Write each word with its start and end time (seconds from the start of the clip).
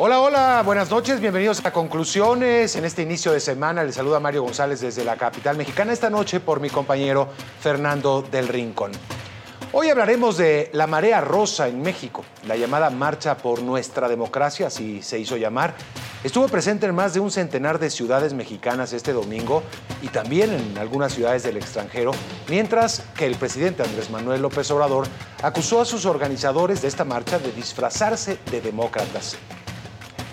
Hola, 0.00 0.20
hola, 0.20 0.62
buenas 0.64 0.90
noches, 0.90 1.20
bienvenidos 1.20 1.66
a 1.66 1.72
Conclusiones. 1.72 2.76
En 2.76 2.84
este 2.84 3.02
inicio 3.02 3.32
de 3.32 3.40
semana 3.40 3.82
les 3.82 3.96
saluda 3.96 4.20
Mario 4.20 4.44
González 4.44 4.80
desde 4.80 5.02
la 5.02 5.16
capital 5.16 5.56
mexicana, 5.56 5.92
esta 5.92 6.08
noche 6.08 6.38
por 6.38 6.60
mi 6.60 6.70
compañero 6.70 7.28
Fernando 7.60 8.22
del 8.22 8.46
Rincón. 8.46 8.92
Hoy 9.72 9.88
hablaremos 9.88 10.36
de 10.36 10.70
la 10.72 10.86
marea 10.86 11.20
rosa 11.20 11.66
en 11.66 11.82
México, 11.82 12.24
la 12.46 12.54
llamada 12.54 12.90
Marcha 12.90 13.36
por 13.38 13.60
Nuestra 13.60 14.08
Democracia, 14.08 14.68
así 14.68 15.02
se 15.02 15.18
hizo 15.18 15.36
llamar. 15.36 15.74
Estuvo 16.22 16.46
presente 16.46 16.86
en 16.86 16.94
más 16.94 17.12
de 17.14 17.18
un 17.18 17.32
centenar 17.32 17.80
de 17.80 17.90
ciudades 17.90 18.34
mexicanas 18.34 18.92
este 18.92 19.12
domingo 19.12 19.64
y 20.00 20.08
también 20.08 20.52
en 20.52 20.78
algunas 20.78 21.12
ciudades 21.12 21.42
del 21.42 21.56
extranjero, 21.56 22.12
mientras 22.48 23.02
que 23.16 23.26
el 23.26 23.34
presidente 23.34 23.82
Andrés 23.82 24.10
Manuel 24.10 24.42
López 24.42 24.70
Obrador 24.70 25.08
acusó 25.42 25.80
a 25.80 25.84
sus 25.84 26.06
organizadores 26.06 26.82
de 26.82 26.86
esta 26.86 27.04
marcha 27.04 27.40
de 27.40 27.50
disfrazarse 27.50 28.38
de 28.52 28.60
demócratas. 28.60 29.36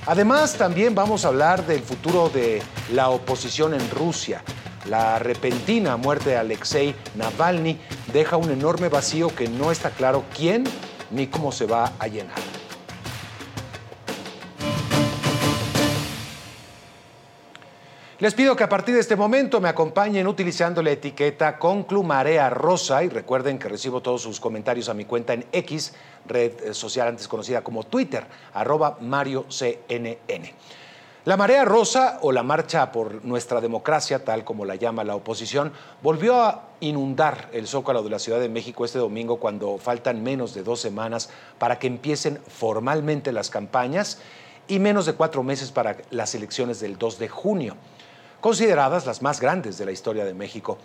Además, 0.08 0.54
también 0.54 0.94
vamos 0.94 1.26
a 1.26 1.30
hablar 1.30 1.66
del 1.66 1.82
futuro 1.82 2.30
de 2.30 2.62
la 2.94 3.10
oposición 3.10 3.74
en 3.74 3.90
Rusia. 3.90 4.44
La 4.88 5.18
repentina 5.18 5.98
muerte 5.98 6.32
de 6.32 6.38
Alexei 6.38 6.94
Navalny 7.16 7.80
deja 8.14 8.38
un 8.38 8.52
enorme 8.52 8.88
vacío 8.88 9.36
que 9.36 9.48
no 9.48 9.72
está 9.72 9.90
claro 9.90 10.26
quién 10.36 10.64
ni 11.10 11.26
cómo 11.26 11.52
se 11.52 11.66
va 11.66 11.94
a 11.98 12.08
llenar. 12.08 12.55
Les 18.26 18.34
pido 18.34 18.56
que 18.56 18.64
a 18.64 18.70
partir 18.70 18.96
de 18.96 19.02
este 19.02 19.16
momento 19.16 19.62
me 19.62 19.70
acompañen 19.70 20.26
utilizando 20.26 20.82
la 20.82 20.90
etiqueta 20.90 21.60
Conclumarea 21.60 22.50
Rosa 22.50 23.04
y 23.04 23.10
recuerden 23.10 23.60
que 23.60 23.70
recibo 23.70 24.02
todos 24.02 24.24
sus 24.24 24.40
comentarios 24.40 24.90
a 24.90 24.96
mi 24.96 25.06
cuenta 25.06 25.34
en 25.34 25.46
X, 25.52 25.94
red 26.26 26.74
social 26.74 27.10
antes 27.10 27.28
conocida 27.28 27.64
como 27.64 27.84
Twitter, 27.84 28.26
arroba 28.56 28.98
MarioCNN. 29.00 30.44
La 31.26 31.38
marea 31.38 31.66
rosa 31.66 32.18
o 32.24 32.32
la 32.32 32.42
marcha 32.42 32.92
por 32.92 33.24
nuestra 33.24 33.62
democracia, 33.62 34.26
tal 34.26 34.44
como 34.44 34.66
la 34.66 34.74
llama 34.74 35.04
la 35.04 35.16
oposición, 35.16 35.72
volvió 36.02 36.42
a 36.42 36.70
inundar 36.80 37.50
el 37.54 37.68
zócalo 37.68 38.02
de 38.02 38.10
la 38.10 38.18
Ciudad 38.18 38.40
de 38.40 38.50
México 38.50 38.86
este 38.86 38.98
domingo 38.98 39.38
cuando 39.38 39.78
faltan 39.78 40.24
menos 40.24 40.56
de 40.56 40.64
dos 40.64 40.80
semanas 40.82 41.30
para 41.60 41.78
que 41.78 41.86
empiecen 41.86 42.40
formalmente 42.48 43.32
las 43.32 43.52
campañas 43.52 44.18
y 44.68 44.80
menos 44.80 45.06
de 45.06 45.14
cuatro 45.14 45.44
meses 45.44 45.72
para 45.72 45.98
las 46.10 46.34
elecciones 46.34 46.80
del 46.80 46.98
2 46.98 47.20
de 47.20 47.30
junio 47.30 47.78
consideradas 48.46 49.08
las 49.08 49.24
más 49.24 49.42
grandes 49.42 49.80
de 49.80 49.86
la 49.86 49.92
historia 49.92 50.24
de 50.24 50.36
México. 50.36 50.78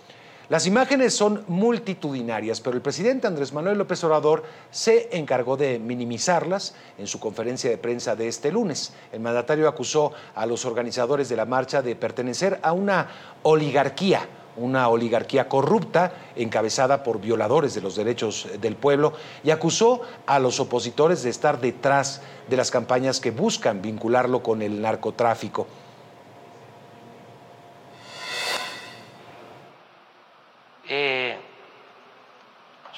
Las 0.48 0.66
imágenes 0.66 1.12
son 1.12 1.44
multitudinarias, 1.46 2.58
pero 2.58 2.74
el 2.74 2.80
presidente 2.80 3.26
Andrés 3.26 3.52
Manuel 3.52 3.76
López 3.76 4.02
Obrador 4.02 4.44
se 4.70 5.14
encargó 5.14 5.58
de 5.58 5.78
minimizarlas 5.78 6.74
en 6.96 7.06
su 7.06 7.20
conferencia 7.20 7.68
de 7.68 7.76
prensa 7.76 8.16
de 8.16 8.28
este 8.28 8.50
lunes. 8.50 8.94
El 9.12 9.20
mandatario 9.20 9.68
acusó 9.68 10.12
a 10.34 10.46
los 10.46 10.64
organizadores 10.64 11.28
de 11.28 11.36
la 11.36 11.44
marcha 11.44 11.82
de 11.82 11.94
pertenecer 11.96 12.58
a 12.62 12.72
una 12.72 13.08
oligarquía, 13.42 14.26
una 14.56 14.88
oligarquía 14.88 15.46
corrupta 15.46 16.14
encabezada 16.36 17.02
por 17.02 17.20
violadores 17.20 17.74
de 17.74 17.82
los 17.82 17.94
derechos 17.94 18.48
del 18.58 18.74
pueblo 18.74 19.12
y 19.44 19.50
acusó 19.50 20.00
a 20.24 20.38
los 20.38 20.60
opositores 20.60 21.22
de 21.22 21.28
estar 21.28 21.60
detrás 21.60 22.22
de 22.48 22.56
las 22.56 22.70
campañas 22.70 23.20
que 23.20 23.32
buscan 23.32 23.82
vincularlo 23.82 24.42
con 24.42 24.62
el 24.62 24.80
narcotráfico. 24.80 25.66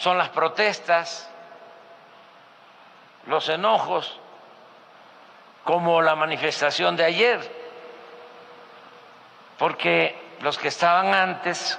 Son 0.02 0.18
las 0.18 0.30
protestas, 0.30 1.30
los 3.26 3.48
enojos, 3.48 4.18
como 5.62 6.02
la 6.02 6.16
manifestación 6.16 6.96
de 6.96 7.04
ayer, 7.04 7.40
porque 9.60 10.20
los 10.40 10.58
que 10.58 10.66
estaban 10.66 11.14
antes, 11.14 11.78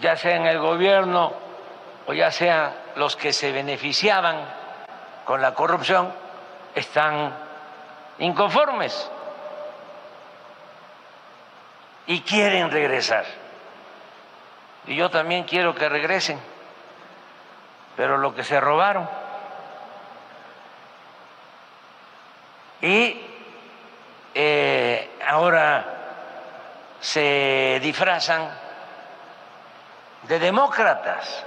ya 0.00 0.16
sea 0.16 0.34
en 0.34 0.46
el 0.46 0.58
gobierno 0.58 1.32
o 2.08 2.12
ya 2.12 2.32
sean 2.32 2.74
los 2.96 3.14
que 3.14 3.32
se 3.32 3.52
beneficiaban 3.52 4.44
con 5.24 5.40
la 5.40 5.54
corrupción, 5.54 6.12
están 6.74 7.32
inconformes 8.18 9.08
y 12.08 12.20
quieren 12.22 12.68
regresar 12.72 13.41
y 14.86 14.96
yo 14.96 15.10
también 15.10 15.44
quiero 15.44 15.74
que 15.74 15.88
regresen, 15.88 16.38
pero 17.96 18.18
lo 18.18 18.34
que 18.34 18.44
se 18.44 18.60
robaron. 18.60 19.08
Y 22.80 23.20
eh, 24.34 25.10
ahora 25.26 25.84
se 27.00 27.78
disfrazan 27.82 28.48
de 30.22 30.38
demócratas. 30.38 31.44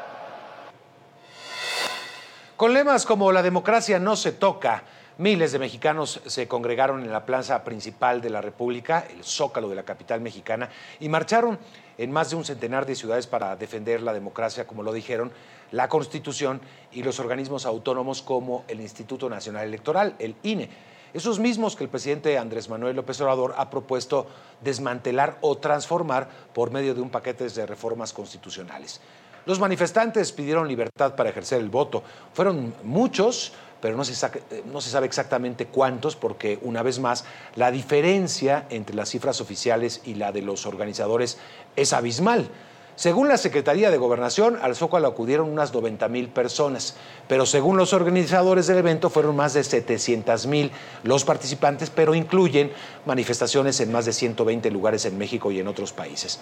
Con 2.56 2.73
lemas 2.73 3.06
como 3.06 3.34
la 3.34 3.41
democracia 3.41 4.00
no 4.00 4.16
se 4.16 4.31
toca, 4.31 4.84
Miles 5.18 5.53
de 5.53 5.59
mexicanos 5.59 6.20
se 6.26 6.50
congregaron 6.50 7.02
en 7.02 7.09
la 7.09 7.26
plaza 7.26 7.64
principal 7.64 8.20
de 8.20 8.30
la 8.30 8.42
República, 8.42 9.08
el 9.09 9.24
zócalo 9.24 9.70
de 9.70 9.76
la 9.76 9.84
capital 9.84 10.20
mexicana, 10.20 10.70
y 11.00 11.08
marcharon 11.08 11.58
en 11.98 12.12
más 12.12 12.31
de 12.31 12.36
un 12.36 12.44
centenar 12.44 12.86
de 12.86 12.96
ciudades 12.96 13.26
para 13.26 13.56
defender 13.56 14.02
la 14.02 14.12
democracia, 14.12 14.68
como 14.68 14.84
lo 14.84 14.92
dijeron, 14.92 15.31
la 15.72 15.88
Constitución 15.88 16.59
y 16.92 17.02
los 17.02 17.22
organismos 17.22 17.66
autónomos 17.66 18.22
como 18.22 18.66
el 18.68 18.81
Instituto 18.81 19.30
Nacional 19.30 19.66
Electoral, 19.66 20.16
el 20.20 20.36
INE. 20.44 20.70
Esos 21.14 21.40
mismos 21.40 21.78
que 21.78 21.86
el 21.86 21.90
presidente 21.90 22.38
Andrés 22.38 22.68
Manuel 22.68 22.97
López 22.97 23.22
Obrador 23.22 23.56
ha 23.58 23.70
propuesto 23.70 24.28
desmantelar 24.59 25.38
o 25.40 25.58
transformar 25.58 26.28
por 26.53 26.72
medio 26.72 26.94
de 26.94 27.00
un 27.00 27.09
paquete 27.09 27.47
de 27.47 27.66
reformas 27.66 28.12
constitucionales. 28.12 29.00
Los 29.46 29.59
manifestantes 29.59 30.32
pidieron 30.32 30.67
libertad 30.67 31.16
para 31.16 31.29
ejercer 31.29 31.62
el 31.62 31.70
voto. 31.70 32.03
Fueron 32.34 32.73
muchos, 32.84 33.53
pero 33.85 33.97
no 33.97 34.03
se, 34.03 34.26
eh, 34.26 34.64
no 34.66 34.82
se 34.82 34.90
sabe 34.90 35.05
exactamente 35.05 35.67
cuántos 35.67 36.16
porque, 36.16 36.58
una 36.64 36.82
vez 36.82 36.97
más, 36.97 37.23
la 37.53 37.70
diferencia 37.70 38.66
entre 38.72 38.96
las 38.96 39.09
cifras 39.09 39.41
oficiales 39.41 40.02
y 40.05 40.16
la 40.16 40.32
de 40.32 40.41
los 40.41 40.66
organizadores 40.66 41.37
es 41.76 41.93
abismal. 41.93 42.49
Según 42.96 43.28
la 43.28 43.37
Secretaría 43.37 43.91
de 43.91 43.97
Gobernación, 43.97 44.58
al 44.59 44.76
Zócalo 44.76 45.08
acudieron 45.08 45.52
unas 45.52 45.72
90 45.72 46.08
mil 46.08 46.29
personas, 46.29 46.96
pero 47.28 47.46
según 47.46 47.78
los 47.78 47.93
organizadores 47.93 48.66
del 48.66 48.79
evento 48.79 49.11
fueron 49.11 49.35
más 49.35 49.53
de 49.53 49.64
700 49.64 50.47
mil 50.47 50.72
los 51.03 51.23
participantes, 51.23 51.91
pero 51.91 52.16
incluyen 52.16 52.72
manifestaciones 53.05 53.79
en 53.81 53.91
más 53.91 54.05
de 54.05 54.14
120 54.14 54.72
lugares 54.72 55.05
en 55.05 55.16
México 55.20 55.52
y 55.52 55.59
en 55.59 55.67
otros 55.67 55.93
países. 55.93 56.40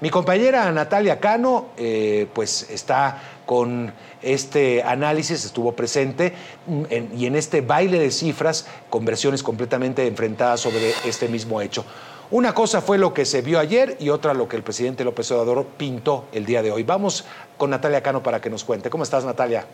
Mi 0.00 0.10
compañera 0.10 0.70
Natalia 0.72 1.20
Cano, 1.20 1.68
eh, 1.76 2.26
pues 2.34 2.68
está 2.68 3.33
con 3.46 3.92
este 4.22 4.82
análisis, 4.82 5.44
estuvo 5.44 5.72
presente 5.72 6.32
mm, 6.66 7.16
y 7.16 7.26
en 7.26 7.36
este 7.36 7.60
baile 7.60 7.98
de 7.98 8.10
cifras 8.10 8.66
con 8.90 9.04
versiones 9.04 9.42
completamente 9.42 10.06
enfrentadas 10.06 10.60
sobre 10.60 10.92
este 11.04 11.28
mismo 11.28 11.60
hecho. 11.60 11.84
Una 12.30 12.54
cosa 12.54 12.80
fue 12.80 12.98
lo 12.98 13.12
que 13.12 13.26
se 13.26 13.42
vio 13.42 13.60
ayer 13.60 13.96
y 14.00 14.08
otra 14.08 14.34
lo 14.34 14.48
que 14.48 14.56
el 14.56 14.62
presidente 14.62 15.04
López 15.04 15.30
Obrador 15.30 15.66
pintó 15.76 16.24
el 16.32 16.46
día 16.46 16.62
de 16.62 16.72
hoy. 16.72 16.82
Vamos 16.82 17.24
con 17.58 17.70
Natalia 17.70 18.02
Cano 18.02 18.22
para 18.22 18.40
que 18.40 18.50
nos 18.50 18.64
cuente. 18.64 18.90
¿Cómo 18.90 19.04
estás, 19.04 19.24
Natalia? 19.24 19.66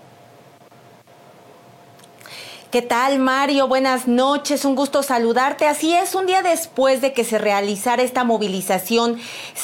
¿Qué 2.70 2.82
tal, 2.82 3.19
Mario? 3.19 3.67
Buenas 3.67 4.06
noches, 4.06 4.64
un 4.64 4.76
gusto 4.76 5.02
saludarte. 5.02 5.67
Así 5.67 5.93
es, 5.93 6.14
un 6.14 6.26
día 6.26 6.40
después 6.40 7.00
de 7.00 7.12
que 7.12 7.25
se 7.25 7.37
realizara 7.37 8.05
esta 8.05 8.22
movilización 8.22 9.19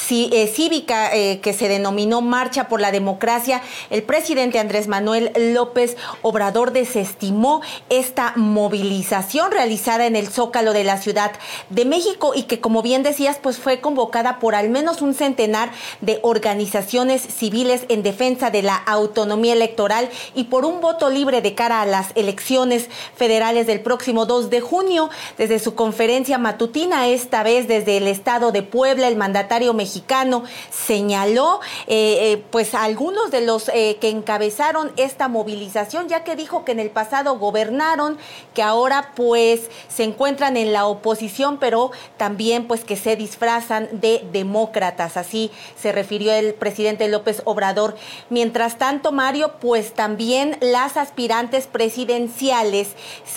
eh, 0.09 0.47
cívica 0.53 1.15
eh, 1.15 1.39
que 1.39 1.53
se 1.53 1.69
denominó 1.69 2.19
Marcha 2.19 2.67
por 2.67 2.81
la 2.81 2.91
Democracia, 2.91 3.61
el 3.91 4.03
presidente 4.03 4.59
Andrés 4.59 4.89
Manuel 4.89 5.31
López 5.53 5.95
Obrador 6.21 6.73
desestimó 6.73 7.61
esta 7.87 8.33
movilización 8.35 9.53
realizada 9.53 10.05
en 10.05 10.17
el 10.17 10.27
Zócalo 10.27 10.73
de 10.73 10.83
la 10.83 10.97
Ciudad 10.97 11.31
de 11.69 11.85
México 11.85 12.33
y 12.35 12.43
que, 12.43 12.59
como 12.59 12.81
bien 12.81 13.03
decías, 13.03 13.39
pues 13.41 13.57
fue 13.57 13.79
convocada 13.79 14.37
por 14.39 14.53
al 14.53 14.69
menos 14.69 15.01
un 15.01 15.13
centenar 15.13 15.71
de 16.01 16.19
organizaciones 16.23 17.21
civiles 17.21 17.85
en 17.87 18.03
defensa 18.03 18.49
de 18.49 18.63
la 18.63 18.75
autonomía 18.75 19.53
electoral 19.53 20.09
y 20.35 20.43
por 20.45 20.65
un 20.65 20.81
voto 20.81 21.09
libre 21.09 21.41
de 21.41 21.55
cara 21.55 21.79
a 21.81 21.85
las 21.85 22.09
elecciones 22.15 22.89
federales 23.15 23.67
del 23.67 23.81
próximo 23.81 24.25
2 24.25 24.49
de 24.49 24.61
junio. 24.61 25.09
Desde 25.37 25.59
su 25.59 25.75
conferencia 25.75 26.37
matutina, 26.37 27.07
esta 27.07 27.43
vez 27.43 27.67
desde 27.67 27.97
el 27.97 28.07
estado 28.07 28.51
de 28.51 28.63
Puebla, 28.63 29.07
el 29.07 29.15
mandatario 29.15 29.73
mexicano 29.73 30.43
señaló 30.71 31.59
eh, 31.87 32.33
eh, 32.33 32.43
pues 32.51 32.73
algunos 32.73 33.31
de 33.31 33.41
los 33.41 33.69
eh, 33.69 33.97
que 33.99 34.09
encabezaron 34.09 34.91
esta 34.97 35.27
movilización, 35.27 36.07
ya 36.07 36.23
que 36.23 36.35
dijo 36.35 36.65
que 36.65 36.71
en 36.71 36.79
el 36.79 36.89
pasado 36.89 37.37
gobernaron, 37.37 38.17
que 38.53 38.63
ahora 38.63 39.11
pues 39.15 39.69
se 39.87 40.03
encuentran 40.03 40.57
en 40.57 40.73
la 40.73 40.85
oposición, 40.85 41.57
pero 41.57 41.91
también 42.17 42.67
pues 42.67 42.83
que 42.83 42.95
se 42.95 43.15
disfrazan 43.15 43.89
de 43.91 44.25
demócratas. 44.31 45.17
Así 45.17 45.51
se 45.79 45.91
refirió 45.91 46.33
el 46.33 46.53
presidente 46.53 47.07
López 47.07 47.41
Obrador. 47.45 47.95
Mientras 48.29 48.77
tanto, 48.77 49.11
Mario, 49.11 49.53
pues 49.59 49.93
también 49.93 50.57
las 50.61 50.97
aspirantes 50.97 51.67
presidenciales 51.67 52.86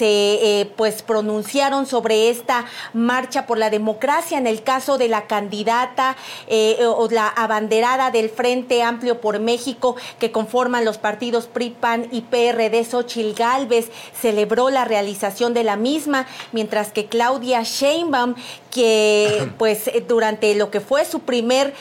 se 0.01 0.61
eh, 0.61 0.73
pues 0.77 1.03
pronunciaron 1.03 1.87
sobre 1.87 2.31
esta 2.31 2.67
marcha 2.93 3.47
por 3.47 3.59
la 3.59 3.71
democracia. 3.71 4.39
En 4.39 4.47
el 4.47 4.63
caso 4.63 4.99
de 4.99 5.09
la 5.09 5.27
candidata 5.27 6.17
eh, 6.47 6.79
o 6.87 7.09
la 7.11 7.29
abanderada 7.29 8.11
del 8.11 8.31
Frente 8.31 8.83
Amplio 8.83 9.21
por 9.21 9.39
México 9.41 9.97
que 10.19 10.33
conforman 10.33 10.85
los 10.85 10.99
partidos 10.99 11.47
PRI, 11.47 11.71
PAN 11.71 12.09
y 12.13 12.23
PRD, 12.23 12.85
Xochil 12.85 13.35
Gálvez, 13.35 13.91
celebró 14.19 14.71
la 14.71 14.85
realización 14.85 15.55
de 15.55 15.65
la 15.65 15.77
misma, 15.77 16.27
mientras 16.53 16.93
que 16.93 17.07
Claudia 17.07 17.63
Sheinbaum, 17.63 18.35
que 18.71 19.51
pues 19.59 19.89
eh, 19.89 20.05
durante 20.07 20.55
lo 20.55 20.71
que 20.71 20.81
fue 20.81 21.05
su 21.05 21.21
primer, 21.21 21.75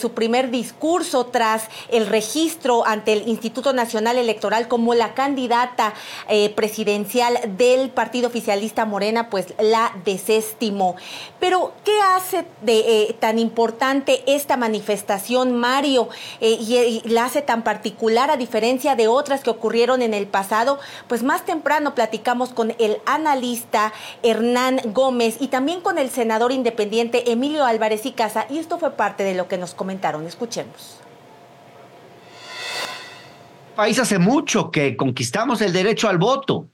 su 0.00 0.12
primer 0.12 0.50
discurso 0.50 1.26
tras 1.26 1.68
el 1.90 2.06
registro 2.06 2.86
ante 2.86 3.12
el 3.12 3.28
Instituto 3.28 3.72
Nacional 3.72 4.18
Electoral 4.18 4.68
como 4.68 4.94
la 4.94 5.14
candidata 5.14 5.94
presidencial, 6.54 7.13
del 7.14 7.90
partido 7.90 8.26
oficialista 8.26 8.84
Morena, 8.84 9.30
pues 9.30 9.54
la 9.60 9.92
desestimó. 10.04 10.96
Pero, 11.38 11.72
¿qué 11.84 11.92
hace 12.00 12.44
de 12.62 12.78
eh, 12.78 13.16
tan 13.20 13.38
importante 13.38 14.22
esta 14.26 14.56
manifestación, 14.56 15.56
Mario, 15.56 16.08
eh, 16.40 16.56
y, 16.58 17.02
la 17.08 17.26
hace 17.26 17.40
tan 17.42 17.62
particular 17.62 18.30
a 18.30 18.36
diferencia 18.36 18.96
de 18.96 19.06
otras 19.06 19.42
que 19.42 19.50
ocurrieron 19.50 20.02
en 20.02 20.12
el 20.12 20.26
pasado? 20.26 20.80
Pues 21.06 21.22
más 21.22 21.44
temprano 21.44 21.94
platicamos 21.94 22.50
con 22.50 22.74
el 22.78 22.98
analista 23.06 23.92
Hernán 24.22 24.80
Gómez 24.86 25.36
y 25.38 25.48
también 25.48 25.80
con 25.80 25.98
el 25.98 26.10
senador 26.10 26.50
independiente 26.50 27.30
Emilio 27.30 27.64
Álvarez 27.64 28.06
y 28.06 28.12
Casa, 28.12 28.46
y 28.50 28.58
esto 28.58 28.78
fue 28.78 28.90
parte 28.90 29.22
de 29.22 29.34
lo 29.34 29.46
que 29.46 29.58
nos 29.58 29.74
comentaron. 29.74 30.26
Escuchemos 30.26 31.04
país 33.74 33.98
hace 33.98 34.18
mucho 34.18 34.70
que 34.70 34.96
conquistamos 34.96 35.60
el 35.60 35.72
derecho 35.72 36.08
al 36.08 36.18
voto 36.18 36.68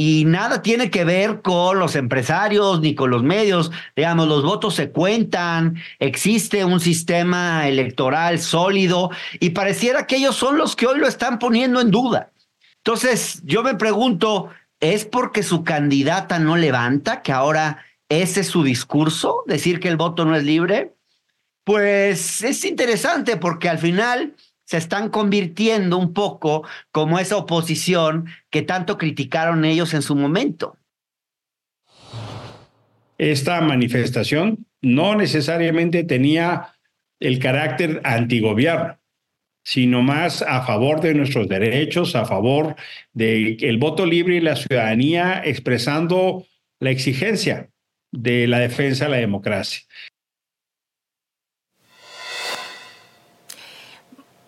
y 0.00 0.24
nada 0.26 0.62
tiene 0.62 0.92
que 0.92 1.02
ver 1.02 1.42
con 1.42 1.80
los 1.80 1.96
empresarios 1.96 2.80
ni 2.80 2.94
con 2.94 3.10
los 3.10 3.24
medios. 3.24 3.72
Digamos, 3.96 4.28
los 4.28 4.44
votos 4.44 4.76
se 4.76 4.92
cuentan, 4.92 5.74
existe 5.98 6.64
un 6.64 6.78
sistema 6.78 7.66
electoral 7.66 8.38
sólido 8.38 9.10
y 9.40 9.50
pareciera 9.50 10.06
que 10.06 10.18
ellos 10.18 10.36
son 10.36 10.56
los 10.56 10.76
que 10.76 10.86
hoy 10.86 11.00
lo 11.00 11.08
están 11.08 11.40
poniendo 11.40 11.80
en 11.80 11.90
duda. 11.90 12.30
Entonces, 12.76 13.42
yo 13.44 13.64
me 13.64 13.74
pregunto, 13.74 14.50
¿es 14.78 15.04
porque 15.04 15.42
su 15.42 15.64
candidata 15.64 16.38
no 16.38 16.56
levanta, 16.56 17.20
que 17.20 17.32
ahora 17.32 17.84
ese 18.08 18.42
es 18.42 18.46
su 18.46 18.62
discurso, 18.62 19.42
decir 19.48 19.80
que 19.80 19.88
el 19.88 19.96
voto 19.96 20.24
no 20.24 20.36
es 20.36 20.44
libre? 20.44 20.94
Pues 21.64 22.44
es 22.44 22.64
interesante 22.64 23.36
porque 23.36 23.68
al 23.68 23.78
final 23.78 24.36
se 24.68 24.76
están 24.76 25.08
convirtiendo 25.08 25.96
un 25.96 26.12
poco 26.12 26.62
como 26.90 27.18
esa 27.18 27.38
oposición 27.38 28.26
que 28.50 28.60
tanto 28.60 28.98
criticaron 28.98 29.64
ellos 29.64 29.94
en 29.94 30.02
su 30.02 30.14
momento. 30.14 30.76
Esta 33.16 33.62
manifestación 33.62 34.66
no 34.82 35.14
necesariamente 35.14 36.04
tenía 36.04 36.74
el 37.18 37.38
carácter 37.38 38.02
antigobierno, 38.04 38.98
sino 39.64 40.02
más 40.02 40.42
a 40.42 40.62
favor 40.66 41.00
de 41.00 41.14
nuestros 41.14 41.48
derechos, 41.48 42.14
a 42.14 42.26
favor 42.26 42.76
del 43.14 43.78
voto 43.78 44.04
libre 44.04 44.36
y 44.36 44.40
la 44.40 44.56
ciudadanía 44.56 45.40
expresando 45.42 46.44
la 46.78 46.90
exigencia 46.90 47.70
de 48.12 48.46
la 48.46 48.58
defensa 48.58 49.06
de 49.06 49.12
la 49.12 49.16
democracia. 49.16 49.80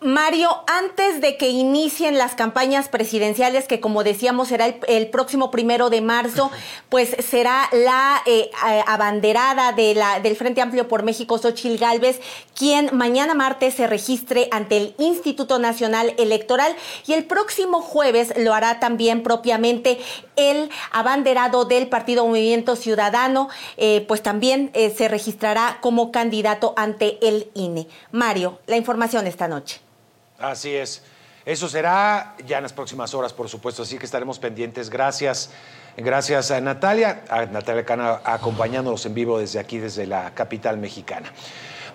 Mario, 0.02 0.49
antes 0.67 1.20
de 1.20 1.37
que 1.37 1.50
inicien 1.50 2.17
las 2.17 2.35
campañas 2.35 2.88
presidenciales, 2.88 3.67
que 3.67 3.81
como 3.81 4.02
decíamos 4.02 4.49
será 4.49 4.64
el, 4.67 5.11
próximo 5.11 5.50
primero 5.50 5.91
de 5.91 6.00
marzo, 6.00 6.50
pues 6.88 7.14
será 7.19 7.69
la 7.73 8.23
eh, 8.25 8.50
abanderada 8.87 9.73
de 9.73 9.94
la, 9.94 10.20
del 10.20 10.37
Frente 10.37 10.62
Amplio 10.62 10.88
por 10.88 11.02
México, 11.02 11.37
Xochil 11.37 11.76
Gálvez, 11.76 12.19
quien 12.56 12.88
mañana 12.97 13.35
martes 13.35 13.75
se 13.75 13.87
registre 13.87 14.49
ante 14.52 14.79
el 14.79 14.94
Instituto 14.97 15.58
Nacional 15.58 16.14
Electoral 16.17 16.75
y 17.06 17.12
el 17.12 17.26
próximo 17.26 17.82
jueves 17.82 18.32
lo 18.38 18.55
hará 18.55 18.81
también 18.81 19.23
propiamente 19.23 19.99
el 20.37 20.70
abanderado 20.93 21.67
del 21.67 21.88
Partido 21.88 22.26
Movimiento 22.26 22.75
Ciudadano, 22.75 23.50
eh, 23.76 24.06
pues 24.08 24.23
también 24.23 24.70
eh, 24.73 24.94
se 24.97 25.08
registrará 25.08 25.76
como 25.82 26.11
candidato 26.11 26.73
ante 26.78 27.19
el 27.21 27.50
INE. 27.52 27.87
Mario, 28.12 28.61
la 28.66 28.78
información 28.78 29.26
esta 29.26 29.47
noche. 29.47 29.89
Así 30.40 30.75
es. 30.75 31.02
Eso 31.44 31.68
será 31.68 32.35
ya 32.47 32.59
en 32.59 32.62
las 32.62 32.73
próximas 32.73 33.14
horas, 33.14 33.32
por 33.32 33.49
supuesto, 33.49 33.82
así 33.82 33.99
que 33.99 34.04
estaremos 34.04 34.38
pendientes. 34.38 34.90
Gracias. 34.90 35.50
Gracias 35.97 36.50
a 36.50 36.61
Natalia, 36.61 37.25
a 37.28 37.47
Natalia 37.47 37.85
Cana 37.85 38.20
acompañándonos 38.25 39.04
en 39.06 39.14
vivo 39.14 39.38
desde 39.38 39.59
aquí, 39.59 39.78
desde 39.78 40.06
la 40.06 40.32
capital 40.35 40.78
mexicana. 40.78 41.32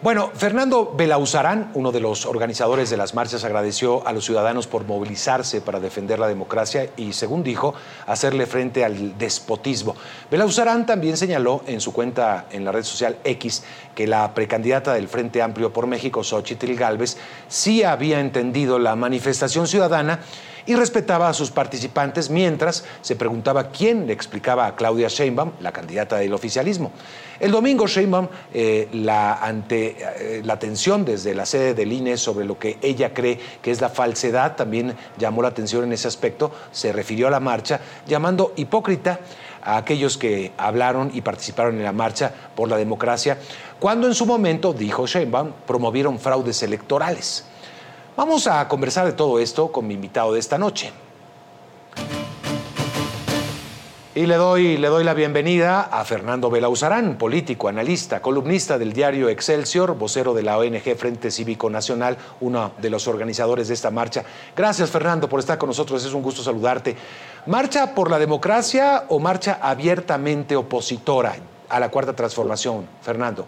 Bueno, 0.05 0.29
Fernando 0.35 0.93
Belauzarán, 0.95 1.71
uno 1.73 1.91
de 1.91 1.99
los 1.99 2.27
organizadores 2.27 2.91
de 2.91 2.95
las 2.95 3.15
marchas, 3.15 3.43
agradeció 3.43 4.07
a 4.07 4.13
los 4.13 4.23
ciudadanos 4.23 4.67
por 4.67 4.85
movilizarse 4.85 5.61
para 5.61 5.79
defender 5.79 6.19
la 6.19 6.27
democracia 6.27 6.91
y, 6.95 7.13
según 7.13 7.41
dijo, 7.41 7.73
hacerle 8.05 8.45
frente 8.45 8.85
al 8.85 9.17
despotismo. 9.17 9.95
Belauzarán 10.29 10.85
también 10.85 11.17
señaló 11.17 11.63
en 11.65 11.81
su 11.81 11.91
cuenta 11.91 12.45
en 12.51 12.65
la 12.65 12.71
red 12.71 12.83
social 12.83 13.17
X 13.23 13.63
que 13.95 14.05
la 14.05 14.31
precandidata 14.35 14.93
del 14.93 15.07
Frente 15.07 15.41
Amplio 15.41 15.73
por 15.73 15.87
México, 15.87 16.23
Xochitl 16.23 16.75
Galvez, 16.75 17.17
sí 17.47 17.81
había 17.81 18.19
entendido 18.19 18.77
la 18.77 18.95
manifestación 18.95 19.65
ciudadana 19.65 20.19
y 20.65 20.75
respetaba 20.75 21.29
a 21.29 21.33
sus 21.33 21.51
participantes 21.51 22.29
mientras 22.29 22.85
se 23.01 23.15
preguntaba 23.15 23.69
quién 23.69 24.07
le 24.07 24.13
explicaba 24.13 24.65
a 24.65 24.75
Claudia 24.75 25.07
Sheinbaum, 25.07 25.51
la 25.59 25.71
candidata 25.71 26.17
del 26.17 26.33
oficialismo. 26.33 26.91
El 27.39 27.51
domingo 27.51 27.87
Sheinbaum, 27.87 28.27
eh, 28.53 28.87
ante 29.41 29.97
eh, 29.99 30.41
la 30.43 30.53
atención 30.53 31.05
desde 31.05 31.35
la 31.35 31.45
sede 31.45 31.73
del 31.73 31.91
INE 31.91 32.17
sobre 32.17 32.45
lo 32.45 32.57
que 32.57 32.77
ella 32.81 33.13
cree 33.13 33.39
que 33.61 33.71
es 33.71 33.81
la 33.81 33.89
falsedad, 33.89 34.55
también 34.55 34.95
llamó 35.17 35.41
la 35.41 35.49
atención 35.49 35.83
en 35.83 35.93
ese 35.93 36.07
aspecto, 36.07 36.51
se 36.71 36.93
refirió 36.93 37.27
a 37.27 37.31
la 37.31 37.39
marcha, 37.39 37.79
llamando 38.07 38.53
hipócrita 38.55 39.19
a 39.61 39.77
aquellos 39.77 40.17
que 40.17 40.53
hablaron 40.57 41.11
y 41.13 41.21
participaron 41.21 41.75
en 41.77 41.83
la 41.83 41.91
marcha 41.91 42.31
por 42.55 42.69
la 42.69 42.77
democracia, 42.77 43.37
cuando 43.79 44.07
en 44.07 44.13
su 44.13 44.25
momento, 44.25 44.73
dijo 44.73 45.05
Sheinbaum, 45.05 45.51
promovieron 45.65 46.19
fraudes 46.19 46.63
electorales. 46.63 47.45
Vamos 48.17 48.47
a 48.47 48.65
conversar 48.69 49.05
de 49.05 49.11
todo 49.11 49.39
esto 49.39 49.73
con 49.73 49.85
mi 49.85 49.93
invitado 49.93 50.31
de 50.31 50.39
esta 50.39 50.57
noche. 50.57 50.89
Y 54.15 54.25
le 54.25 54.35
doy, 54.35 54.77
le 54.77 54.87
doy 54.87 55.03
la 55.03 55.13
bienvenida 55.13 55.81
a 55.81 56.05
Fernando 56.05 56.49
Belauzarán, 56.49 57.17
político, 57.17 57.67
analista, 57.67 58.21
columnista 58.21 58.77
del 58.77 58.93
diario 58.93 59.27
Excelsior, 59.27 59.97
vocero 59.97 60.33
de 60.33 60.43
la 60.43 60.57
ONG 60.57 60.95
Frente 60.95 61.29
Cívico 61.29 61.69
Nacional, 61.69 62.17
uno 62.39 62.71
de 62.77 62.89
los 62.89 63.05
organizadores 63.09 63.67
de 63.67 63.73
esta 63.73 63.91
marcha. 63.91 64.23
Gracias, 64.55 64.89
Fernando, 64.89 65.27
por 65.27 65.41
estar 65.41 65.57
con 65.57 65.67
nosotros. 65.67 66.05
Es 66.05 66.13
un 66.13 66.23
gusto 66.23 66.41
saludarte. 66.41 66.95
¿Marcha 67.47 67.93
por 67.93 68.09
la 68.09 68.17
democracia 68.17 69.03
o 69.09 69.19
marcha 69.19 69.59
abiertamente 69.61 70.55
opositora 70.55 71.35
a 71.67 71.81
la 71.81 71.91
cuarta 71.91 72.15
transformación, 72.15 72.87
Fernando? 73.01 73.45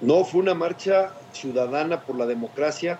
No, 0.00 0.24
fue 0.24 0.40
una 0.40 0.54
marcha 0.54 1.10
ciudadana 1.32 2.00
por 2.00 2.16
la 2.16 2.24
democracia. 2.24 2.98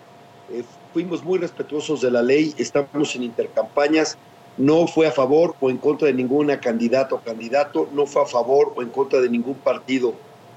Eh, 0.50 0.62
fuimos 0.92 1.24
muy 1.24 1.38
respetuosos 1.38 2.00
de 2.00 2.10
la 2.10 2.22
ley, 2.22 2.54
estamos 2.58 3.14
en 3.14 3.22
intercampañas 3.22 4.18
no 4.58 4.88
fue 4.88 5.06
a 5.06 5.12
favor 5.12 5.54
o 5.60 5.70
en 5.70 5.78
contra 5.78 6.08
de 6.08 6.14
ninguna 6.14 6.60
candidata 6.60 7.14
o 7.14 7.20
candidato, 7.20 7.88
no 7.92 8.06
fue 8.06 8.22
a 8.22 8.26
favor 8.26 8.72
o 8.76 8.82
en 8.82 8.88
contra 8.88 9.20
de 9.20 9.30
ningún 9.30 9.54
partido, 9.54 10.14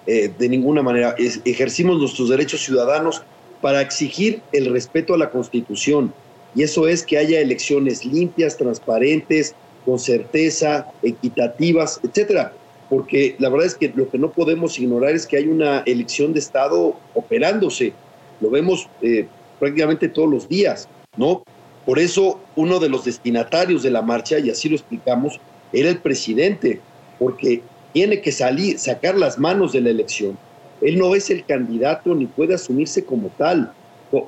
eh, 0.08 0.32
de 0.38 0.50
ninguna 0.50 0.82
manera. 0.82 1.16
ejercimos 1.46 2.00
nuestros 2.00 2.30
derechos 2.30 2.62
ciudadanos 2.62 3.22
para 3.62 3.80
exigir 3.80 4.42
el 4.52 4.74
respeto 4.74 5.14
a 5.14 5.18
la 5.18 5.30
Constitución. 5.30 6.12
Y 6.56 6.64
eso 6.64 6.88
es 6.88 7.06
que 7.06 7.18
haya 7.18 7.40
elecciones 7.40 8.04
limpias, 8.04 8.58
transparentes, 8.58 9.56
con 9.86 10.00
certeza, 10.00 10.88
equitativas, 11.04 12.00
etcétera. 12.04 12.54
Porque 12.90 13.36
la 13.38 13.50
verdad 13.50 13.68
es 13.68 13.76
que 13.76 13.94
lo 13.96 14.10
que 14.10 14.18
no 14.18 14.32
podemos 14.32 14.78
ignorar 14.80 15.12
es 15.12 15.28
que 15.28 15.38
hay 15.38 15.48
una 15.48 15.82
elección 15.86 16.34
de 16.34 16.40
Estado 16.40 16.96
operándose. 17.14 17.94
Lo 18.42 18.50
vemos 18.50 18.90
eh, 19.02 19.28
prácticamente 19.62 20.10
todos 20.10 20.28
los 20.28 20.50
días, 20.50 20.90
¿no? 21.18 21.44
Por 21.86 22.00
eso 22.00 22.40
uno 22.56 22.80
de 22.80 22.90
los 22.90 23.06
destinatarios 23.06 23.84
de 23.84 23.92
la 23.92 24.02
marcha, 24.02 24.40
y 24.40 24.50
así 24.50 24.68
lo 24.68 24.76
explicamos, 24.76 25.40
era 25.72 25.88
el 25.88 26.00
presidente, 26.00 26.82
porque 27.20 27.62
tiene 27.94 28.22
que 28.22 28.32
salir, 28.32 28.80
sacar 28.80 29.16
las 29.16 29.38
manos 29.38 29.72
de 29.72 29.82
la 29.82 29.92
elección. 29.92 30.36
Él 30.82 30.98
no 30.98 31.14
es 31.14 31.30
el 31.30 31.46
candidato 31.46 32.16
ni 32.16 32.26
puede 32.26 32.56
asumirse 32.56 33.06
como 33.06 33.30
tal. 33.38 33.72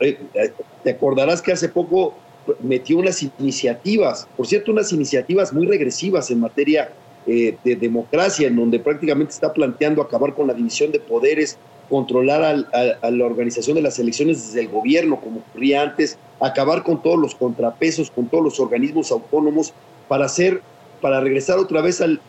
Eh, 0.01 0.19
eh, 0.35 0.53
te 0.83 0.91
acordarás 0.91 1.41
que 1.41 1.51
hace 1.51 1.67
poco 1.67 2.13
metió 2.61 2.99
unas 2.99 3.23
iniciativas, 3.39 4.27
por 4.37 4.45
cierto, 4.45 4.71
unas 4.71 4.93
iniciativas 4.93 5.51
muy 5.51 5.65
regresivas 5.65 6.29
en 6.29 6.41
materia 6.41 6.91
eh, 7.25 7.57
de 7.63 7.75
democracia, 7.75 8.47
en 8.47 8.55
donde 8.55 8.79
prácticamente 8.79 9.33
está 9.33 9.51
planteando 9.51 9.99
acabar 9.99 10.35
con 10.35 10.45
la 10.45 10.53
división 10.53 10.91
de 10.91 10.99
poderes, 10.99 11.57
controlar 11.89 12.43
a, 12.43 13.09
la 13.11 13.25
organización 13.25 13.75
de 13.75 13.81
las 13.81 13.99
elecciones 13.99 14.47
desde 14.47 14.61
el 14.61 14.69
gobierno, 14.69 15.19
como 15.19 15.39
ocurría 15.39 15.81
antes, 15.81 16.17
acabar 16.39 16.83
con 16.83 17.01
todos 17.01 17.19
los 17.19 17.35
contrapesos, 17.35 18.09
con 18.11 18.27
todos 18.27 18.43
los 18.43 18.59
organismos 18.59 19.11
autónomos, 19.11 19.73
para 20.07 20.25
hacer, 20.25 20.61
para 21.01 21.19
regresar 21.19 21.59
otra 21.59 21.81
vez 21.81 22.01
al, 22.01 22.19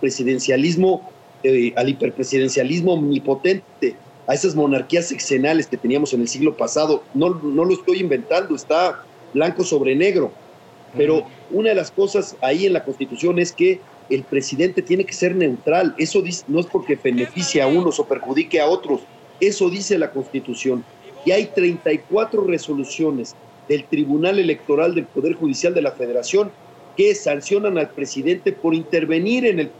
presidencialismo, 0.00 1.10
eh, 1.42 1.72
al 1.76 1.88
hiperpresidencialismo 1.88 2.94
omnipotente, 2.94 3.96
a 4.26 4.34
esas 4.34 4.54
monarquías 4.54 5.08
sexenales 5.08 5.66
que 5.66 5.76
teníamos 5.76 6.12
en 6.12 6.20
el 6.20 6.28
siglo 6.28 6.56
pasado. 6.56 7.02
No, 7.14 7.30
no 7.30 7.64
lo 7.64 7.74
estoy 7.74 8.00
inventando, 8.00 8.54
está 8.54 9.04
blanco 9.32 9.64
sobre 9.64 9.96
negro. 9.96 10.30
Pero 10.96 11.24
una 11.50 11.70
de 11.70 11.74
las 11.74 11.90
cosas 11.90 12.36
ahí 12.40 12.66
en 12.66 12.72
la 12.72 12.84
Constitución 12.84 13.38
es 13.38 13.52
que 13.52 13.80
el 14.10 14.24
presidente 14.24 14.82
tiene 14.82 15.04
que 15.04 15.12
ser 15.12 15.34
neutral. 15.34 15.94
Eso 15.98 16.22
no 16.48 16.60
es 16.60 16.66
porque 16.66 16.96
beneficie 16.96 17.62
a 17.62 17.66
unos 17.66 17.98
o 18.00 18.04
perjudique 18.04 18.60
a 18.60 18.66
otros. 18.66 19.00
Eso 19.40 19.70
dice 19.70 19.98
la 19.98 20.10
Constitución. 20.10 20.84
Y 21.24 21.30
hay 21.30 21.46
34 21.46 22.44
resoluciones 22.44 23.34
del 23.68 23.84
Tribunal 23.84 24.38
Electoral 24.38 24.94
del 24.94 25.06
Poder 25.06 25.34
Judicial 25.34 25.74
de 25.74 25.82
la 25.82 25.92
Federación 25.92 26.50
que 26.96 27.14
sancionan 27.14 27.78
al 27.78 27.90
presidente 27.90 28.52
por 28.52 28.74
intervenir 28.74 29.46
en 29.46 29.60
el, 29.60 29.70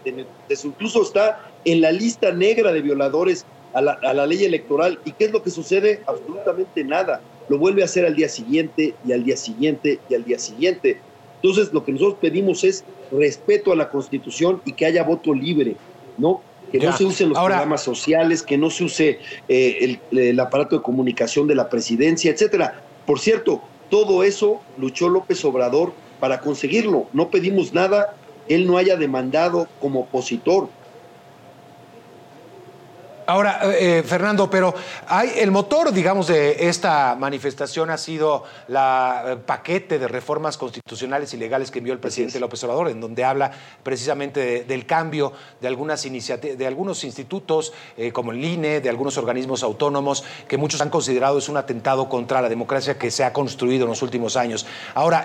incluso 0.64 1.02
está 1.02 1.44
en 1.64 1.80
la 1.80 1.90
lista 1.90 2.32
negra 2.32 2.72
de 2.72 2.82
violadores 2.82 3.44
a 3.74 3.82
la, 3.82 3.92
a 3.92 4.14
la 4.14 4.26
ley 4.26 4.44
electoral. 4.44 4.98
¿Y 5.04 5.12
qué 5.12 5.24
es 5.24 5.32
lo 5.32 5.42
que 5.42 5.50
sucede? 5.50 6.00
Absolutamente 6.06 6.84
nada. 6.84 7.20
Lo 7.48 7.58
vuelve 7.58 7.82
a 7.82 7.86
hacer 7.86 8.06
al 8.06 8.14
día 8.14 8.28
siguiente 8.28 8.94
y 9.04 9.12
al 9.12 9.24
día 9.24 9.36
siguiente 9.36 9.98
y 10.08 10.14
al 10.14 10.24
día 10.24 10.38
siguiente. 10.38 10.98
Entonces, 11.42 11.72
lo 11.72 11.84
que 11.84 11.92
nosotros 11.92 12.18
pedimos 12.20 12.64
es 12.64 12.84
respeto 13.10 13.72
a 13.72 13.76
la 13.76 13.88
Constitución 13.88 14.60
y 14.64 14.72
que 14.72 14.86
haya 14.86 15.02
voto 15.02 15.34
libre, 15.34 15.76
¿no? 16.18 16.40
Que 16.70 16.78
no 16.78 16.96
se 16.96 17.04
usen 17.04 17.30
los 17.30 17.38
programas 17.38 17.82
sociales, 17.82 18.42
que 18.42 18.56
no 18.56 18.70
se 18.70 18.84
use 18.84 19.18
eh, 19.48 19.98
el, 20.12 20.38
aparato 20.38 20.76
de 20.76 20.82
comunicación 20.82 21.48
de 21.48 21.56
la 21.56 21.68
presidencia, 21.68 22.30
etcétera. 22.30 22.82
Por 23.06 23.18
cierto, 23.18 23.60
todo 23.88 24.22
eso 24.22 24.60
luchó 24.78 25.08
López 25.08 25.44
Obrador 25.44 25.92
para 26.20 26.40
conseguirlo. 26.40 27.06
No 27.12 27.28
pedimos 27.28 27.72
nada, 27.72 28.14
él 28.48 28.68
no 28.68 28.78
haya 28.78 28.96
demandado 28.96 29.66
como 29.80 30.00
opositor. 30.00 30.68
Ahora, 33.30 33.60
eh, 33.62 33.98
eh, 33.98 34.02
Fernando, 34.02 34.50
pero 34.50 34.74
hay 35.06 35.34
el 35.36 35.52
motor, 35.52 35.92
digamos, 35.92 36.26
de 36.26 36.68
esta 36.68 37.14
manifestación 37.14 37.88
ha 37.90 37.96
sido 37.96 38.42
la 38.66 39.22
eh, 39.24 39.36
paquete 39.36 40.00
de 40.00 40.08
reformas 40.08 40.58
constitucionales 40.58 41.32
y 41.32 41.36
legales 41.36 41.70
que 41.70 41.78
envió 41.78 41.92
el 41.92 42.00
presidente 42.00 42.40
López 42.40 42.64
Obrador, 42.64 42.88
en 42.88 43.00
donde 43.00 43.22
habla 43.22 43.52
precisamente 43.84 44.64
del 44.64 44.84
cambio 44.84 45.32
de 45.60 45.68
algunas 45.68 46.04
iniciativas, 46.06 46.58
de 46.58 46.66
algunos 46.66 47.04
institutos 47.04 47.72
como 48.12 48.32
el 48.32 48.44
INE, 48.44 48.80
de 48.80 48.88
algunos 48.88 49.16
organismos 49.16 49.62
autónomos 49.62 50.24
que 50.48 50.56
muchos 50.56 50.80
han 50.80 50.90
considerado 50.90 51.38
es 51.38 51.48
un 51.48 51.56
atentado 51.56 52.08
contra 52.08 52.42
la 52.42 52.48
democracia 52.48 52.98
que 52.98 53.12
se 53.12 53.22
ha 53.22 53.32
construido 53.32 53.84
en 53.84 53.90
los 53.90 54.02
últimos 54.02 54.36
años. 54.36 54.66
Ahora, 54.94 55.24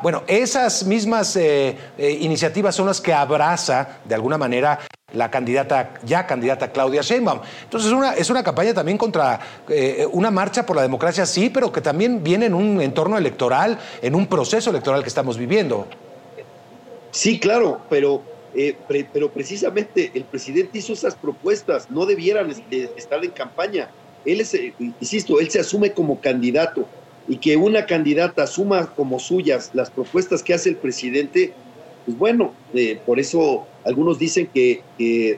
bueno, 0.00 0.22
esas 0.28 0.84
mismas 0.84 1.38
iniciativas 1.98 2.74
son 2.74 2.86
las 2.86 3.02
que 3.02 3.12
abraza 3.12 3.98
de 4.06 4.14
alguna 4.14 4.38
manera 4.38 4.78
la 5.14 5.30
candidata, 5.30 5.94
ya 6.04 6.26
candidata 6.26 6.72
Claudia 6.72 7.02
Sheinbaum. 7.02 7.40
Entonces 7.62 7.92
es 8.18 8.30
una, 8.30 8.42
campaña 8.42 8.74
también 8.74 8.98
contra 8.98 9.40
eh, 9.68 10.06
una 10.12 10.30
marcha 10.30 10.66
por 10.66 10.76
la 10.76 10.82
democracia, 10.82 11.24
sí, 11.26 11.50
pero 11.50 11.72
que 11.72 11.80
también 11.80 12.22
viene 12.22 12.46
en 12.46 12.54
un 12.54 12.80
entorno 12.80 13.16
electoral, 13.16 13.78
en 14.02 14.14
un 14.14 14.26
proceso 14.26 14.70
electoral 14.70 15.02
que 15.02 15.08
estamos 15.08 15.38
viviendo. 15.38 15.86
Sí, 17.10 17.38
claro, 17.38 17.80
pero, 17.88 18.22
eh, 18.54 18.76
pero 19.12 19.30
precisamente 19.30 20.10
el 20.14 20.24
presidente 20.24 20.78
hizo 20.78 20.92
esas 20.92 21.14
propuestas, 21.14 21.90
no 21.90 22.06
debieran 22.06 22.52
estar 22.96 23.24
en 23.24 23.30
campaña. 23.30 23.88
Él 24.24 24.40
es, 24.40 24.52
eh, 24.54 24.74
insisto, 24.78 25.38
él 25.38 25.48
se 25.50 25.60
asume 25.60 25.92
como 25.92 26.20
candidato 26.20 26.86
y 27.28 27.36
que 27.36 27.56
una 27.56 27.86
candidata 27.86 28.42
asuma 28.42 28.86
como 28.94 29.18
suyas 29.18 29.70
las 29.74 29.90
propuestas 29.90 30.42
que 30.42 30.54
hace 30.54 30.70
el 30.70 30.76
presidente, 30.76 31.54
pues 32.04 32.18
bueno, 32.18 32.52
por 33.06 33.18
eso 33.18 33.66
algunos 33.84 34.18
dicen 34.18 34.48
que, 34.52 34.82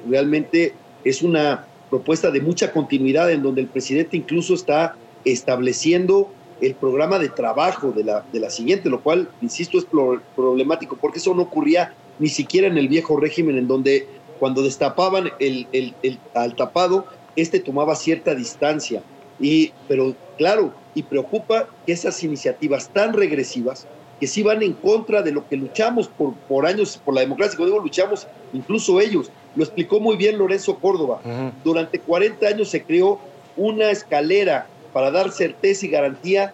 realmente 0.08 0.74
es 1.04 1.22
una 1.22 1.66
propuesta 1.90 2.30
de 2.30 2.40
mucha 2.40 2.72
continuidad 2.72 3.30
en 3.30 3.42
donde 3.42 3.60
el 3.60 3.68
presidente 3.68 4.16
incluso 4.16 4.54
está 4.54 4.96
estableciendo 5.24 6.30
el 6.60 6.74
programa 6.74 7.18
de 7.18 7.28
trabajo 7.28 7.92
de 7.92 8.02
la, 8.02 8.24
de 8.32 8.40
la 8.40 8.50
siguiente, 8.50 8.88
lo 8.88 9.02
cual, 9.02 9.28
insisto, 9.42 9.78
es 9.78 9.86
problemático 10.34 10.96
porque 10.96 11.18
eso 11.18 11.34
no 11.34 11.42
ocurría 11.42 11.94
ni 12.18 12.28
siquiera 12.28 12.66
en 12.66 12.78
el 12.78 12.88
viejo 12.88 13.18
régimen 13.18 13.58
en 13.58 13.68
donde 13.68 14.06
cuando 14.38 14.62
destapaban 14.62 15.30
el, 15.38 15.66
el, 15.72 16.18
al 16.34 16.56
tapado, 16.56 17.06
este 17.36 17.60
tomaba 17.60 17.94
cierta 17.94 18.34
distancia. 18.34 19.02
Y, 19.38 19.72
pero 19.86 20.14
claro, 20.38 20.72
y 20.94 21.02
preocupa 21.02 21.68
que 21.84 21.92
esas 21.92 22.22
iniciativas 22.24 22.88
tan 22.88 23.12
regresivas 23.12 23.86
que 24.20 24.26
sí 24.26 24.42
van 24.42 24.62
en 24.62 24.72
contra 24.72 25.22
de 25.22 25.32
lo 25.32 25.46
que 25.46 25.56
luchamos 25.56 26.08
por, 26.08 26.34
por 26.34 26.66
años, 26.66 27.00
por 27.04 27.14
la 27.14 27.20
democracia. 27.20 27.56
Cuando 27.56 27.74
digo 27.74 27.84
luchamos, 27.84 28.26
incluso 28.52 29.00
ellos. 29.00 29.30
Lo 29.54 29.64
explicó 29.64 30.00
muy 30.00 30.16
bien 30.16 30.38
Lorenzo 30.38 30.76
Córdoba. 30.78 31.20
Durante 31.64 31.98
40 31.98 32.46
años 32.46 32.68
se 32.68 32.82
creó 32.82 33.18
una 33.56 33.90
escalera 33.90 34.66
para 34.92 35.10
dar 35.10 35.30
certeza 35.30 35.86
y 35.86 35.90
garantía 35.90 36.52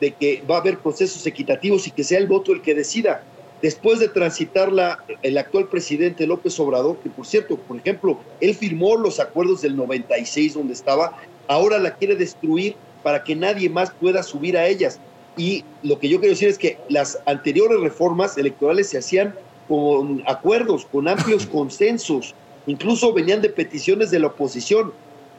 de 0.00 0.12
que 0.12 0.42
va 0.50 0.56
a 0.56 0.60
haber 0.60 0.78
procesos 0.78 1.26
equitativos 1.26 1.86
y 1.86 1.90
que 1.90 2.04
sea 2.04 2.18
el 2.18 2.26
voto 2.26 2.52
el 2.52 2.62
que 2.62 2.74
decida. 2.74 3.22
Después 3.62 4.00
de 4.00 4.08
transitarla, 4.08 5.04
el 5.22 5.38
actual 5.38 5.68
presidente 5.68 6.26
López 6.26 6.58
Obrador, 6.58 6.96
que 6.98 7.08
por 7.08 7.24
cierto, 7.24 7.56
por 7.56 7.76
ejemplo, 7.76 8.18
él 8.40 8.54
firmó 8.54 8.96
los 8.96 9.20
acuerdos 9.20 9.62
del 9.62 9.76
96 9.76 10.54
donde 10.54 10.72
estaba, 10.72 11.16
ahora 11.46 11.78
la 11.78 11.94
quiere 11.94 12.16
destruir 12.16 12.74
para 13.02 13.22
que 13.22 13.36
nadie 13.36 13.68
más 13.70 13.92
pueda 13.92 14.22
subir 14.22 14.58
a 14.58 14.66
ellas. 14.66 14.98
Y 15.36 15.64
lo 15.82 15.98
que 15.98 16.08
yo 16.08 16.18
quiero 16.18 16.34
decir 16.34 16.48
es 16.48 16.58
que 16.58 16.78
las 16.88 17.18
anteriores 17.26 17.80
reformas 17.80 18.36
electorales 18.36 18.90
se 18.90 18.98
hacían 18.98 19.34
con 19.68 20.22
acuerdos, 20.26 20.86
con 20.90 21.08
amplios 21.08 21.46
consensos, 21.52 22.34
incluso 22.66 23.12
venían 23.12 23.40
de 23.40 23.48
peticiones 23.48 24.10
de 24.10 24.18
la 24.18 24.28
oposición. 24.28 24.92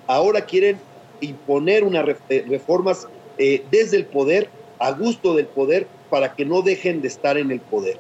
Ahora 0.08 0.42
quieren 0.42 0.80
imponer 1.22 1.84
unas 1.84 2.06
eh, 2.30 2.46
reformas 2.48 3.08
eh, 3.38 3.64
desde 3.72 3.98
el 3.98 4.06
poder, 4.06 4.50
a 4.80 4.92
gusto 4.92 5.36
del 5.36 5.46
poder, 5.46 5.88
para 6.10 6.34
que 6.34 6.46
no 6.46 6.62
dejen 6.62 7.02
de 7.02 7.08
estar 7.08 7.38
en 7.38 7.52
el 7.52 7.60
poder. 7.60 7.98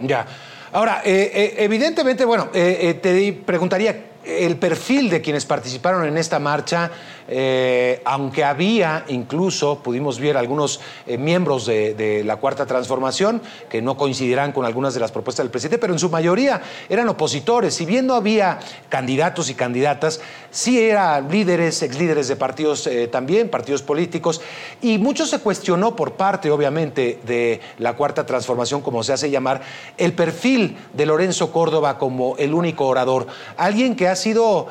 Ya. 0.00 0.26
Ahora, 0.72 1.02
eh, 1.04 1.54
evidentemente, 1.58 2.24
bueno, 2.24 2.50
te 2.52 3.42
preguntaría, 3.44 4.04
el 4.26 4.56
perfil 4.56 5.08
de 5.08 5.20
quienes 5.20 5.46
participaron 5.46 6.06
en 6.06 6.18
esta 6.18 6.38
marcha, 6.38 6.90
eh, 7.28 8.00
aunque 8.04 8.44
había 8.44 9.04
incluso, 9.08 9.80
pudimos 9.82 10.20
ver 10.20 10.36
algunos 10.36 10.80
eh, 11.06 11.18
miembros 11.18 11.66
de, 11.66 12.22
la 12.24 12.36
Cuarta 12.36 12.66
Transformación 12.66 13.42
que 13.68 13.82
no 13.82 13.96
coincidirán 13.96 14.52
con 14.52 14.64
algunas 14.64 14.94
de 14.94 15.00
las 15.00 15.12
propuestas 15.12 15.44
del 15.44 15.50
presidente, 15.50 15.78
pero 15.78 15.92
en 15.92 15.98
su 15.98 16.08
mayoría 16.08 16.62
eran 16.88 17.08
opositores. 17.08 17.74
Si 17.74 17.84
bien 17.84 18.06
no 18.06 18.14
había 18.14 18.58
candidatos 18.88 19.50
y 19.50 19.54
candidatas, 19.54 20.20
sí 20.50 20.80
eran 20.80 21.30
líderes, 21.30 21.82
exlíderes 21.82 22.28
de 22.28 22.36
partidos 22.36 22.86
eh, 22.86 23.08
también, 23.08 23.48
partidos 23.48 23.82
políticos, 23.82 24.40
y 24.80 24.98
mucho 24.98 25.26
se 25.26 25.40
cuestionó 25.40 25.96
por 25.96 26.12
parte, 26.12 26.50
obviamente, 26.50 27.18
de 27.26 27.60
la 27.78 27.94
Cuarta 27.94 28.24
Transformación, 28.24 28.82
como 28.82 29.02
se 29.02 29.12
hace 29.12 29.30
llamar, 29.30 29.62
el 29.96 30.12
perfil 30.12 30.76
de 30.92 31.06
Lorenzo 31.06 31.50
Córdoba 31.52 31.98
como 31.98 32.36
el 32.36 32.54
único 32.54 32.86
orador. 32.86 33.26
Alguien 33.56 33.96
que 33.96 34.08
ha 34.08 34.16
sido 34.16 34.68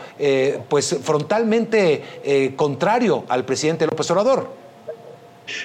pues 0.69 0.97
frontalmente 1.03 2.44
eh, 2.45 2.55
contrario 2.55 3.25
al 3.27 3.45
presidente 3.45 3.85
López 3.85 4.09
Obrador. 4.11 4.49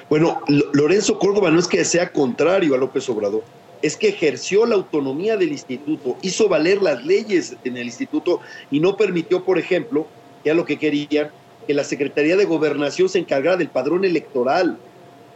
Bueno, 0.08 0.42
Lorenzo 0.72 1.18
Córdoba 1.18 1.50
no 1.50 1.58
es 1.58 1.66
que 1.66 1.84
sea 1.84 2.12
contrario 2.12 2.75
a 2.75 2.78
López 2.78 3.08
Obrador, 3.08 3.42
es 3.80 3.96
que 3.96 4.08
ejerció 4.08 4.66
la 4.66 4.75
autonomía 4.75 5.37
del 5.37 5.52
instituto, 5.52 6.16
hizo 6.20 6.49
valer 6.49 6.82
las 6.82 7.02
leyes 7.04 7.56
en 7.64 7.76
el 7.78 7.87
instituto 7.87 8.40
y 8.70 8.80
no 8.80 8.96
permitió, 8.96 9.42
por 9.42 9.58
ejemplo, 9.58 10.06
ya 10.44 10.52
lo 10.52 10.66
que 10.66 10.78
querían, 10.78 11.30
que 11.66 11.75
la 11.75 11.84
Secretaría 11.84 12.37
de 12.37 12.44
Gobernación 12.44 13.08
se 13.08 13.18
encargara 13.18 13.56
del 13.56 13.68
padrón 13.68 14.04
electoral, 14.04 14.76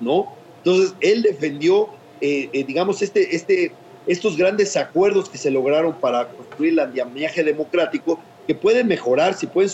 ¿no? 0.01 0.29
Entonces, 0.59 0.95
él 1.01 1.23
defendió, 1.23 1.89
eh, 2.21 2.65
digamos, 2.67 3.01
este, 3.01 3.35
este, 3.35 3.73
estos 4.07 4.37
grandes 4.37 4.77
acuerdos 4.77 5.29
que 5.29 5.39
se 5.39 5.51
lograron 5.51 5.95
para 5.95 6.29
construir 6.29 6.73
el 6.73 6.81
andamiaje 6.81 7.43
democrático 7.43 8.19
que 8.47 8.55
pueden 8.55 8.87
mejorar, 8.89 9.35
si 9.35 9.47
pueden, 9.47 9.71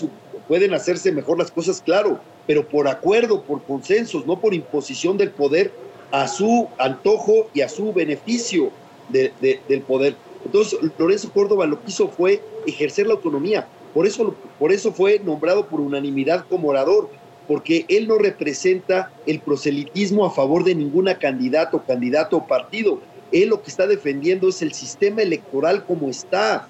pueden 0.50 0.75
hacerse 0.75 1.12
mejor 1.12 1.38
las 1.38 1.52
cosas, 1.52 1.80
claro, 1.80 2.19
pero 2.45 2.66
por 2.66 2.88
acuerdo, 2.88 3.45
por 3.45 3.62
consensos, 3.62 4.26
no 4.26 4.40
por 4.40 4.52
imposición 4.52 5.16
del 5.16 5.30
poder 5.30 5.71
a 6.11 6.26
su 6.26 6.66
antojo 6.76 7.49
y 7.54 7.61
a 7.61 7.69
su 7.69 7.92
beneficio 7.92 8.73
del 9.11 9.83
poder. 9.83 10.16
Entonces, 10.45 10.76
Lorenzo 10.99 11.30
Córdoba 11.33 11.69
lo 11.69 11.80
que 11.80 11.90
hizo 11.90 12.09
fue 12.09 12.42
ejercer 12.66 13.07
la 13.07 13.14
autonomía. 13.14 13.69
Por 13.95 14.09
eso, 14.09 14.35
por 14.59 14.73
eso 14.73 14.90
fue 14.90 15.21
nombrado 15.21 15.69
por 15.69 15.80
unanimidad 15.80 16.45
como 16.49 16.71
orador, 16.71 17.09
porque 17.47 17.85
él 17.88 18.09
no 18.09 18.19
representa 18.19 19.12
el 19.26 19.38
proselitismo 19.38 20.26
a 20.26 20.33
favor 20.33 20.64
de 20.64 20.75
ninguna 20.75 21.16
candidato, 21.16 21.85
candidato 21.87 22.38
o 22.38 22.47
partido. 22.49 22.99
Él 23.30 23.50
lo 23.50 23.62
que 23.62 23.71
está 23.71 23.87
defendiendo 23.87 24.49
es 24.49 24.62
el 24.62 24.73
sistema 24.73 25.23
electoral 25.23 25.85
como 25.85 26.09
está, 26.09 26.66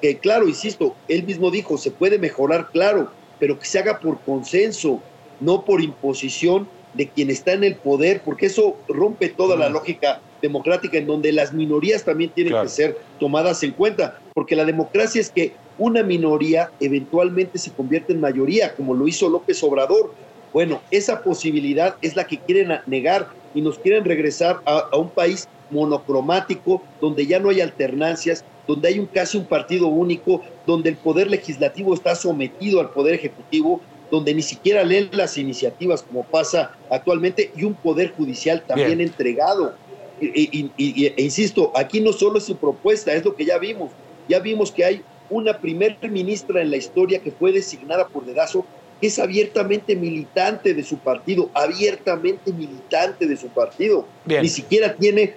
que 0.00 0.18
claro, 0.18 0.48
insisto, 0.48 0.94
él 1.08 1.24
mismo 1.24 1.50
dijo, 1.50 1.78
se 1.78 1.90
puede 1.90 2.18
mejorar, 2.18 2.68
claro, 2.72 3.10
pero 3.38 3.58
que 3.58 3.66
se 3.66 3.78
haga 3.78 4.00
por 4.00 4.20
consenso, 4.20 5.00
no 5.40 5.64
por 5.64 5.80
imposición 5.80 6.68
de 6.94 7.08
quien 7.08 7.30
está 7.30 7.52
en 7.52 7.64
el 7.64 7.76
poder, 7.76 8.22
porque 8.24 8.46
eso 8.46 8.76
rompe 8.88 9.28
toda 9.28 9.56
la 9.56 9.68
lógica 9.68 10.20
democrática 10.42 10.98
en 10.98 11.06
donde 11.06 11.32
las 11.32 11.52
minorías 11.52 12.04
también 12.04 12.30
tienen 12.30 12.60
que 12.60 12.68
ser 12.68 12.98
tomadas 13.20 13.62
en 13.62 13.72
cuenta, 13.72 14.18
porque 14.34 14.56
la 14.56 14.64
democracia 14.64 15.20
es 15.20 15.30
que 15.30 15.52
una 15.78 16.02
minoría 16.02 16.70
eventualmente 16.80 17.58
se 17.58 17.72
convierte 17.72 18.12
en 18.12 18.20
mayoría, 18.20 18.74
como 18.74 18.94
lo 18.94 19.06
hizo 19.06 19.28
López 19.28 19.62
Obrador. 19.62 20.12
Bueno, 20.52 20.80
esa 20.90 21.22
posibilidad 21.22 21.96
es 22.02 22.16
la 22.16 22.26
que 22.26 22.38
quieren 22.38 22.72
negar 22.86 23.28
y 23.54 23.60
nos 23.60 23.78
quieren 23.78 24.04
regresar 24.04 24.60
a, 24.64 24.88
a 24.90 24.96
un 24.96 25.10
país 25.10 25.46
monocromático, 25.70 26.82
donde 27.00 27.26
ya 27.26 27.38
no 27.38 27.50
hay 27.50 27.60
alternancias, 27.60 28.44
donde 28.68 28.88
hay 28.88 28.98
un 28.98 29.06
casi 29.06 29.38
un 29.38 29.46
partido 29.46 29.88
único, 29.88 30.42
donde 30.66 30.90
el 30.90 30.96
poder 30.96 31.28
legislativo 31.28 31.94
está 31.94 32.14
sometido 32.14 32.80
al 32.80 32.90
poder 32.90 33.14
ejecutivo, 33.14 33.80
donde 34.10 34.34
ni 34.34 34.42
siquiera 34.42 34.84
leen 34.84 35.08
las 35.12 35.38
iniciativas 35.38 36.02
como 36.02 36.22
pasa 36.22 36.76
actualmente, 36.90 37.50
y 37.56 37.64
un 37.64 37.74
poder 37.74 38.12
judicial 38.12 38.62
también 38.66 39.00
entregado. 39.00 39.74
E 40.20 41.14
insisto, 41.16 41.72
aquí 41.74 42.00
no 42.00 42.12
solo 42.12 42.38
es 42.38 42.44
su 42.44 42.56
propuesta, 42.56 43.12
es 43.12 43.24
lo 43.24 43.34
que 43.34 43.46
ya 43.46 43.58
vimos. 43.58 43.90
Ya 44.28 44.38
vimos 44.38 44.70
que 44.70 44.84
hay 44.84 45.02
una 45.30 45.58
primer 45.58 45.96
ministra 46.10 46.60
en 46.60 46.70
la 46.70 46.76
historia 46.76 47.20
que 47.20 47.30
fue 47.30 47.52
designada 47.52 48.08
por 48.08 48.26
dedazo, 48.26 48.66
que 49.00 49.06
es 49.06 49.18
abiertamente 49.18 49.94
militante 49.94 50.74
de 50.74 50.82
su 50.82 50.98
partido, 50.98 51.50
abiertamente 51.54 52.52
militante 52.52 53.26
de 53.26 53.36
su 53.36 53.48
partido. 53.48 54.06
Ni 54.26 54.48
siquiera 54.48 54.94
tiene 54.94 55.36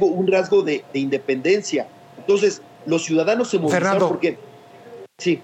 un, 0.00 0.18
un 0.18 0.26
rasgo 0.28 0.62
de, 0.62 0.84
de 0.92 0.98
independencia. 1.00 1.88
Entonces, 2.30 2.62
los 2.86 3.04
ciudadanos 3.04 3.50
se 3.50 3.58
movilizaron 3.58 3.82
Fernando, 3.82 4.08
porque... 4.08 4.38
Sí. 5.18 5.42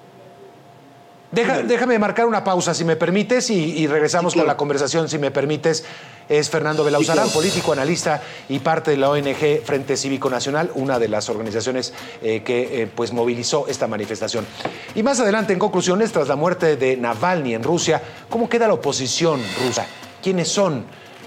déjame 1.33 1.99
marcar 1.99 2.27
una 2.27 2.45
pausa, 2.45 2.75
si 2.75 2.85
me 2.85 2.95
permites, 2.95 3.51
y, 3.51 3.89
regresamos 3.89 4.35
con 4.35 4.47
la 4.47 4.57
conversación, 4.57 5.09
si 5.09 5.19
me 5.19 5.33
permites. 5.33 5.85
Es 6.29 6.49
Fernando 6.49 6.85
Belauzarán, 6.85 7.29
político, 7.31 7.73
analista 7.73 8.23
y 8.49 8.61
parte 8.61 8.93
de 8.93 8.99
la 8.99 9.11
ONG 9.11 9.63
Frente 9.65 9.97
Cívico 9.97 10.31
Nacional, 10.31 10.71
una 10.75 11.01
de 11.01 11.09
las 11.09 11.29
organizaciones 11.29 11.93
eh, 12.23 12.43
que 12.45 12.83
eh, 12.83 12.87
pues 12.87 13.13
movilizó 13.13 13.67
esta 13.67 13.89
manifestación. 13.89 14.47
Y 14.95 15.03
más 15.03 15.19
adelante, 15.19 15.53
en 15.53 15.59
conclusiones, 15.59 16.13
tras 16.13 16.29
la 16.29 16.37
muerte 16.37 16.77
de 16.77 16.97
Navalny 16.97 17.55
en 17.55 17.65
Rusia, 17.65 18.01
¿cómo 18.29 18.49
queda 18.49 18.69
la 18.69 18.75
oposición 18.75 19.41
rusa? 19.65 19.87
¿Quiénes 20.23 20.49
son? 20.49 20.85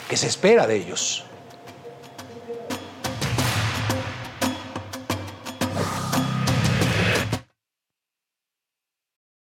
¿Qué 0.09 0.15
se 0.15 0.27
espera 0.27 0.67
de 0.67 0.77
ellos? 0.77 1.28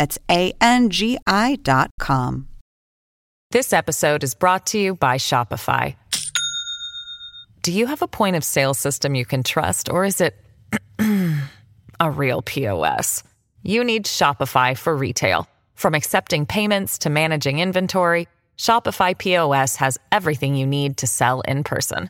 That's 0.00 0.18
A 0.30 0.54
N 0.62 0.88
G 0.88 1.18
I 1.26 1.58
dot 1.62 1.90
com. 1.98 2.48
This 3.50 3.74
episode 3.74 4.24
is 4.24 4.32
brought 4.34 4.64
to 4.68 4.78
you 4.78 4.94
by 4.94 5.18
Shopify. 5.18 5.94
Do 7.60 7.70
you 7.70 7.86
have 7.86 8.00
a 8.00 8.08
point 8.08 8.34
of 8.34 8.42
sale 8.42 8.72
system 8.72 9.14
you 9.14 9.26
can 9.26 9.42
trust, 9.42 9.90
or 9.90 10.06
is 10.06 10.22
it 10.22 10.34
a 12.00 12.10
real 12.10 12.40
POS? 12.40 13.22
You 13.62 13.84
need 13.84 14.06
Shopify 14.06 14.74
for 14.74 14.96
retail. 14.96 15.46
From 15.74 15.94
accepting 15.94 16.46
payments 16.46 16.96
to 17.00 17.10
managing 17.10 17.58
inventory, 17.58 18.26
Shopify 18.56 19.12
POS 19.18 19.76
has 19.76 19.98
everything 20.10 20.54
you 20.54 20.66
need 20.66 20.96
to 20.96 21.06
sell 21.06 21.42
in 21.42 21.62
person. 21.62 22.08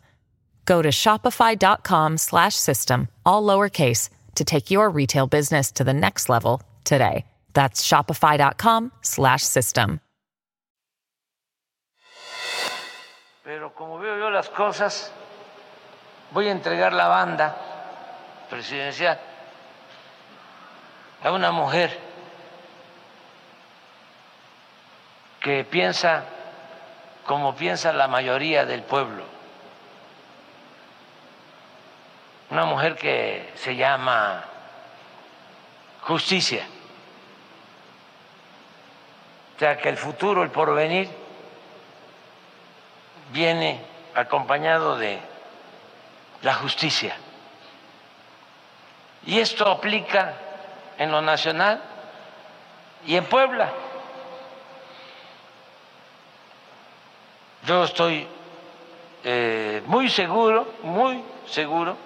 Go 0.65 0.81
to 0.81 0.91
shopify.com 0.91 2.19
slash 2.19 2.55
system, 2.55 3.09
all 3.27 3.43
lowercase, 3.43 4.11
to 4.37 4.45
take 4.45 4.71
your 4.71 4.89
retail 4.91 5.27
business 5.27 5.73
to 5.73 5.83
the 5.83 5.93
next 5.93 6.29
level 6.29 6.63
today. 6.85 7.25
That's 7.53 7.83
shopify.com 7.83 8.93
slash 9.03 9.43
system. 9.43 10.01
Pero 13.45 13.75
como 13.75 13.99
veo 13.99 14.17
yo 14.19 14.31
las 14.31 14.49
cosas, 14.49 15.13
voy 16.31 16.49
a 16.49 16.53
entregar 16.53 16.93
la 16.93 17.09
banda 17.09 17.57
presidencial 18.49 19.19
a 21.23 21.33
una 21.33 21.51
mujer 21.51 21.99
que 25.41 25.65
piensa 25.65 26.25
como 27.27 27.55
piensa 27.55 27.93
la 27.93 28.09
mayoría 28.09 28.67
del 28.67 28.83
pueblo. 28.83 29.25
Una 32.51 32.65
mujer 32.65 32.97
que 32.97 33.53
se 33.55 33.77
llama 33.77 34.45
justicia. 36.03 36.67
O 39.61 39.63
sea 39.63 39.77
que 39.77 39.91
el 39.91 39.99
futuro, 39.99 40.43
el 40.43 40.49
porvenir, 40.49 41.07
viene 43.31 43.79
acompañado 44.15 44.97
de 44.97 45.19
la 46.41 46.55
justicia. 46.55 47.15
Y 49.27 49.39
esto 49.39 49.71
aplica 49.71 50.33
en 50.97 51.13
lo 51.13 51.21
nacional 51.21 51.79
y 53.05 53.17
en 53.17 53.27
Puebla. 53.27 53.71
Yo 57.67 57.85
estoy 57.85 58.27
eh, 59.25 59.83
muy 59.85 60.09
seguro, 60.09 60.73
muy 60.85 61.23
seguro 61.47 61.99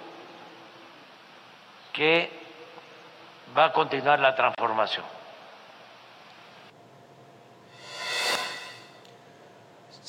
que 1.93 2.29
va 3.57 3.67
a 3.67 3.71
continuar 3.71 4.19
la 4.19 4.35
transformación 4.35 5.14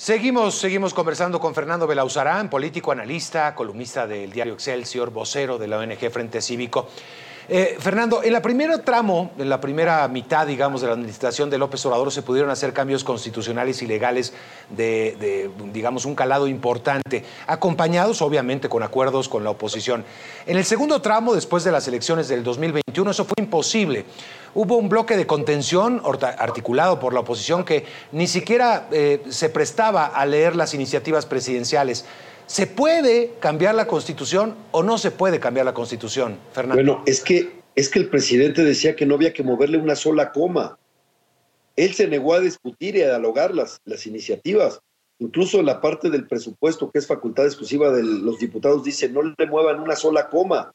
Seguimos, 0.07 0.55
seguimos 0.55 0.95
conversando 0.95 1.41
con 1.41 1.53
Fernando 1.53 1.85
Belauzarán, 1.85 2.49
político, 2.49 2.93
analista, 2.93 3.53
columnista 3.57 4.07
del 4.07 4.31
diario 4.31 4.53
Excelsior, 4.53 5.11
vocero 5.11 5.59
de 5.59 5.67
la 5.67 5.79
ONG 5.79 5.99
Frente 6.13 6.41
Cívico. 6.41 6.87
Eh, 7.49 7.77
Fernando, 7.81 8.23
en 8.23 8.33
la 8.33 8.41
primera 8.41 8.79
tramo, 8.85 9.33
en 9.37 9.49
la 9.49 9.61
primera 9.61 10.07
mitad, 10.07 10.47
digamos, 10.47 10.81
de 10.81 10.87
la 10.87 10.93
administración 10.93 11.51
de 11.51 11.59
López 11.59 11.85
Obrador, 11.87 12.13
se 12.13 12.23
pudieron 12.23 12.53
hacer 12.53 12.73
cambios 12.73 13.03
constitucionales 13.03 13.83
y 13.83 13.89
legales 13.89 14.33
de, 14.71 15.17
de, 15.19 15.51
digamos, 15.73 16.05
un 16.05 16.15
calado 16.15 16.47
importante, 16.47 17.25
acompañados, 17.49 18.23
obviamente, 18.23 18.69
con 18.69 18.85
acuerdos 18.85 19.29
con 19.29 19.43
la 19.43 19.51
oposición. 19.51 20.05
En 20.47 20.57
el 20.57 20.65
segundo 20.65 21.03
tramo, 21.03 21.35
después 21.35 21.65
de 21.65 21.73
las 21.73 21.89
elecciones 21.89 22.29
del 22.29 22.45
2021, 22.45 23.11
eso 23.11 23.25
fue 23.25 23.35
imposible. 23.39 24.07
Hubo 24.57 24.79
un 24.79 24.89
bloque 24.89 25.19
de 25.19 25.27
contención 25.27 26.01
articulado 26.39 26.99
por 26.99 27.13
la 27.13 27.21
oposición 27.21 27.63
que 27.63 27.85
ni 28.11 28.27
siquiera 28.27 28.89
eh, 28.91 29.23
se 29.29 29.51
prestaba 29.51 30.07
a 30.07 30.25
leer 30.25 30.57
las 30.57 30.73
iniciativas 30.73 31.27
presidenciales. 31.27 32.07
¿Se 32.47 32.67
puede 32.67 33.35
cambiar 33.39 33.75
la 33.75 33.87
constitución 33.87 34.55
o 34.71 34.83
no 34.83 34.97
se 34.97 35.11
puede 35.11 35.41
cambiar 35.41 35.67
la 35.67 35.75
constitución, 35.75 36.39
Fernando? 36.53 36.83
Bueno, 36.83 37.03
es 37.05 37.21
que, 37.21 37.61
es 37.75 37.91
que 37.91 37.99
el 37.99 38.09
presidente 38.09 38.65
decía 38.65 38.97
que 38.97 39.05
no 39.05 39.17
había 39.17 39.35
que 39.35 39.43
moverle 39.43 39.77
una 39.77 39.95
sola 39.95 40.33
coma. 40.33 40.79
Él 41.77 41.93
se 41.93 42.09
negó 42.09 42.33
a 42.33 42.41
discutir 42.41 42.97
y 42.97 43.03
a 43.03 43.09
dialogar 43.09 43.55
las, 43.55 43.83
las 43.85 44.07
iniciativas. 44.07 44.81
Incluso 45.19 45.61
la 45.61 45.83
parte 45.83 46.09
del 46.09 46.27
presupuesto, 46.27 46.91
que 46.91 47.01
es 47.01 47.07
facultad 47.07 47.45
exclusiva 47.45 47.91
de 47.91 48.03
los 48.03 48.39
diputados, 48.39 48.83
dice 48.85 49.11
no 49.11 49.21
le 49.23 49.47
muevan 49.47 49.81
una 49.81 49.97
sola 49.97 50.31
coma. 50.31 50.73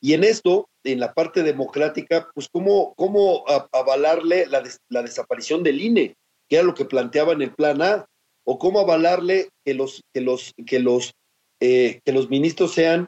Y 0.00 0.14
en 0.14 0.24
esto, 0.24 0.68
en 0.84 1.00
la 1.00 1.12
parte 1.12 1.42
democrática, 1.42 2.28
pues 2.34 2.48
cómo, 2.50 2.94
cómo 2.96 3.44
avalarle 3.72 4.46
la, 4.46 4.62
la 4.88 5.02
desaparición 5.02 5.62
del 5.62 5.80
INE, 5.80 6.14
que 6.48 6.56
era 6.56 6.64
lo 6.64 6.74
que 6.74 6.84
planteaba 6.84 7.32
en 7.32 7.42
el 7.42 7.54
plan 7.54 7.82
A 7.82 8.06
o 8.44 8.58
cómo 8.58 8.80
avalarle 8.80 9.48
que 9.64 9.74
los, 9.74 10.02
que 10.12 10.20
los, 10.20 10.52
que 10.66 10.78
los, 10.78 11.12
eh, 11.60 12.00
que 12.04 12.12
los 12.12 12.30
ministros 12.30 12.72
sean 12.72 13.06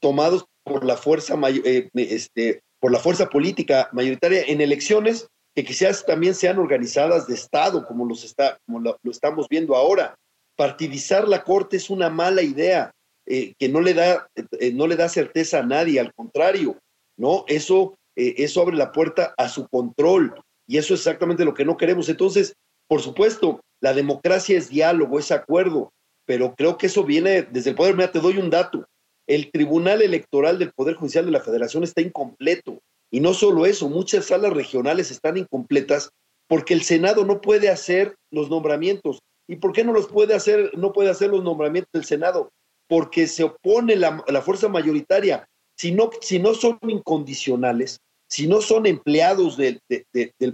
tomados 0.00 0.44
por 0.64 0.84
la 0.84 0.96
fuerza 0.96 1.38
eh, 1.48 1.88
este, 1.94 2.60
por 2.80 2.92
la 2.92 2.98
fuerza 2.98 3.28
política 3.28 3.88
mayoritaria 3.92 4.42
en 4.46 4.60
elecciones 4.60 5.28
que 5.54 5.64
quizás 5.64 6.04
también 6.04 6.34
sean 6.34 6.58
organizadas 6.58 7.26
de 7.26 7.34
Estado, 7.34 7.86
como, 7.86 8.06
los 8.06 8.24
está, 8.24 8.58
como 8.66 8.80
lo, 8.80 8.98
estamos 9.04 9.46
viendo 9.48 9.76
ahora. 9.76 10.14
Partidizar 10.56 11.28
la 11.28 11.44
Corte 11.44 11.76
es 11.76 11.90
una 11.90 12.08
mala 12.08 12.42
idea, 12.42 12.90
eh, 13.26 13.54
que 13.58 13.68
no 13.68 13.80
le, 13.80 13.94
da, 13.94 14.28
no 14.74 14.86
le 14.86 14.96
da 14.96 15.08
certeza 15.08 15.60
a 15.60 15.66
nadie, 15.66 16.00
al 16.00 16.12
contrario, 16.14 16.78
¿no? 17.16 17.44
Eso, 17.46 17.96
eso 18.16 18.62
abre 18.62 18.76
la 18.76 18.92
puerta 18.92 19.34
a 19.36 19.48
su 19.48 19.68
control 19.68 20.34
y 20.66 20.78
eso 20.78 20.94
es 20.94 21.00
exactamente 21.00 21.44
lo 21.44 21.54
que 21.54 21.64
no 21.64 21.76
queremos. 21.76 22.08
Entonces, 22.08 22.54
por 22.88 23.00
supuesto, 23.00 23.60
la 23.80 23.94
democracia 23.94 24.56
es 24.56 24.68
diálogo, 24.68 25.18
es 25.18 25.30
acuerdo, 25.30 25.92
pero 26.26 26.54
creo 26.54 26.78
que 26.78 26.86
eso 26.86 27.04
viene 27.04 27.42
desde 27.42 27.70
el 27.70 27.76
poder. 27.76 27.94
Mira, 27.94 28.12
te 28.12 28.20
doy 28.20 28.38
un 28.38 28.50
dato. 28.50 28.84
El 29.26 29.50
Tribunal 29.50 30.02
Electoral 30.02 30.58
del 30.58 30.72
Poder 30.72 30.96
Judicial 30.96 31.24
de 31.24 31.30
la 31.30 31.40
Federación 31.40 31.84
está 31.84 32.00
incompleto. 32.00 32.80
Y 33.10 33.20
no 33.20 33.34
solo 33.34 33.66
eso, 33.66 33.88
muchas 33.88 34.26
salas 34.26 34.52
regionales 34.52 35.10
están 35.10 35.36
incompletas 35.36 36.10
porque 36.48 36.74
el 36.74 36.82
Senado 36.82 37.24
no 37.24 37.40
puede 37.40 37.68
hacer 37.68 38.14
los 38.30 38.50
nombramientos. 38.50 39.20
¿Y 39.48 39.56
por 39.56 39.72
qué 39.72 39.84
no 39.84 39.92
los 39.92 40.06
puede 40.08 40.34
hacer, 40.34 40.70
no 40.76 40.92
puede 40.92 41.10
hacer 41.10 41.30
los 41.30 41.44
nombramientos 41.44 41.90
del 41.92 42.04
Senado? 42.04 42.50
Porque 42.88 43.26
se 43.26 43.44
opone 43.44 43.96
la, 43.96 44.42
fuerza 44.42 44.68
mayoritaria. 44.68 45.46
Si 45.76 45.92
no, 45.92 46.10
si 46.20 46.38
no 46.38 46.54
son 46.54 46.78
incondicionales, 46.86 47.98
si 48.28 48.46
no 48.46 48.60
son 48.60 48.86
empleados 48.86 49.56
del 49.56 49.80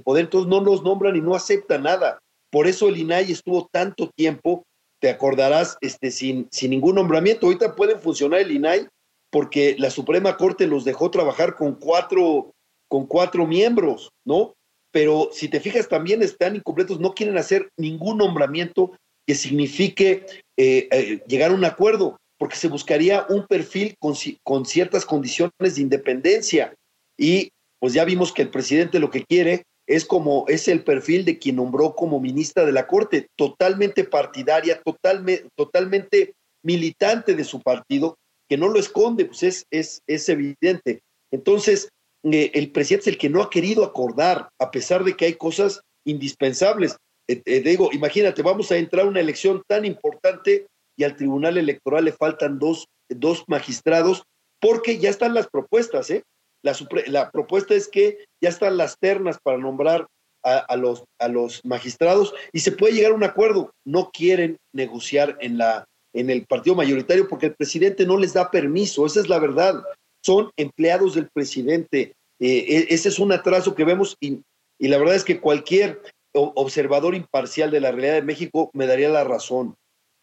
poder, 0.04 0.24
entonces 0.24 0.48
no 0.48 0.60
los 0.60 0.82
nombran 0.82 1.16
y 1.16 1.20
no 1.20 1.34
aceptan 1.34 1.84
nada. 1.84 2.18
Por 2.50 2.66
eso 2.66 2.88
el 2.88 2.96
INAI 2.96 3.32
estuvo 3.32 3.68
tanto 3.70 4.10
tiempo, 4.16 4.64
te 5.00 5.10
acordarás, 5.10 5.76
este, 5.80 6.10
sin, 6.10 6.48
sin 6.50 6.70
ningún 6.70 6.94
nombramiento. 6.94 7.46
Ahorita 7.46 7.76
pueden 7.76 8.00
funcionar 8.00 8.40
el 8.40 8.52
INAI 8.52 8.88
porque 9.30 9.76
la 9.78 9.90
Suprema 9.90 10.36
Corte 10.36 10.66
los 10.66 10.84
dejó 10.84 11.10
trabajar 11.10 11.56
con 11.56 11.74
cuatro, 11.74 12.52
con 12.88 13.06
cuatro 13.06 13.46
miembros, 13.46 14.10
¿no? 14.24 14.54
Pero 14.90 15.28
si 15.32 15.48
te 15.48 15.60
fijas, 15.60 15.88
también 15.88 16.22
están 16.22 16.56
incompletos, 16.56 16.98
no 16.98 17.12
quieren 17.12 17.36
hacer 17.36 17.68
ningún 17.76 18.18
nombramiento 18.18 18.92
que 19.28 19.34
signifique 19.34 20.24
eh, 20.56 20.88
eh, 20.90 21.22
llegar 21.28 21.50
a 21.50 21.54
un 21.54 21.66
acuerdo, 21.66 22.16
porque 22.38 22.56
se 22.56 22.68
buscaría 22.68 23.26
un 23.28 23.46
perfil 23.46 23.94
con, 23.98 24.64
ciertas 24.64 25.04
condiciones 25.04 25.74
de 25.74 25.82
independencia. 25.82 26.72
Y 27.18 27.50
pues 27.78 27.92
ya 27.92 28.06
vimos 28.06 28.32
que 28.32 28.40
el 28.40 28.48
presidente 28.48 28.98
lo 28.98 29.10
que 29.10 29.24
quiere 29.24 29.64
es 29.86 30.06
como 30.06 30.46
es 30.48 30.66
el 30.66 30.82
perfil 30.82 31.26
de 31.26 31.38
quien 31.38 31.56
nombró 31.56 31.94
como 31.94 32.20
ministra 32.20 32.64
de 32.64 32.72
la 32.72 32.86
Corte, 32.86 33.26
totalmente 33.36 34.02
partidaria, 34.04 34.80
totalmente, 34.82 35.46
totalmente 35.54 36.32
militante 36.64 37.34
de 37.34 37.44
su 37.44 37.60
partido, 37.60 38.16
que 38.48 38.56
no 38.56 38.68
lo 38.68 38.80
esconde, 38.80 39.26
pues 39.26 39.42
es, 39.42 39.66
es, 39.70 40.00
es 40.06 40.26
evidente. 40.30 41.00
Entonces, 41.30 41.90
eh, 42.24 42.50
el 42.54 42.72
presidente 42.72 43.10
es 43.10 43.14
el 43.14 43.18
que 43.18 43.28
no 43.28 43.42
ha 43.42 43.50
querido 43.50 43.84
acordar, 43.84 44.48
a 44.58 44.70
pesar 44.70 45.04
de 45.04 45.14
que 45.14 45.26
hay 45.26 45.34
cosas 45.34 45.82
indispensables. 46.06 46.96
Eh, 47.28 47.42
eh, 47.44 47.60
digo, 47.60 47.90
imagínate, 47.92 48.42
vamos 48.42 48.72
a 48.72 48.76
entrar 48.76 49.04
a 49.04 49.08
una 49.08 49.20
elección 49.20 49.62
tan 49.68 49.84
importante 49.84 50.66
y 50.96 51.04
al 51.04 51.16
Tribunal 51.16 51.58
Electoral 51.58 52.06
le 52.06 52.12
faltan 52.12 52.58
dos, 52.58 52.86
dos 53.08 53.44
magistrados, 53.46 54.24
porque 54.60 54.98
ya 54.98 55.10
están 55.10 55.34
las 55.34 55.46
propuestas, 55.46 56.10
¿eh? 56.10 56.22
La, 56.62 57.30
propuesta 57.30 57.74
es 57.74 57.86
que 57.86 58.24
ya 58.42 58.48
están 58.48 58.76
las 58.76 58.98
ternas 58.98 59.38
para 59.40 59.58
nombrar 59.58 60.08
a, 60.42 60.76
los, 60.76 61.04
a 61.20 61.28
los 61.28 61.64
magistrados 61.64 62.34
y 62.52 62.60
se 62.60 62.72
puede 62.72 62.94
llegar 62.94 63.12
a 63.12 63.14
un 63.14 63.22
acuerdo. 63.22 63.70
No 63.86 64.10
quieren 64.12 64.56
negociar 64.74 65.36
en, 65.40 65.58
la, 65.58 65.84
en 66.12 66.30
el 66.30 66.46
partido 66.46 66.74
mayoritario 66.74 67.28
porque 67.28 67.46
el 67.46 67.54
presidente 67.54 68.06
no 68.06 68.16
les 68.16 68.32
da 68.32 68.50
permiso, 68.50 69.06
esa 69.06 69.20
es 69.20 69.28
la 69.28 69.38
verdad. 69.38 69.82
Son 70.24 70.50
empleados 70.56 71.14
del 71.14 71.28
presidente. 71.32 72.12
Eh, 72.40 72.64
e, 72.68 72.86
ese 72.90 73.08
es 73.08 73.20
un 73.20 73.30
atraso 73.30 73.74
que 73.74 73.84
vemos 73.84 74.16
y, 74.20 74.40
y 74.80 74.88
la 74.88 74.98
verdad 74.98 75.14
es 75.14 75.24
que 75.24 75.40
cualquier 75.40 76.02
observador 76.34 77.14
imparcial 77.14 77.70
de 77.70 77.80
la 77.80 77.90
realidad 77.90 78.14
de 78.14 78.22
México 78.22 78.70
me 78.72 78.86
daría 78.86 79.08
la 79.08 79.24
razón. 79.24 79.76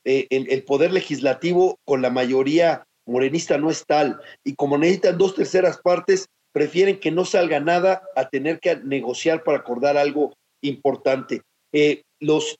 Eh, 0.05 0.27
el, 0.29 0.63
poder 0.63 0.93
legislativo 0.93 1.79
con 1.83 2.03
la 2.03 2.11
mayoría 2.11 2.85
morenista 3.07 3.57
no 3.57 3.71
es 3.71 3.85
tal. 3.85 4.19
Y 4.43 4.55
como 4.55 4.77
necesitan 4.77 5.17
dos 5.17 5.35
terceras 5.35 5.79
partes, 5.79 6.27
prefieren 6.53 6.99
que 6.99 7.11
no 7.11 7.25
salga 7.25 7.59
nada 7.59 8.03
a 8.15 8.29
tener 8.29 8.59
que 8.59 8.75
negociar 8.77 9.43
para 9.43 9.57
acordar 9.57 9.97
algo 9.97 10.33
importante. 10.61 11.41
Eh, 11.73 12.03
los, 12.19 12.55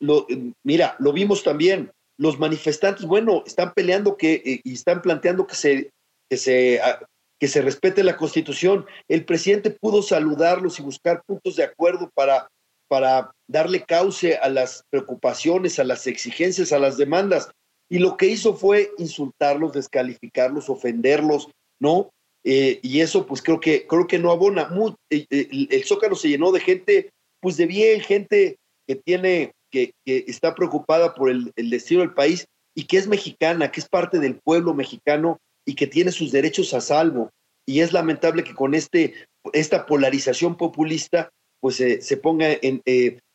mira, 0.64 0.96
lo 1.00 1.14
vimos 1.14 1.44
también. 1.44 1.92
Los 2.18 2.40
manifestantes, 2.40 3.06
bueno, 3.06 3.44
están 3.46 3.74
peleando 3.74 4.18
que, 4.18 4.34
eh, 4.46 4.62
y 4.64 4.74
están 4.74 5.02
planteando 5.02 5.46
que 5.46 5.56
se, 5.56 5.92
que, 6.30 6.38
se, 6.38 6.82
ah, 6.82 7.00
que 7.40 7.48
se 7.48 7.62
respete 7.62 8.04
la 8.04 8.18
constitución. 8.18 8.86
El 9.08 9.24
presidente 9.26 9.70
pudo 9.70 10.02
saludarlos 10.02 10.80
y 10.80 10.84
buscar 10.84 11.22
puntos 11.26 11.58
de 11.58 11.64
acuerdo 11.64 12.10
para, 12.14 12.48
para 12.88 13.32
darle 13.48 13.84
cauce 13.84 14.38
a 14.38 14.50
las 14.50 14.84
preocupaciones, 14.90 15.80
a 15.80 15.84
las 15.84 16.08
exigencias, 16.08 16.72
a 16.72 16.80
las 16.80 16.98
demandas 16.98 17.50
y 17.90 18.00
lo 18.00 18.18
que 18.18 18.28
hizo 18.28 18.56
fue 18.56 18.92
insultarlos, 18.98 19.74
descalificarlos, 19.74 20.70
ofenderlos, 20.70 21.50
¿no? 21.80 22.10
Eh, 22.44 22.80
y 22.82 23.02
eso 23.02 23.26
pues 23.26 23.42
creo 23.42 23.60
que, 23.60 23.86
creo 23.88 24.08
que 24.08 24.20
no 24.20 24.32
abona. 24.32 24.70
Eh, 25.10 25.26
eh, 25.30 25.68
el, 25.70 25.84
Zócalo 25.84 26.16
se 26.16 26.30
llenó 26.30 26.52
de 26.52 26.60
gente, 26.60 27.10
pues 27.40 27.58
de 27.58 27.66
bien, 27.66 28.02
gente 28.02 28.58
que 28.88 28.96
tiene, 28.96 29.52
que, 29.72 29.92
que 30.06 30.26
está 30.28 30.56
preocupada 30.56 31.14
por 31.14 31.30
el, 31.30 31.52
el, 31.56 31.70
destino 31.70 32.02
del 32.02 32.14
país 32.14 32.46
y 32.76 32.86
que 32.86 32.98
es 32.98 33.08
mexicana, 33.08 33.72
que 33.72 33.80
es 33.80 33.90
parte 33.90 34.20
del 34.20 34.40
pueblo 34.40 34.74
mexicano 34.74 35.38
y 35.66 35.76
que 35.76 35.88
tiene 35.88 36.12
sus 36.12 36.32
derechos 36.32 36.74
a 36.74 36.82
salvo. 36.82 37.30
Y 37.68 37.80
es 37.80 37.94
lamentable 37.94 38.44
que 38.44 38.54
con 38.54 38.76
este, 38.76 39.16
esta 39.54 39.86
polarización 39.86 40.56
populista 40.56 41.30
pues 41.66 41.78
se 41.78 42.18
ponga 42.18 42.46
en, 42.62 42.84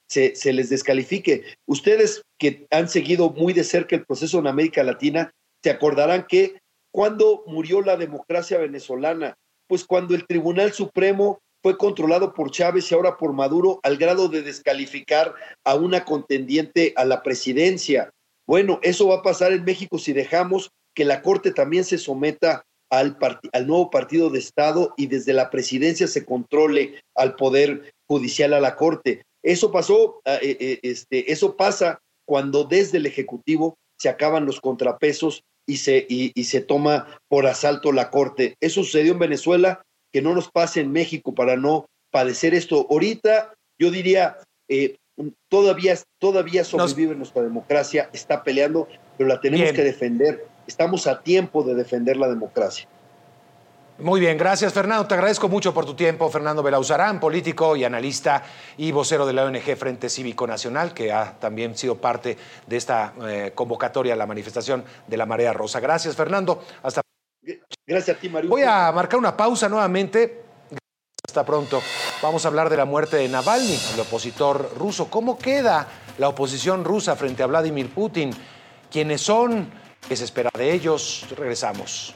se, 0.08 0.52
les 0.52 0.70
descalifique. 0.70 1.42
Ustedes 1.66 2.22
que 2.38 2.64
han 2.70 2.88
seguido 2.88 3.30
muy 3.30 3.52
de 3.52 3.64
cerca 3.64 3.96
el 3.96 4.06
proceso 4.06 4.38
en 4.38 4.46
América 4.46 4.84
Latina, 4.84 5.32
se 5.64 5.70
acordarán 5.70 6.26
que 6.28 6.60
cuando 6.92 7.42
murió 7.48 7.82
la 7.82 7.96
democracia 7.96 8.58
venezolana, 8.58 9.34
pues 9.66 9.84
cuando 9.84 10.14
el 10.14 10.28
Tribunal 10.28 10.72
Supremo 10.72 11.40
fue 11.60 11.76
controlado 11.76 12.32
por 12.32 12.52
Chávez 12.52 12.92
y 12.92 12.94
ahora 12.94 13.16
por 13.16 13.32
Maduro 13.32 13.80
al 13.82 13.96
grado 13.96 14.28
de 14.28 14.42
descalificar 14.42 15.34
a 15.64 15.74
una 15.74 16.04
contendiente 16.04 16.92
a 16.94 17.04
la 17.04 17.24
presidencia. 17.24 18.10
Bueno, 18.46 18.78
eso 18.84 19.08
va 19.08 19.16
a 19.16 19.22
pasar 19.22 19.52
en 19.52 19.64
México 19.64 19.98
si 19.98 20.12
dejamos 20.12 20.70
que 20.94 21.04
la 21.04 21.20
Corte 21.20 21.50
también 21.50 21.82
se 21.82 21.98
someta 21.98 22.62
al, 22.92 23.18
al 23.52 23.66
nuevo 23.66 23.90
partido 23.90 24.30
de 24.30 24.38
Estado 24.38 24.94
y 24.96 25.08
desde 25.08 25.32
la 25.32 25.50
presidencia 25.50 26.06
se 26.06 26.24
controle 26.24 27.00
al 27.16 27.34
Poder 27.34 27.92
Judicial 28.10 28.54
a 28.54 28.60
la 28.60 28.74
Corte. 28.74 29.22
Eso 29.40 29.70
pasó, 29.70 30.20
ah, 30.24 30.38
eh, 30.42 30.56
eh, 30.58 30.80
este, 30.82 31.30
eso 31.30 31.56
pasa 31.56 32.00
cuando 32.26 32.64
desde 32.64 32.98
el 32.98 33.06
Ejecutivo 33.06 33.78
se 34.00 34.08
acaban 34.08 34.46
los 34.46 34.60
contrapesos 34.60 35.44
y 35.64 35.76
se, 35.76 36.06
y, 36.08 36.32
se 36.42 36.60
toma 36.60 37.20
por 37.28 37.46
asalto 37.46 37.92
la 37.92 38.10
Corte. 38.10 38.56
Eso 38.60 38.82
sucedió 38.82 39.12
en 39.12 39.20
Venezuela, 39.20 39.82
que 40.12 40.22
no 40.22 40.34
nos 40.34 40.50
pase 40.50 40.80
en 40.80 40.90
México 40.90 41.36
para 41.36 41.56
no 41.56 41.86
padecer 42.10 42.52
esto. 42.52 42.88
Ahorita 42.90 43.54
yo 43.78 43.92
diría, 43.92 44.38
eh, 44.68 44.96
todavía, 45.48 45.96
todavía 46.18 46.64
sobrevive 46.64 47.14
nuestra 47.14 47.42
democracia, 47.42 48.10
está 48.12 48.42
peleando, 48.42 48.88
pero 49.16 49.28
la 49.28 49.40
tenemos 49.40 49.70
que 49.72 49.84
defender. 49.84 50.44
Estamos 50.66 51.06
a 51.06 51.22
tiempo 51.22 51.62
de 51.62 51.76
defender 51.76 52.16
la 52.16 52.28
democracia. 52.28 52.88
Muy 54.02 54.18
bien, 54.18 54.38
gracias 54.38 54.72
Fernando. 54.72 55.06
Te 55.06 55.14
agradezco 55.14 55.48
mucho 55.48 55.74
por 55.74 55.84
tu 55.84 55.94
tiempo. 55.94 56.30
Fernando 56.30 56.62
Belauzarán, 56.62 57.20
político 57.20 57.76
y 57.76 57.84
analista 57.84 58.42
y 58.78 58.92
vocero 58.92 59.26
de 59.26 59.34
la 59.34 59.44
ONG 59.44 59.76
Frente 59.76 60.08
Cívico 60.08 60.46
Nacional, 60.46 60.94
que 60.94 61.12
ha 61.12 61.38
también 61.38 61.76
sido 61.76 61.96
parte 61.96 62.38
de 62.66 62.76
esta 62.76 63.12
eh, 63.22 63.52
convocatoria 63.54 64.14
a 64.14 64.16
la 64.16 64.26
manifestación 64.26 64.84
de 65.06 65.16
la 65.18 65.26
Marea 65.26 65.52
Rosa. 65.52 65.80
Gracias 65.80 66.16
Fernando. 66.16 66.64
Hasta 66.82 67.02
Gracias 67.86 68.16
a 68.16 68.20
ti, 68.20 68.28
Mario. 68.28 68.48
Voy 68.48 68.62
a 68.62 68.90
marcar 68.92 69.18
una 69.18 69.36
pausa 69.36 69.68
nuevamente. 69.68 70.44
Hasta 71.26 71.44
pronto. 71.44 71.82
Vamos 72.22 72.44
a 72.44 72.48
hablar 72.48 72.70
de 72.70 72.76
la 72.76 72.86
muerte 72.86 73.18
de 73.18 73.28
Navalny, 73.28 73.78
el 73.94 74.00
opositor 74.00 74.72
ruso. 74.78 75.10
¿Cómo 75.10 75.36
queda 75.38 75.86
la 76.18 76.28
oposición 76.28 76.84
rusa 76.84 77.16
frente 77.16 77.42
a 77.42 77.46
Vladimir 77.46 77.90
Putin? 77.92 78.30
¿Quiénes 78.90 79.20
son? 79.20 79.70
¿Qué 80.08 80.16
se 80.16 80.24
espera 80.24 80.50
de 80.56 80.72
ellos? 80.72 81.26
Regresamos. 81.36 82.14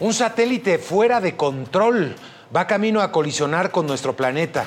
Un 0.00 0.12
satélite 0.12 0.78
fuera 0.78 1.20
de 1.20 1.34
control 1.34 2.14
va 2.54 2.68
camino 2.68 3.00
a 3.00 3.10
colisionar 3.10 3.72
con 3.72 3.84
nuestro 3.84 4.14
planeta. 4.14 4.64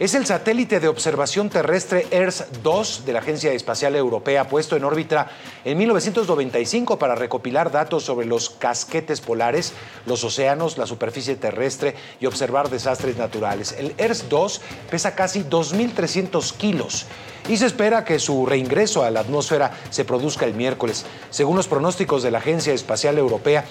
Es 0.00 0.14
el 0.14 0.24
satélite 0.24 0.80
de 0.80 0.88
observación 0.88 1.50
terrestre 1.50 2.06
ERS-2 2.10 3.02
de 3.04 3.12
la 3.12 3.18
Agencia 3.18 3.52
Espacial 3.52 3.94
Europea 3.94 4.48
puesto 4.48 4.74
en 4.74 4.84
órbita 4.84 5.28
en 5.62 5.76
1995 5.76 6.98
para 6.98 7.14
recopilar 7.14 7.70
datos 7.70 8.04
sobre 8.04 8.24
los 8.24 8.48
casquetes 8.48 9.20
polares, 9.20 9.74
los 10.06 10.24
océanos, 10.24 10.78
la 10.78 10.86
superficie 10.86 11.36
terrestre 11.36 11.96
y 12.18 12.24
observar 12.24 12.70
desastres 12.70 13.18
naturales. 13.18 13.72
El 13.78 13.94
ERS-2 13.98 14.60
pesa 14.90 15.14
casi 15.14 15.42
2.300 15.42 16.56
kilos 16.56 17.04
y 17.46 17.58
se 17.58 17.66
espera 17.66 18.02
que 18.02 18.18
su 18.18 18.46
reingreso 18.46 19.02
a 19.02 19.10
la 19.10 19.20
atmósfera 19.20 19.72
se 19.90 20.06
produzca 20.06 20.46
el 20.46 20.54
miércoles. 20.54 21.04
Según 21.28 21.56
los 21.56 21.68
pronósticos 21.68 22.22
de 22.22 22.30
la 22.30 22.38
Agencia 22.38 22.72
Espacial 22.72 23.18
Europea, 23.18 23.66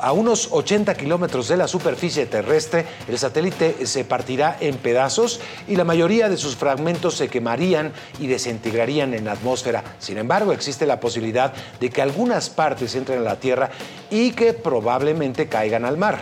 a 0.00 0.12
unos 0.12 0.48
80 0.50 0.94
kilómetros 0.94 1.48
de 1.48 1.56
la 1.56 1.68
superficie 1.68 2.26
terrestre, 2.26 2.86
el 3.08 3.18
satélite 3.18 3.86
se 3.86 4.04
partirá 4.04 4.56
en 4.60 4.76
pedazos 4.76 5.40
y 5.68 5.76
la 5.76 5.84
mayoría 5.84 6.28
de 6.28 6.36
sus 6.36 6.56
fragmentos 6.56 7.14
se 7.16 7.28
quemarían 7.28 7.92
y 8.18 8.26
desintegrarían 8.26 9.14
en 9.14 9.26
la 9.26 9.32
atmósfera. 9.32 9.84
Sin 9.98 10.18
embargo, 10.18 10.52
existe 10.52 10.86
la 10.86 10.98
posibilidad 10.98 11.52
de 11.78 11.90
que 11.90 12.02
algunas 12.02 12.50
partes 12.50 12.94
entren 12.94 13.20
a 13.20 13.22
la 13.22 13.38
Tierra 13.38 13.70
y 14.10 14.32
que 14.32 14.54
probablemente 14.54 15.46
caigan 15.48 15.84
al 15.84 15.96
mar. 15.96 16.18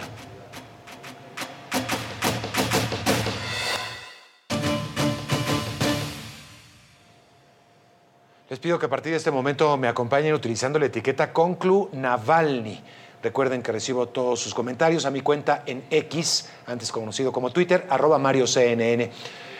Les 8.48 8.60
pido 8.60 8.78
que 8.78 8.86
a 8.86 8.88
partir 8.88 9.10
de 9.10 9.18
este 9.18 9.30
momento 9.30 9.76
me 9.76 9.88
acompañen 9.88 10.32
utilizando 10.32 10.78
la 10.78 10.86
etiqueta 10.86 11.32
Conclu 11.32 11.90
Navalny. 11.92 12.80
Recuerden 13.22 13.62
que 13.62 13.72
recibo 13.72 14.06
todos 14.06 14.40
sus 14.40 14.54
comentarios 14.54 15.06
a 15.06 15.10
mi 15.10 15.20
cuenta 15.20 15.62
en 15.66 15.84
X, 15.90 16.48
antes 16.66 16.92
conocido 16.92 17.32
como 17.32 17.50
Twitter, 17.50 17.86
arroba 17.90 18.18
MarioCNN. 18.18 19.10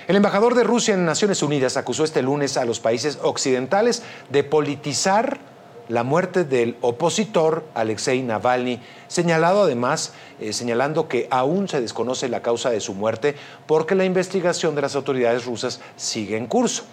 El 0.08 0.14
embajador 0.14 0.54
de 0.54 0.62
Rusia 0.62 0.94
en 0.94 1.04
Naciones 1.04 1.42
Unidas 1.42 1.76
acusó 1.76 2.04
este 2.04 2.22
lunes 2.22 2.56
a 2.56 2.64
los 2.64 2.78
países 2.78 3.18
occidentales 3.22 4.02
de 4.30 4.44
politizar 4.44 5.40
la 5.88 6.02
muerte 6.02 6.44
del 6.44 6.76
opositor 6.80 7.64
Alexei 7.74 8.22
Navalny, 8.22 8.80
señalado 9.08 9.62
además, 9.62 10.12
eh, 10.40 10.52
señalando 10.52 11.08
que 11.08 11.28
aún 11.30 11.68
se 11.68 11.80
desconoce 11.80 12.28
la 12.28 12.42
causa 12.42 12.70
de 12.70 12.80
su 12.80 12.94
muerte 12.94 13.36
porque 13.66 13.94
la 13.94 14.04
investigación 14.04 14.74
de 14.74 14.82
las 14.82 14.96
autoridades 14.96 15.44
rusas 15.44 15.80
sigue 15.96 16.36
en 16.36 16.46
curso. 16.46 16.84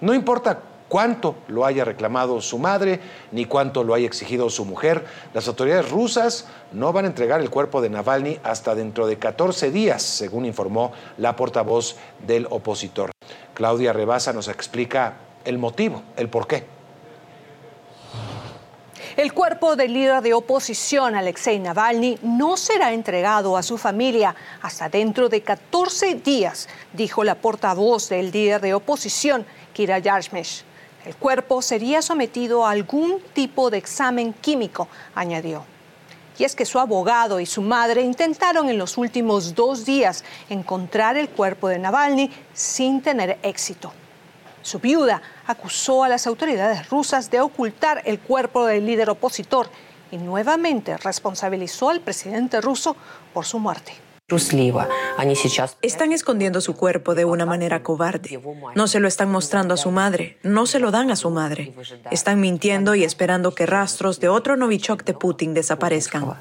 No 0.00 0.14
importa 0.14 0.62
cuánto 0.90 1.36
lo 1.46 1.64
haya 1.64 1.84
reclamado 1.84 2.40
su 2.42 2.58
madre, 2.58 3.00
ni 3.30 3.46
cuánto 3.46 3.84
lo 3.84 3.94
haya 3.94 4.06
exigido 4.06 4.50
su 4.50 4.64
mujer. 4.66 5.06
Las 5.32 5.46
autoridades 5.46 5.88
rusas 5.88 6.48
no 6.72 6.92
van 6.92 7.04
a 7.04 7.08
entregar 7.08 7.40
el 7.40 7.48
cuerpo 7.48 7.80
de 7.80 7.88
Navalny 7.88 8.40
hasta 8.42 8.74
dentro 8.74 9.06
de 9.06 9.16
14 9.16 9.70
días, 9.70 10.02
según 10.02 10.44
informó 10.44 10.92
la 11.16 11.36
portavoz 11.36 11.96
del 12.26 12.46
opositor. 12.50 13.12
Claudia 13.54 13.92
Rebasa 13.92 14.32
nos 14.32 14.48
explica 14.48 15.14
el 15.44 15.58
motivo, 15.58 16.02
el 16.16 16.28
porqué. 16.28 16.66
El 19.16 19.32
cuerpo 19.32 19.76
del 19.76 19.92
líder 19.92 20.22
de 20.22 20.34
oposición, 20.34 21.14
Alexei 21.14 21.58
Navalny, 21.58 22.18
no 22.22 22.56
será 22.56 22.92
entregado 22.92 23.56
a 23.56 23.62
su 23.62 23.78
familia 23.78 24.34
hasta 24.62 24.88
dentro 24.88 25.28
de 25.28 25.42
14 25.42 26.16
días, 26.16 26.68
dijo 26.94 27.22
la 27.22 27.36
portavoz 27.36 28.08
del 28.08 28.32
líder 28.32 28.60
de 28.60 28.74
oposición, 28.74 29.46
Kira 29.72 29.98
Yarshmesh. 29.98 30.69
El 31.04 31.16
cuerpo 31.16 31.62
sería 31.62 32.02
sometido 32.02 32.66
a 32.66 32.70
algún 32.72 33.20
tipo 33.32 33.70
de 33.70 33.78
examen 33.78 34.32
químico, 34.34 34.88
añadió. 35.14 35.64
Y 36.38 36.44
es 36.44 36.54
que 36.54 36.64
su 36.64 36.78
abogado 36.78 37.40
y 37.40 37.46
su 37.46 37.62
madre 37.62 38.02
intentaron 38.02 38.68
en 38.68 38.78
los 38.78 38.96
últimos 38.98 39.54
dos 39.54 39.84
días 39.84 40.24
encontrar 40.48 41.16
el 41.16 41.28
cuerpo 41.28 41.68
de 41.68 41.78
Navalny 41.78 42.30
sin 42.54 43.02
tener 43.02 43.38
éxito. 43.42 43.92
Su 44.62 44.78
viuda 44.78 45.22
acusó 45.46 46.04
a 46.04 46.08
las 46.08 46.26
autoridades 46.26 46.88
rusas 46.90 47.30
de 47.30 47.40
ocultar 47.40 48.02
el 48.04 48.20
cuerpo 48.20 48.66
del 48.66 48.86
líder 48.86 49.10
opositor 49.10 49.70
y 50.10 50.18
nuevamente 50.18 50.96
responsabilizó 50.98 51.90
al 51.90 52.00
presidente 52.00 52.60
ruso 52.60 52.96
por 53.32 53.46
su 53.46 53.58
muerte. 53.58 54.09
Están 55.82 56.12
escondiendo 56.12 56.60
su 56.60 56.76
cuerpo 56.76 57.14
de 57.14 57.24
una 57.24 57.46
manera 57.46 57.82
cobarde. 57.82 58.40
No 58.74 58.86
se 58.86 59.00
lo 59.00 59.08
están 59.08 59.30
mostrando 59.30 59.74
a 59.74 59.76
su 59.76 59.90
madre, 59.90 60.38
no 60.42 60.66
se 60.66 60.78
lo 60.78 60.90
dan 60.90 61.10
a 61.10 61.16
su 61.16 61.30
madre. 61.30 61.74
Están 62.10 62.40
mintiendo 62.40 62.94
y 62.94 63.04
esperando 63.04 63.54
que 63.54 63.66
rastros 63.66 64.20
de 64.20 64.28
otro 64.28 64.56
Novichok 64.56 65.04
de 65.04 65.14
Putin 65.14 65.54
desaparezcan. 65.54 66.34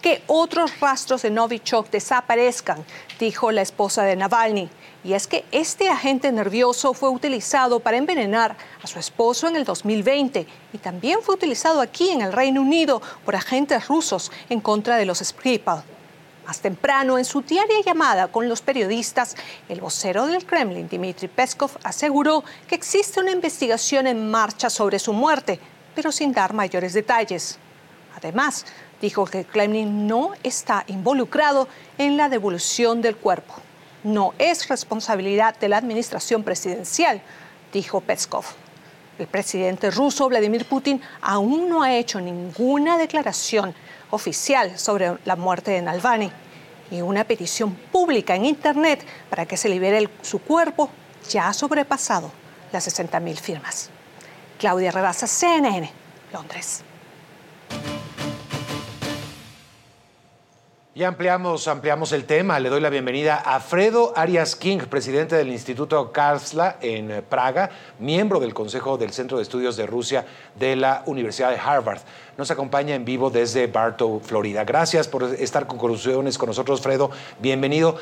Que 0.00 0.22
otros 0.28 0.78
rastros 0.80 1.22
de 1.22 1.30
Novichok 1.30 1.90
desaparezcan, 1.90 2.84
dijo 3.18 3.50
la 3.50 3.62
esposa 3.62 4.04
de 4.04 4.14
Navalny. 4.14 4.70
Y 5.04 5.14
es 5.14 5.26
que 5.26 5.44
este 5.52 5.88
agente 5.88 6.30
nervioso 6.32 6.94
fue 6.94 7.08
utilizado 7.08 7.80
para 7.80 7.96
envenenar 7.96 8.56
a 8.82 8.86
su 8.86 8.98
esposo 8.98 9.48
en 9.48 9.56
el 9.56 9.64
2020 9.64 10.46
y 10.72 10.78
también 10.78 11.20
fue 11.22 11.34
utilizado 11.34 11.80
aquí 11.80 12.10
en 12.10 12.20
el 12.20 12.32
Reino 12.32 12.60
Unido 12.60 13.00
por 13.24 13.36
agentes 13.36 13.88
rusos 13.88 14.30
en 14.48 14.60
contra 14.60 14.96
de 14.96 15.06
los 15.06 15.18
Skripal. 15.18 15.82
Más 16.48 16.60
temprano, 16.60 17.18
en 17.18 17.26
su 17.26 17.42
diaria 17.42 17.82
llamada 17.84 18.28
con 18.28 18.48
los 18.48 18.62
periodistas, 18.62 19.36
el 19.68 19.82
vocero 19.82 20.26
del 20.26 20.46
Kremlin, 20.46 20.88
Dmitry 20.88 21.28
Peskov, 21.28 21.72
aseguró 21.82 22.42
que 22.66 22.74
existe 22.74 23.20
una 23.20 23.32
investigación 23.32 24.06
en 24.06 24.30
marcha 24.30 24.70
sobre 24.70 24.98
su 24.98 25.12
muerte, 25.12 25.60
pero 25.94 26.10
sin 26.10 26.32
dar 26.32 26.54
mayores 26.54 26.94
detalles. 26.94 27.58
Además, 28.16 28.64
dijo 28.98 29.26
que 29.26 29.40
el 29.40 29.46
Kremlin 29.46 30.06
no 30.06 30.30
está 30.42 30.84
involucrado 30.86 31.68
en 31.98 32.16
la 32.16 32.30
devolución 32.30 33.02
del 33.02 33.16
cuerpo. 33.16 33.52
No 34.02 34.32
es 34.38 34.68
responsabilidad 34.68 35.54
de 35.58 35.68
la 35.68 35.76
administración 35.76 36.44
presidencial, 36.44 37.20
dijo 37.74 38.00
Peskov. 38.00 38.46
El 39.18 39.26
presidente 39.26 39.90
ruso 39.90 40.30
Vladimir 40.30 40.64
Putin 40.64 41.02
aún 41.20 41.68
no 41.68 41.82
ha 41.82 41.94
hecho 41.94 42.22
ninguna 42.22 42.96
declaración 42.96 43.74
oficial 44.10 44.78
sobre 44.78 45.18
la 45.24 45.36
muerte 45.36 45.72
de 45.72 45.82
Navalny 45.82 46.30
y 46.90 47.00
una 47.02 47.24
petición 47.24 47.74
pública 47.74 48.34
en 48.34 48.44
Internet 48.44 49.04
para 49.28 49.46
que 49.46 49.56
se 49.56 49.68
libere 49.68 50.08
su 50.22 50.38
cuerpo 50.40 50.90
ya 51.28 51.48
ha 51.48 51.52
sobrepasado 51.52 52.30
las 52.72 52.86
60.000 52.88 53.36
firmas. 53.36 53.90
Claudia 54.58 54.90
Rebasa, 54.90 55.26
CNN, 55.26 55.90
Londres. 56.32 56.82
Y 60.98 61.04
ampliamos, 61.04 61.68
ampliamos 61.68 62.10
el 62.10 62.24
tema. 62.24 62.58
Le 62.58 62.70
doy 62.70 62.80
la 62.80 62.90
bienvenida 62.90 63.36
a 63.36 63.60
Fredo 63.60 64.12
Arias 64.16 64.56
King, 64.56 64.78
presidente 64.90 65.36
del 65.36 65.46
Instituto 65.46 66.10
Karlsla 66.10 66.78
en 66.80 67.22
Praga, 67.28 67.70
miembro 68.00 68.40
del 68.40 68.52
Consejo 68.52 68.98
del 68.98 69.12
Centro 69.12 69.36
de 69.36 69.44
Estudios 69.44 69.76
de 69.76 69.86
Rusia 69.86 70.26
de 70.58 70.74
la 70.74 71.04
Universidad 71.06 71.50
de 71.50 71.56
Harvard. 71.56 72.00
Nos 72.36 72.50
acompaña 72.50 72.96
en 72.96 73.04
vivo 73.04 73.30
desde 73.30 73.68
Bartow, 73.68 74.18
Florida. 74.18 74.64
Gracias 74.64 75.06
por 75.06 75.22
estar 75.22 75.68
con 75.68 75.78
conclusiones 75.78 76.36
con 76.36 76.48
nosotros, 76.48 76.80
Fredo. 76.80 77.12
Bienvenido. 77.40 77.94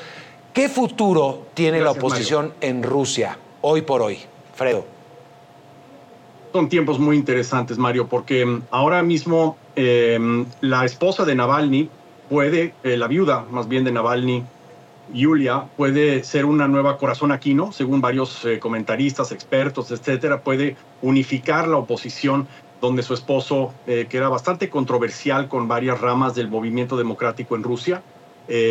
¿Qué 0.54 0.70
futuro 0.70 1.48
tiene 1.52 1.82
la 1.82 1.90
oposición 1.90 2.54
en 2.62 2.82
Rusia 2.82 3.37
hoy 3.61 3.82
por 3.82 4.00
hoy? 4.00 4.20
Fredo. 4.54 4.87
Son 6.50 6.70
tiempos 6.70 6.98
muy 6.98 7.16
interesantes, 7.16 7.76
Mario, 7.76 8.09
porque 8.09 8.46
mm, 8.46 8.62
ahora 8.70 9.02
mismo 9.02 9.59
eh, 9.74 10.18
la 10.62 10.87
esposa 10.87 11.26
de 11.26 11.35
Navalny, 11.35 11.90
puede, 12.28 12.74
eh, 12.82 12.96
la 12.96 13.08
viuda 13.08 13.44
más 13.50 13.68
bien 13.68 13.84
de 13.84 13.92
Navalny, 13.92 14.44
Yulia, 15.12 15.66
puede 15.76 16.24
ser 16.24 16.44
una 16.44 16.66
nueva 16.66 16.98
corazón 16.98 17.30
aquino, 17.30 17.70
según 17.70 18.00
varios 18.00 18.44
eh, 18.44 18.58
comentaristas, 18.58 19.30
expertos, 19.30 19.90
etcétera, 19.92 20.40
puede 20.40 20.76
unificar 21.02 21.68
la 21.68 21.76
oposición 21.76 22.48
donde 22.80 23.02
su 23.02 23.14
esposo, 23.14 23.72
que 23.86 24.06
era 24.12 24.28
bastante 24.28 24.68
controversial 24.68 25.48
con 25.48 25.66
varias 25.66 25.98
ramas 25.98 26.34
del 26.34 26.48
movimiento 26.48 26.98
democrático 26.98 27.56
en 27.56 27.62
Rusia, 27.62 28.02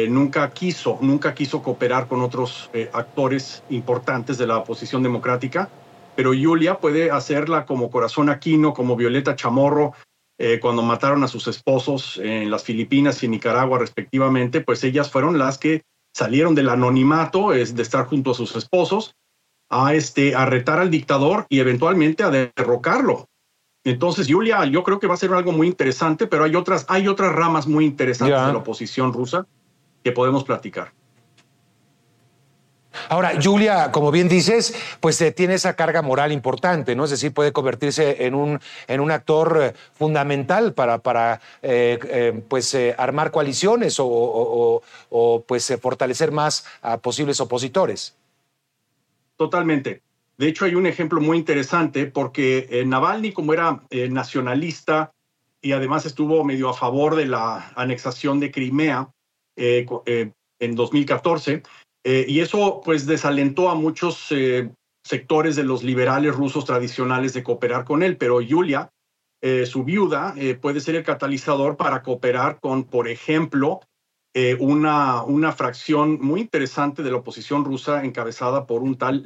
nunca 0.09 0.47
quiso, 0.51 0.99
nunca 1.01 1.33
quiso 1.33 1.63
cooperar 1.63 2.07
con 2.07 2.21
otros 2.21 2.69
actores 2.93 3.63
importantes 3.71 4.37
de 4.37 4.45
la 4.45 4.59
oposición 4.59 5.01
democrática, 5.01 5.69
pero 6.15 6.33
Julia 6.33 6.79
puede 6.79 7.09
hacerla 7.09 7.65
como 7.65 7.89
Corazón 7.89 8.29
Aquino, 8.29 8.75
como 8.75 8.95
Violeta 8.95 9.35
Chamorro, 9.35 9.93
eh, 10.37 10.59
cuando 10.59 10.81
mataron 10.81 11.23
a 11.23 11.27
sus 11.27 11.47
esposos 11.47 12.19
en 12.21 12.51
las 12.51 12.63
Filipinas 12.63 13.23
y 13.23 13.27
Nicaragua 13.27 13.79
respectivamente, 13.79 14.61
pues 14.61 14.83
ellas 14.83 15.09
fueron 15.09 15.37
las 15.37 15.57
que 15.57 15.83
salieron 16.13 16.55
del 16.55 16.69
anonimato, 16.69 17.53
es 17.53 17.75
de 17.75 17.83
estar 17.83 18.05
junto 18.05 18.31
a 18.31 18.33
sus 18.33 18.55
esposos, 18.55 19.15
a, 19.69 19.93
este, 19.93 20.35
a 20.35 20.45
retar 20.45 20.79
al 20.79 20.91
dictador 20.91 21.45
y 21.49 21.59
eventualmente 21.59 22.23
a 22.23 22.29
derrocarlo. 22.29 23.27
Entonces, 23.83 24.27
Julia, 24.29 24.65
yo 24.65 24.83
creo 24.83 24.99
que 24.99 25.07
va 25.07 25.13
a 25.13 25.17
ser 25.17 25.31
algo 25.31 25.51
muy 25.51 25.67
interesante, 25.67 26.27
pero 26.27 26.43
hay 26.43 26.55
otras, 26.55 26.85
hay 26.89 27.07
otras 27.07 27.33
ramas 27.33 27.67
muy 27.67 27.85
interesantes 27.85 28.45
de 28.45 28.53
la 28.53 28.59
oposición 28.59 29.13
rusa 29.13 29.45
que 30.03 30.11
podemos 30.11 30.43
platicar. 30.43 30.93
Ahora, 33.10 33.34
Julia, 33.41 33.91
como 33.91 34.12
bien 34.12 34.27
dices, 34.27 34.75
pues 34.99 35.19
eh, 35.21 35.31
tiene 35.31 35.55
esa 35.55 35.75
carga 35.75 36.01
moral 36.01 36.31
importante, 36.31 36.95
¿no? 36.95 37.05
Es 37.05 37.12
decir, 37.12 37.34
puede 37.34 37.51
convertirse 37.51 38.25
en 38.25 38.36
un, 38.36 38.60
en 38.88 38.99
un 38.99 39.12
actor 39.12 39.60
eh, 39.62 39.73
fundamental 39.93 40.73
para, 40.73 40.99
para 40.99 41.41
eh, 41.62 42.43
pues, 42.47 42.75
armar 42.97 43.31
coaliciones 43.31 43.97
o, 43.99 44.81
pues, 45.47 45.77
fortalecer 45.81 46.31
más 46.31 46.65
a 46.81 46.97
posibles 46.97 47.39
opositores. 47.39 48.15
Totalmente. 49.38 50.01
De 50.38 50.47
hecho, 50.47 50.65
hay 50.65 50.75
un 50.75 50.86
ejemplo 50.86 51.21
muy 51.21 51.38
interesante 51.38 52.05
porque 52.08 52.84
Navalny, 52.86 53.31
como 53.31 53.53
era 53.53 53.81
nacionalista 54.10 55.12
y 55.62 55.71
además 55.71 56.05
estuvo 56.05 56.43
medio 56.43 56.69
a 56.69 56.73
favor 56.73 57.15
de 57.15 57.25
la 57.25 57.71
anexación 57.75 58.39
de 58.39 58.51
Crimea 58.51 59.10
en 60.60 60.75
2014, 60.75 61.63
eh, 62.07 62.23
y 62.27 62.39
eso 62.41 62.81
pues 62.85 63.07
desalentó 63.07 63.67
a 63.67 63.73
muchos 63.73 64.27
eh, 64.29 64.69
sectores 65.03 65.55
de 65.55 65.63
los 65.63 65.83
liberales 65.83 66.35
rusos 66.35 66.63
tradicionales 66.63 67.33
de 67.33 67.41
cooperar 67.41 67.83
con 67.83 68.03
él, 68.03 68.15
pero 68.15 68.41
Yulia, 68.41 68.91
eh, 69.41 69.65
su 69.65 69.83
viuda, 69.83 70.35
puede 70.61 70.81
ser 70.81 70.95
el 70.95 71.03
catalizador 71.03 71.77
para 71.77 72.03
cooperar 72.03 72.59
con, 72.59 72.83
por 72.85 73.07
ejemplo, 73.07 73.81
una, 74.59 75.23
una 75.23 75.53
fracción 75.53 76.19
muy 76.19 76.41
interesante 76.41 77.03
de 77.03 77.11
la 77.11 77.17
oposición 77.17 77.63
rusa 77.63 78.03
encabezada 78.03 78.65
por 78.65 78.81
un 78.81 78.97
tal 78.97 79.23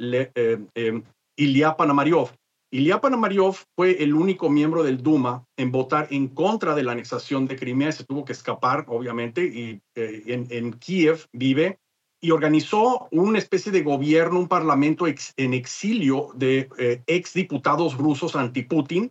Ilya 1.36 1.76
Panamaryov. 1.76 2.30
Ilya 2.70 3.00
Panamaryov 3.00 3.56
fue 3.74 4.02
el 4.04 4.14
único 4.14 4.50
miembro 4.50 4.84
del 4.84 5.02
Duma 5.02 5.44
en 5.56 5.72
votar 5.72 6.06
en 6.10 6.28
contra 6.28 6.74
de 6.74 6.84
la 6.84 6.92
anexión 6.92 7.46
de 7.46 7.56
Crimea. 7.56 7.90
Se 7.90 8.04
tuvo 8.04 8.24
que 8.24 8.32
escapar, 8.32 8.84
obviamente, 8.88 9.44
y 9.44 9.80
en 9.96 10.72
Kiev 10.74 11.26
vive 11.32 11.78
y 12.20 12.30
organizó 12.32 13.08
una 13.10 13.38
especie 13.38 13.72
de 13.72 13.82
gobierno, 13.82 14.38
un 14.38 14.48
parlamento 14.48 15.06
en 15.06 15.54
exilio 15.54 16.30
de 16.34 16.68
eh, 16.78 17.02
exdiputados 17.06 17.96
rusos 17.96 18.36
anti-Putin. 18.36 19.10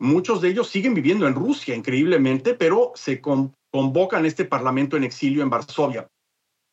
Muchos 0.00 0.40
de 0.40 0.50
ellos 0.50 0.68
siguen 0.68 0.94
viviendo 0.94 1.26
en 1.26 1.34
Rusia, 1.34 1.74
increíblemente, 1.74 2.54
pero 2.54 2.92
se 2.94 3.20
convocan 3.20 4.26
este 4.26 4.44
parlamento 4.44 4.96
en 4.96 5.04
exilio 5.04 5.42
en 5.42 5.50
Varsovia. 5.50 6.08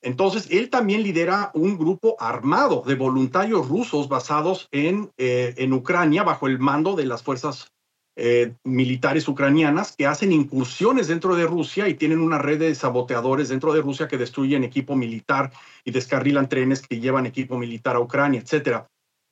Entonces, 0.01 0.47
él 0.51 0.69
también 0.69 1.01
lidera 1.01 1.51
un 1.55 1.77
grupo 1.77 2.15
armado 2.19 2.83
de 2.85 2.95
voluntarios 2.95 3.67
rusos 3.67 4.07
basados 4.07 4.67
en, 4.71 5.11
eh, 5.17 5.55
en 5.57 5.73
Ucrania 5.73 6.23
bajo 6.23 6.47
el 6.47 6.59
mando 6.59 6.95
de 6.95 7.05
las 7.05 7.23
fuerzas 7.23 7.71
eh, 8.17 8.53
militares 8.63 9.27
ucranianas 9.27 9.93
que 9.95 10.07
hacen 10.07 10.31
incursiones 10.31 11.07
dentro 11.07 11.35
de 11.35 11.45
Rusia 11.45 11.89
y 11.89 11.95
tienen 11.95 12.19
una 12.19 12.37
red 12.37 12.59
de 12.59 12.73
saboteadores 12.73 13.49
dentro 13.49 13.73
de 13.73 13.81
Rusia 13.81 14.07
que 14.07 14.17
destruyen 14.17 14.63
equipo 14.63 14.95
militar 14.95 15.51
y 15.83 15.91
descarrilan 15.91 16.47
trenes 16.47 16.81
que 16.81 17.01
llevan 17.01 17.25
equipo 17.25 17.57
militar 17.57 17.97
a 17.97 17.99
Ucrania, 17.99 18.41
etc. 18.41 18.85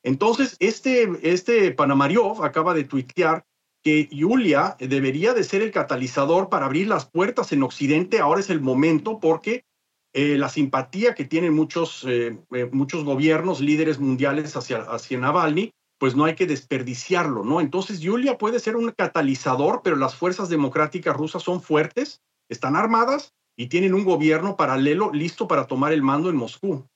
Entonces, 0.03 0.57
este, 0.59 1.09
este 1.21 1.71
Panamariov 1.71 2.43
acaba 2.43 2.73
de 2.73 2.83
tuitear 2.83 3.45
que 3.83 4.09
Yulia 4.11 4.75
debería 4.79 5.33
de 5.33 5.43
ser 5.43 5.61
el 5.61 5.71
catalizador 5.71 6.49
para 6.49 6.65
abrir 6.65 6.87
las 6.87 7.05
puertas 7.05 7.53
en 7.53 7.63
Occidente. 7.63 8.19
Ahora 8.19 8.41
es 8.41 8.49
el 8.49 8.59
momento 8.59 9.19
porque 9.19 9.65
eh, 10.13 10.37
la 10.37 10.49
simpatía 10.49 11.15
que 11.15 11.25
tienen 11.25 11.53
muchos, 11.53 12.05
eh, 12.07 12.37
muchos 12.71 13.03
gobiernos, 13.03 13.61
líderes 13.61 13.99
mundiales 13.99 14.55
hacia, 14.55 14.79
hacia 14.79 15.19
Navalny, 15.19 15.71
pues 16.03 16.17
no 16.17 16.25
hay 16.25 16.35
que 16.35 16.45
desperdiciarlo, 16.45 17.45
¿no? 17.45 17.61
Entonces, 17.61 18.01
Yulia 18.01 18.37
puede 18.37 18.59
ser 18.59 18.75
un 18.75 18.91
catalizador, 18.91 19.79
pero 19.85 19.95
las 19.95 20.15
fuerzas 20.15 20.49
democráticas 20.49 21.15
rusas 21.15 21.43
son 21.43 21.61
fuertes, 21.61 22.21
están 22.49 22.75
armadas 22.75 23.33
y 23.55 23.67
tienen 23.67 23.93
un 23.93 24.03
gobierno 24.03 24.57
paralelo 24.57 25.13
listo 25.13 25.47
para 25.47 25.65
tomar 25.65 25.93
el 25.93 26.01
mando 26.01 26.29
en 26.29 26.35
Moscú. 26.35 26.89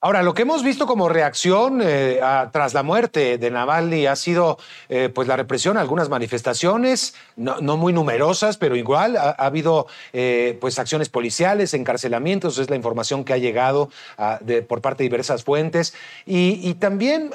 Ahora, 0.00 0.22
lo 0.22 0.32
que 0.32 0.42
hemos 0.42 0.62
visto 0.62 0.86
como 0.86 1.08
reacción 1.08 1.80
eh, 1.82 2.20
tras 2.52 2.72
la 2.72 2.84
muerte 2.84 3.36
de 3.36 3.50
Navalny 3.50 4.06
ha 4.06 4.14
sido 4.14 4.56
eh, 4.88 5.08
pues 5.12 5.26
la 5.26 5.36
represión 5.36 5.76
algunas 5.76 6.08
manifestaciones, 6.08 7.14
no, 7.34 7.76
muy 7.76 7.92
numerosas, 7.92 8.58
pero 8.58 8.76
igual 8.76 9.16
ha, 9.16 9.30
habido 9.30 9.88
eh, 10.12 10.56
pues 10.60 10.78
acciones 10.78 11.08
policiales, 11.08 11.74
encarcelamientos, 11.74 12.58
es 12.58 12.70
la 12.70 12.76
información 12.76 13.24
que 13.24 13.32
ha 13.32 13.38
llegado 13.38 13.90
ah, 14.18 14.38
por 14.68 14.80
parte 14.82 15.02
de 15.02 15.08
diversas 15.08 15.42
fuentes, 15.42 15.94
y, 16.24 16.74
también 16.74 17.30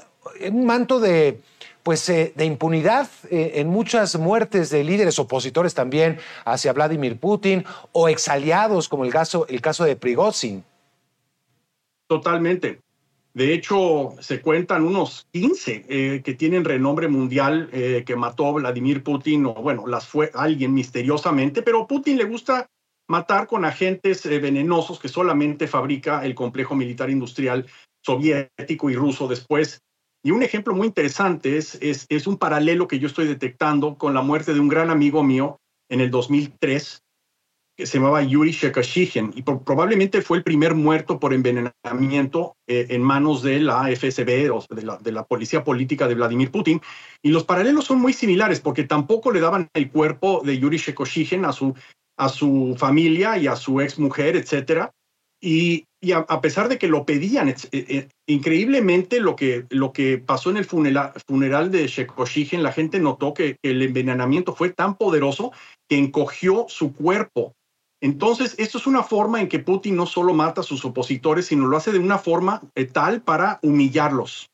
un 0.49 0.65
manto 0.65 1.02
de 1.02 1.41
pues 1.84 2.08
de 2.08 2.45
impunidad 2.45 3.10
en 3.30 3.67
muchas 3.67 4.15
muertes 4.15 4.69
de 4.69 4.86
líderes 4.86 5.19
opositores 5.19 5.73
también 5.73 6.17
hacia 6.45 6.71
Vladimir 6.71 7.19
Putin 7.19 7.65
o 7.91 8.08
exaliados 8.08 8.88
como 8.88 9.04
el 9.04 9.12
caso, 9.12 9.45
el 9.49 9.60
caso 9.60 9.84
de 9.84 9.97
Prigozhin. 9.97 10.63
Totalmente. 12.07 12.81
De 13.33 13.53
hecho, 13.53 14.13
se 14.19 14.41
cuentan 14.41 14.83
unos 14.83 15.27
15 15.31 15.85
eh, 15.89 16.21
que 16.23 16.35
tienen 16.35 16.63
renombre 16.63 17.07
mundial 17.07 17.67
eh, 17.73 18.03
que 18.05 18.15
mató 18.15 18.53
Vladimir 18.53 19.03
Putin, 19.03 19.47
o 19.47 19.55
bueno, 19.55 19.87
las 19.87 20.07
fue 20.07 20.29
alguien 20.35 20.73
misteriosamente, 20.73 21.63
pero 21.63 21.87
Putin 21.87 22.17
le 22.17 22.25
gusta 22.25 22.67
matar 23.07 23.47
con 23.47 23.65
agentes 23.65 24.25
eh, 24.27 24.37
venenosos 24.37 24.99
que 24.99 25.09
solamente 25.09 25.67
fabrica 25.67 26.23
el 26.23 26.35
complejo 26.35 26.75
militar 26.75 27.09
industrial 27.09 27.65
soviético 28.01 28.91
y 28.91 28.95
ruso 28.95 29.27
después. 29.27 29.81
Y 30.23 30.31
un 30.31 30.43
ejemplo 30.43 30.75
muy 30.75 30.87
interesante 30.87 31.57
es, 31.57 31.77
es, 31.81 32.27
un 32.27 32.37
paralelo 32.37 32.87
que 32.87 32.99
yo 32.99 33.07
estoy 33.07 33.27
detectando 33.27 33.97
con 33.97 34.13
la 34.13 34.21
muerte 34.21 34.53
de 34.53 34.59
un 34.59 34.69
gran 34.69 34.89
amigo 34.89 35.21
mío 35.21 35.59
en 35.89 35.99
el 35.99 36.11
2003, 36.11 37.01
que 37.75 37.88
se 37.88 37.97
llamaba 37.97 38.21
Yuri 38.21 38.51
Shekashihin 38.51 39.33
y 39.36 39.41
probablemente 39.41 40.21
fue 40.21 40.38
el 40.38 40.43
primer 40.43 40.75
muerto 40.75 41.19
por 41.19 41.33
envenenamiento 41.33 42.55
eh, 42.67 42.88
en 42.89 43.01
manos 43.01 43.41
de 43.41 43.59
la 43.62 43.88
FSB 43.88 44.51
o 44.53 44.63
de 44.69 44.83
la, 44.83 44.97
de 44.97 45.12
la, 45.12 45.25
policía 45.25 45.63
política 45.63 46.07
de 46.07 46.13
Vladimir 46.13 46.51
Putin. 46.51 46.81
Y 47.23 47.31
los 47.31 47.45
paralelos 47.45 47.86
son 47.86 47.99
muy 47.99 48.13
similares 48.13 48.59
porque 48.59 48.83
tampoco 48.83 49.31
le 49.31 49.39
daban 49.39 49.69
el 49.73 49.89
cuerpo 49.89 50.41
de 50.45 50.59
Yuri 50.59 50.77
Shekoshihin 50.77 51.45
a 51.45 51.51
su, 51.51 51.73
a 52.17 52.29
su 52.29 52.75
familia 52.77 53.38
y 53.39 53.47
a 53.47 53.55
su 53.55 53.81
ex 53.81 53.97
mujer, 53.97 54.36
etc. 54.36 54.91
Y, 55.41 55.86
y 55.99 56.12
a, 56.12 56.25
pesar 56.41 56.69
de 56.69 56.77
que 56.77 56.88
lo 56.88 57.05
pedían, 57.05 57.49
eh, 57.49 57.55
eh, 57.71 58.07
increíblemente 58.27 59.19
lo 59.19 59.36
que, 59.36 59.65
lo 59.69 59.93
que 59.93 60.19
pasó 60.19 60.51
en 60.51 60.57
el 60.57 60.65
funeral, 60.65 61.13
funeral 61.27 61.71
de 61.71 61.88
Shekoshihin, 61.88 62.62
la 62.62 62.71
gente 62.71 62.99
notó 62.99 63.33
que 63.33 63.57
el 63.63 63.81
envenenamiento 63.81 64.53
fue 64.53 64.69
tan 64.69 64.95
poderoso 64.95 65.51
que 65.89 65.97
encogió 65.97 66.65
su 66.69 66.93
cuerpo 66.93 67.55
entonces, 68.03 68.53
esto 68.57 68.79
es 68.79 68.85
una 68.85 69.01
forma 69.01 69.39
en 69.39 69.47
que 69.47 69.59
Putin 69.59 69.95
no 69.95 70.05
solo 70.05 70.33
mata 70.33 70.59
a 70.59 70.65
sus 70.65 70.83
opositores, 70.83 71.45
sino 71.45 71.67
lo 71.67 71.77
hace 71.77 71.93
de 71.93 71.99
una 71.99 72.17
forma 72.17 72.61
eh, 72.75 72.83
tal 72.83 73.21
para 73.21 73.59
humillarlos. 73.61 74.52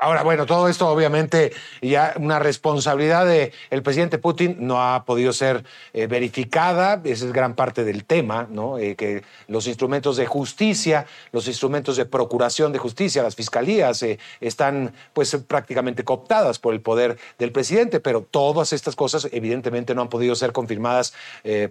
Ahora, 0.00 0.22
bueno, 0.22 0.46
todo 0.46 0.68
esto 0.68 0.86
obviamente 0.86 1.52
ya 1.82 2.14
una 2.20 2.38
responsabilidad 2.38 3.26
del 3.26 3.50
el 3.70 3.82
presidente 3.82 4.18
Putin 4.18 4.56
no 4.60 4.80
ha 4.80 5.04
podido 5.04 5.32
ser 5.32 5.64
eh, 5.92 6.06
verificada, 6.06 7.00
esa 7.02 7.24
es 7.24 7.32
gran 7.32 7.56
parte 7.56 7.82
del 7.82 8.04
tema, 8.04 8.46
¿no? 8.48 8.78
Eh, 8.78 8.94
que 8.94 9.24
los 9.48 9.66
instrumentos 9.66 10.16
de 10.16 10.24
justicia, 10.24 11.06
los 11.32 11.48
instrumentos 11.48 11.96
de 11.96 12.04
procuración 12.06 12.72
de 12.72 12.78
justicia, 12.78 13.24
las 13.24 13.34
fiscalías 13.34 14.00
eh, 14.04 14.20
están 14.40 14.92
pues 15.14 15.36
prácticamente 15.48 16.04
cooptadas 16.04 16.60
por 16.60 16.74
el 16.74 16.80
poder 16.80 17.18
del 17.36 17.50
presidente, 17.50 17.98
pero 17.98 18.22
todas 18.22 18.72
estas 18.72 18.94
cosas 18.94 19.26
evidentemente 19.32 19.96
no 19.96 20.02
han 20.02 20.08
podido 20.08 20.36
ser 20.36 20.52
confirmadas 20.52 21.12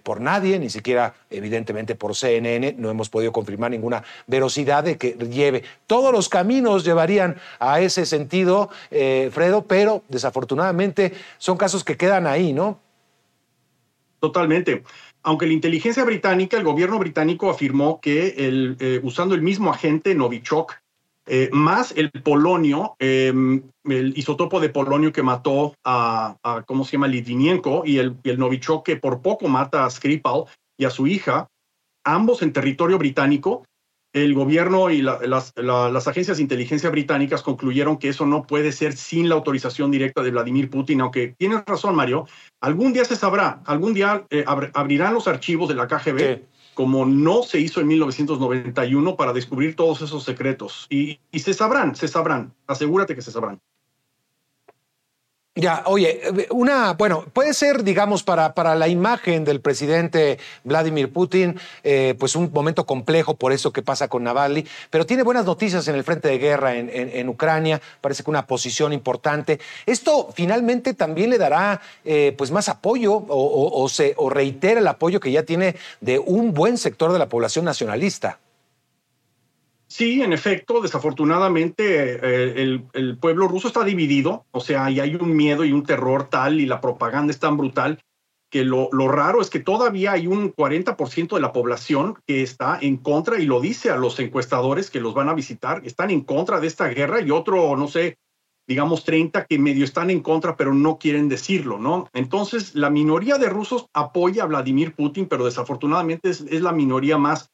por 0.02 0.20
nadie, 0.20 0.58
ni 0.58 0.70
siquiera 0.70 1.14
evidentemente 1.30 1.94
por 1.94 2.14
CNN, 2.14 2.74
no 2.76 2.90
hemos 2.90 3.08
podido 3.08 3.32
confirmar 3.32 3.70
ninguna 3.70 4.02
verosidad 4.26 4.84
de 4.84 4.98
que 4.98 5.12
lleve. 5.12 5.62
Todos 5.86 6.12
los 6.12 6.28
caminos 6.28 6.84
llevarían 6.84 7.36
a 7.58 7.80
ese 7.80 8.04
sentido, 8.04 8.17
eh, 8.90 9.30
Fredo, 9.32 9.62
pero 9.62 10.02
desafortunadamente 10.08 11.12
son 11.38 11.56
casos 11.56 11.84
que 11.84 11.96
quedan 11.96 12.26
ahí, 12.26 12.52
¿no? 12.52 12.78
Totalmente. 14.20 14.82
Aunque 15.22 15.46
la 15.46 15.52
inteligencia 15.52 16.04
británica, 16.04 16.56
el 16.56 16.64
gobierno 16.64 16.98
británico 16.98 17.50
afirmó 17.50 18.00
que 18.00 18.34
eh, 18.36 19.00
usando 19.02 19.34
el 19.34 19.42
mismo 19.42 19.70
agente 19.70 20.14
Novichok, 20.14 20.74
eh, 21.30 21.50
más 21.52 21.92
el 21.94 22.10
polonio, 22.10 22.96
em, 22.98 23.62
el 23.84 24.16
isotopo 24.16 24.60
de 24.60 24.70
polonio 24.70 25.12
que 25.12 25.22
mató 25.22 25.74
a, 25.84 26.36
¿cómo 26.66 26.84
se 26.84 26.92
llama?, 26.92 27.06
Litvinenko 27.06 27.82
y 27.84 27.98
el, 27.98 28.16
el 28.24 28.38
Novichok 28.38 28.86
que 28.86 28.96
por 28.96 29.20
poco 29.20 29.46
mata 29.46 29.84
a 29.84 29.90
Skripal 29.90 30.44
y 30.78 30.86
a 30.86 30.90
su 30.90 31.06
hija, 31.06 31.46
ambos 32.02 32.40
en 32.40 32.54
territorio 32.54 32.96
británico, 32.96 33.64
el 34.12 34.34
gobierno 34.34 34.90
y 34.90 35.02
las, 35.02 35.52
las, 35.56 36.08
agencias 36.08 36.38
de 36.38 36.42
inteligencia 36.42 36.90
británicas 36.90 37.42
concluyeron 37.42 37.98
que 37.98 38.08
eso 38.08 38.26
no 38.26 38.42
puede 38.46 38.72
ser 38.72 38.96
sin 38.96 39.28
la 39.28 39.34
autorización 39.34 39.90
directa 39.90 40.22
de 40.22 40.30
Vladimir 40.30 40.70
Putin, 40.70 41.00
aunque 41.00 41.34
tienes 41.38 41.62
razón, 41.66 41.94
Mario, 41.94 42.26
algún 42.60 42.92
día 42.92 43.04
se 43.04 43.16
sabrá, 43.16 43.62
algún 43.66 43.94
día 43.94 44.24
eh, 44.30 44.44
abrirán 44.46 45.14
los 45.14 45.28
archivos 45.28 45.68
de 45.68 45.74
la 45.74 45.86
KGB 45.86 46.42
como 46.78 47.04
no 47.04 47.42
se 47.42 47.58
hizo 47.58 47.80
en 47.80 47.88
1991 47.88 49.16
para 49.16 49.32
descubrir 49.32 49.74
todos 49.74 50.00
esos 50.00 50.22
secretos. 50.22 50.86
Y, 50.88 51.18
y 51.32 51.40
se 51.40 51.52
sabrán, 51.52 51.96
se 51.96 52.06
sabrán, 52.06 52.54
asegúrate 52.68 53.16
que 53.16 53.22
se 53.22 53.32
sabrán. 53.32 53.58
Ya, 55.58 55.82
oye, 55.86 56.20
una, 56.50 56.92
bueno, 56.92 57.24
puede 57.32 57.52
ser, 57.52 57.82
digamos, 57.82 58.22
para, 58.22 58.54
para 58.54 58.76
la 58.76 58.86
imagen 58.86 59.44
del 59.44 59.60
presidente 59.60 60.38
Vladimir 60.62 61.12
Putin, 61.12 61.58
eh, 61.82 62.14
pues 62.16 62.36
un 62.36 62.52
momento 62.52 62.86
complejo 62.86 63.34
por 63.34 63.50
eso 63.50 63.72
que 63.72 63.82
pasa 63.82 64.06
con 64.06 64.22
Navalny, 64.22 64.64
pero 64.88 65.04
tiene 65.04 65.24
buenas 65.24 65.46
noticias 65.46 65.88
en 65.88 65.96
el 65.96 66.04
frente 66.04 66.28
de 66.28 66.38
guerra 66.38 66.76
en, 66.76 66.88
en, 66.92 67.28
Ucrania, 67.28 67.82
parece 68.00 68.22
que 68.22 68.30
una 68.30 68.46
posición 68.46 68.92
importante. 68.92 69.58
Esto 69.84 70.28
finalmente 70.32 70.94
también 70.94 71.30
le 71.30 71.38
dará 71.38 71.80
eh, 72.04 72.36
pues 72.38 72.52
más 72.52 72.68
apoyo 72.68 73.24
o, 73.28 73.88
se, 73.88 74.14
o 74.16 74.30
reitera 74.30 74.78
el 74.78 74.86
apoyo 74.86 75.18
que 75.18 75.32
ya 75.32 75.42
tiene 75.42 75.74
de 76.00 76.20
un 76.20 76.54
buen 76.54 76.78
sector 76.78 77.12
de 77.12 77.18
la 77.18 77.28
población 77.28 77.64
nacionalista. 77.64 78.38
Sí, 79.88 80.20
en 80.20 80.34
efecto, 80.34 80.82
desafortunadamente 80.82 82.18
eh, 82.22 82.80
el, 82.92 83.18
pueblo 83.18 83.48
ruso 83.48 83.68
está 83.68 83.84
dividido, 83.84 84.44
o 84.50 84.60
sea, 84.60 84.90
y 84.90 85.00
hay 85.00 85.14
un 85.14 85.34
miedo 85.34 85.64
y 85.64 85.72
un 85.72 85.82
terror 85.82 86.28
tal 86.28 86.60
y 86.60 86.66
la 86.66 86.82
propaganda 86.82 87.32
es 87.32 87.38
tan 87.38 87.56
brutal 87.56 87.98
que 88.50 88.64
lo, 88.64 88.90
raro 89.08 89.40
es 89.40 89.48
que 89.48 89.60
todavía 89.60 90.12
hay 90.12 90.26
un 90.26 90.54
40% 90.54 91.34
de 91.34 91.40
la 91.40 91.52
población 91.52 92.18
que 92.26 92.42
está 92.42 92.78
en 92.80 92.98
contra 92.98 93.38
y 93.38 93.46
lo 93.46 93.60
dice 93.60 93.90
a 93.90 93.96
los 93.96 94.18
encuestadores 94.20 94.90
que 94.90 95.00
los 95.00 95.14
van 95.14 95.30
a 95.30 95.34
visitar, 95.34 95.82
están 95.84 96.10
en 96.10 96.20
contra 96.22 96.60
de 96.60 96.66
esta 96.66 96.88
guerra 96.88 97.20
y 97.20 97.30
otro, 97.30 97.74
no 97.76 97.88
sé, 97.88 98.18
digamos 98.66 99.04
30 99.04 99.46
que 99.46 99.58
medio 99.58 99.84
están 99.84 100.10
en 100.10 100.20
contra 100.20 100.56
pero 100.56 100.74
no 100.74 100.98
quieren 100.98 101.30
decirlo, 101.30 101.78
¿no? 101.78 102.08
Entonces, 102.12 102.74
la 102.74 102.90
minoría 102.90 103.38
de 103.38 103.48
rusos 103.48 103.86
apoya 103.94 104.42
a 104.42 104.46
Vladimir 104.46 104.94
Putin, 104.94 105.26
pero 105.26 105.46
desafortunadamente 105.46 106.28
es, 106.28 106.42
es 106.42 106.60
la 106.60 106.72
minoría 106.72 107.16
más 107.16 107.50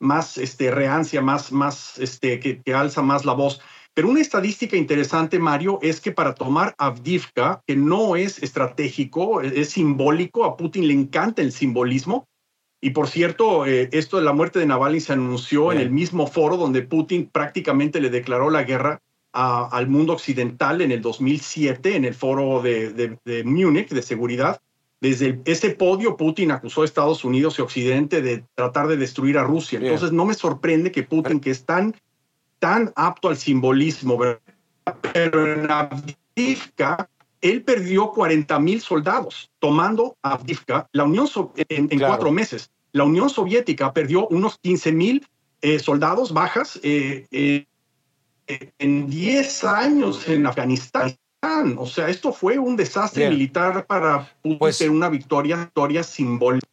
más 0.00 0.38
este, 0.38 0.70
reancia, 0.70 1.22
más, 1.22 1.52
más 1.52 1.98
este, 1.98 2.40
que, 2.40 2.62
alza 2.74 3.02
más 3.02 3.24
la 3.24 3.32
voz. 3.32 3.60
Pero 3.94 4.08
una 4.08 4.20
estadística 4.20 4.76
interesante, 4.76 5.38
Mario, 5.38 5.78
es 5.82 6.00
que 6.00 6.12
para 6.12 6.34
tomar 6.34 6.74
Avdivka, 6.78 7.62
que 7.66 7.76
no 7.76 8.14
es 8.14 8.42
estratégico, 8.42 9.40
es, 9.40 9.70
simbólico, 9.70 10.44
a 10.44 10.56
Putin 10.56 10.88
le 10.88 10.94
encanta 10.94 11.40
el 11.40 11.52
simbolismo. 11.52 12.28
Y 12.82 12.90
por 12.90 13.08
cierto, 13.08 13.64
eh, 13.64 13.88
esto 13.92 14.18
de 14.18 14.24
la 14.24 14.34
muerte 14.34 14.58
de 14.58 14.66
Navalny 14.66 15.00
se 15.00 15.14
anunció 15.14 15.72
en 15.72 15.78
el 15.78 15.90
mismo 15.90 16.26
foro 16.26 16.58
donde 16.58 16.82
Putin 16.82 17.30
prácticamente 17.32 18.00
le 18.00 18.10
declaró 18.10 18.50
la 18.50 18.64
guerra 18.64 19.00
al 19.32 19.88
mundo 19.88 20.14
occidental 20.14 20.80
en 20.80 20.92
el 20.92 21.02
2007, 21.02 21.96
en 21.96 22.04
el 22.06 22.14
foro 22.14 22.62
de, 22.62 22.92
de, 22.92 23.18
de 23.24 23.44
Múnich 23.44 23.90
de 23.90 24.02
seguridad. 24.02 24.60
Desde 25.06 25.40
ese 25.44 25.70
podio, 25.70 26.16
Putin 26.16 26.50
acusó 26.50 26.82
a 26.82 26.84
Estados 26.84 27.24
Unidos 27.24 27.60
y 27.60 27.62
Occidente 27.62 28.22
de 28.22 28.42
tratar 28.56 28.88
de 28.88 28.96
destruir 28.96 29.38
a 29.38 29.44
Rusia. 29.44 29.78
Entonces, 29.80 30.10
no 30.10 30.24
me 30.24 30.34
sorprende 30.34 30.90
que 30.90 31.04
Putin, 31.04 31.38
que 31.38 31.50
es 31.50 31.64
tan, 31.64 31.94
tan 32.58 32.92
apto 32.96 33.28
al 33.28 33.36
simbolismo, 33.36 34.18
pero 35.12 35.52
en 35.52 35.70
Avdivka, 35.70 37.08
él 37.40 37.62
perdió 37.62 38.10
40 38.10 38.58
mil 38.58 38.80
soldados 38.80 39.48
tomando 39.60 40.16
Avdivka 40.22 40.88
la 40.90 41.04
Unión 41.04 41.28
en, 41.68 42.00
cuatro 42.00 42.32
meses. 42.32 42.72
La 42.90 43.04
Unión 43.04 43.30
Soviética 43.30 43.92
perdió 43.92 44.26
unos 44.26 44.58
15 44.58 44.90
mil 44.90 45.24
eh, 45.62 45.78
soldados 45.78 46.32
bajas 46.32 46.80
eh, 46.82 47.28
eh, 47.30 47.66
en 48.80 49.08
10 49.08 49.64
años 49.64 50.28
en 50.28 50.46
Afganistán. 50.46 51.16
O 51.78 51.86
sea, 51.86 52.08
esto 52.08 52.32
fue 52.32 52.58
un 52.58 52.76
desastre 52.76 53.28
militar 53.28 53.86
para 53.86 54.28
Putin 54.42 54.58
pues, 54.58 54.80
una 54.82 55.08
victoria, 55.08 55.56
victoria 55.56 56.02
simbólica. 56.02 56.66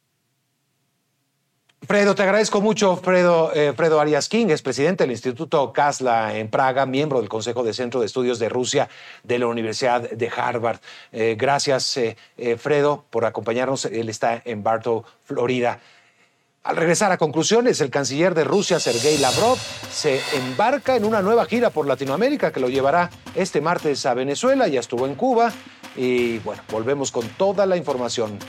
Fredo, 1.85 2.15
te 2.15 2.23
agradezco 2.23 2.61
mucho. 2.61 2.95
Fredo, 2.95 3.53
eh, 3.53 3.73
Fredo 3.73 3.99
Arias 3.99 4.29
King 4.29 4.47
es 4.49 4.61
presidente 4.61 5.03
del 5.03 5.11
Instituto 5.11 5.73
Kasla 5.73 6.37
en 6.37 6.49
Praga, 6.49 6.85
miembro 6.85 7.19
del 7.19 7.27
Consejo 7.27 7.61
de 7.61 7.73
Centro 7.73 7.99
de 7.99 8.05
Estudios 8.05 8.39
de 8.39 8.47
Rusia 8.47 8.87
de 9.23 9.37
la 9.37 9.47
Universidad 9.47 10.09
de 10.09 10.31
Harvard. 10.33 10.79
Eh, 11.11 11.35
gracias, 11.37 11.97
eh, 11.97 12.15
Fredo, 12.57 13.03
por 13.09 13.25
acompañarnos. 13.25 13.83
Él 13.85 14.07
está 14.07 14.41
en 14.45 14.63
Bartow, 14.63 15.03
Florida. 15.25 15.81
Al 16.65 16.77
regresar 16.77 17.11
a 17.11 17.17
conclusiones, 17.17 17.81
el 17.81 17.89
canciller 17.89 18.33
de 18.33 18.45
Rusia, 18.45 18.79
Sergei 18.79 19.17
Lavrov, 19.17 19.57
se 19.91 20.21
embarca 20.33 20.95
en 20.95 21.03
una 21.03 21.21
nueva 21.21 21.45
gira 21.45 21.71
por 21.71 21.85
Latinoamérica 21.85 22.53
que 22.53 22.61
lo 22.61 22.69
llevará 22.69 23.09
este 23.35 23.59
martes 23.59 24.05
a 24.05 24.13
Venezuela, 24.13 24.69
ya 24.69 24.79
estuvo 24.79 25.05
en 25.05 25.15
Cuba 25.15 25.51
y 25.97 26.37
bueno, 26.39 26.61
volvemos 26.71 27.11
con 27.11 27.27
toda 27.27 27.65
la 27.65 27.75
información. 27.75 28.39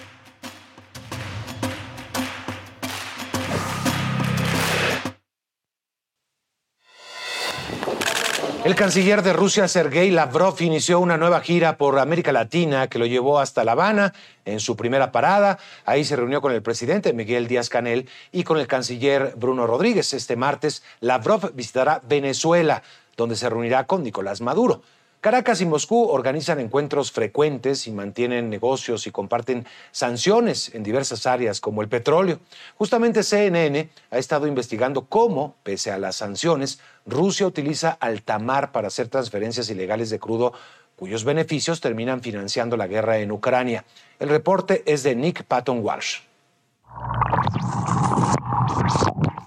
El 8.65 8.75
canciller 8.75 9.23
de 9.23 9.35
Rusia, 9.35 9.69
Sergei 9.69 10.11
Lavrov, 10.11 10.63
inició 10.63 10.99
una 10.99 11.19
nueva 11.19 11.43
gira 11.43 11.77
por 11.77 11.99
América 11.99 12.33
Latina 12.33 12.89
que 12.89 12.99
lo 12.99 13.05
llevó 13.05 13.39
hasta 13.39 13.63
La 13.63 13.73
Habana 13.73 14.15
en 14.47 14.59
su 14.59 14.75
primera 14.75 15.13
parada. 15.13 15.59
Ahí 15.85 16.03
se 16.03 16.17
reunió 16.17 16.41
con 16.41 16.51
el 16.51 16.63
presidente 16.63 17.13
Miguel 17.13 17.47
Díaz 17.47 17.69
Canel 17.69 18.09
y 18.33 18.43
con 18.43 18.59
el 18.59 18.67
canciller 18.67 19.35
Bruno 19.37 19.67
Rodríguez. 19.67 20.15
Este 20.15 20.35
martes, 20.35 20.83
Lavrov 21.01 21.53
visitará 21.53 22.01
Venezuela, 22.09 22.83
donde 23.19 23.37
se 23.37 23.51
reunirá 23.51 23.85
con 23.85 24.03
Nicolás 24.03 24.41
Maduro. 24.41 24.81
Caracas 25.25 25.63
y 25.63 25.65
Moscú 25.65 26.03
organizan 26.11 26.61
encuentros 26.61 27.11
frecuentes 27.11 27.87
y 27.87 27.93
mantienen 27.93 28.51
negocios 28.51 29.07
y 29.07 29.11
comparten 29.11 29.65
sanciones 29.91 30.75
en 30.75 30.83
diversas 30.83 31.25
áreas 31.25 31.63
como 31.63 31.81
el 31.81 31.89
petróleo. 31.89 32.41
Justamente 32.77 33.23
CNN 33.23 33.89
ha 34.11 34.19
estado 34.19 34.47
investigando 34.47 35.07
cómo, 35.07 35.57
pese 35.63 35.91
a 35.91 35.97
las 35.97 36.17
sanciones, 36.17 36.79
Rusia 37.07 37.47
utiliza 37.47 37.97
alta 38.01 38.39
mar 38.39 38.71
para 38.71 38.89
hacer 38.89 39.09
transferencias 39.09 39.71
ilegales 39.71 40.11
de 40.11 40.19
crudo 40.19 40.53
cuyos 40.95 41.25
beneficios 41.25 41.81
terminan 41.81 42.21
financiando 42.21 42.77
la 42.77 42.87
guerra 42.87 43.17
en 43.17 43.33
Ucrania. 43.33 43.87
El 44.19 44.29
reporte 44.29 44.83
es 44.85 45.05
de 45.05 45.17
Nick 45.17 45.45
Patton 45.45 45.81
Walsh. 45.83 46.19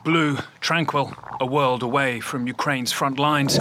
Blue, 0.04 0.38
tranquil, 0.60 1.14
a 1.40 1.46
world 1.46 1.84
away 1.84 2.20
from 2.20 2.48
Ukraine's 2.48 2.92
front 2.92 3.20
lines. 3.20 3.60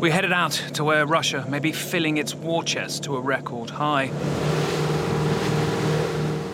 We 0.00 0.10
headed 0.10 0.32
out 0.32 0.52
to 0.74 0.84
where 0.84 1.06
Russia 1.06 1.46
may 1.48 1.58
be 1.58 1.72
filling 1.72 2.18
its 2.18 2.34
war 2.34 2.62
chest 2.62 3.04
to 3.04 3.16
a 3.16 3.20
record 3.20 3.70
high. 3.70 4.10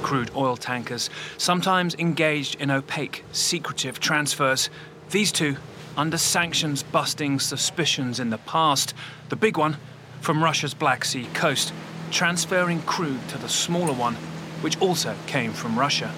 Crude 0.03 0.31
oil 0.37 0.57
tankers, 0.57 1.11
sometimes 1.39 1.97
engaged 1.97 2.61
in 2.61 2.71
opaque, 2.71 3.25
secretive 3.33 3.99
transfers. 3.99 4.71
These 5.11 5.33
two 5.33 5.57
under 5.97 6.19
sanctions 6.19 6.85
busting 6.85 7.41
suspicions 7.41 8.21
in 8.21 8.31
the 8.31 8.39
past. 8.39 8.95
The 9.29 9.37
big 9.37 9.57
one 9.57 9.77
from 10.21 10.43
Russia's 10.43 10.73
Black 10.73 11.05
Sea 11.05 11.27
coast, 11.35 11.73
transferring 12.13 12.83
crude 12.83 13.29
to 13.31 13.39
the 13.39 13.49
smaller 13.49 13.93
one, 13.93 14.15
which 14.61 14.81
also 14.81 15.17
came 15.27 15.53
from 15.53 15.77
Russia. 15.77 16.15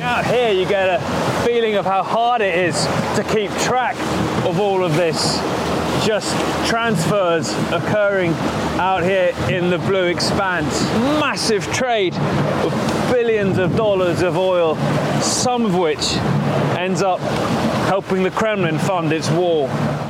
Out 0.00 0.26
here, 0.26 0.52
you 0.52 0.68
get 0.68 1.00
a 1.00 1.42
feeling 1.42 1.76
of 1.76 1.86
how 1.86 2.02
hard 2.02 2.42
it 2.42 2.54
is 2.54 2.84
to 3.16 3.24
keep 3.32 3.50
track 3.62 3.96
of 4.44 4.60
all 4.60 4.84
of 4.84 4.94
this 4.94 5.40
just 6.04 6.34
transfers 6.66 7.52
occurring 7.72 8.32
out 8.78 9.02
here 9.02 9.32
in 9.48 9.70
the 9.70 9.78
blue 9.78 10.06
expanse. 10.06 10.82
Massive 11.20 11.64
trade 11.72 12.14
of 12.14 12.72
billions 13.10 13.58
of 13.58 13.76
dollars 13.76 14.22
of 14.22 14.36
oil, 14.36 14.76
some 15.20 15.64
of 15.64 15.76
which 15.76 16.14
ends 16.76 17.02
up 17.02 17.20
helping 17.88 18.22
the 18.22 18.30
Kremlin 18.30 18.78
fund 18.78 19.12
its 19.12 19.30
war. 19.30 19.68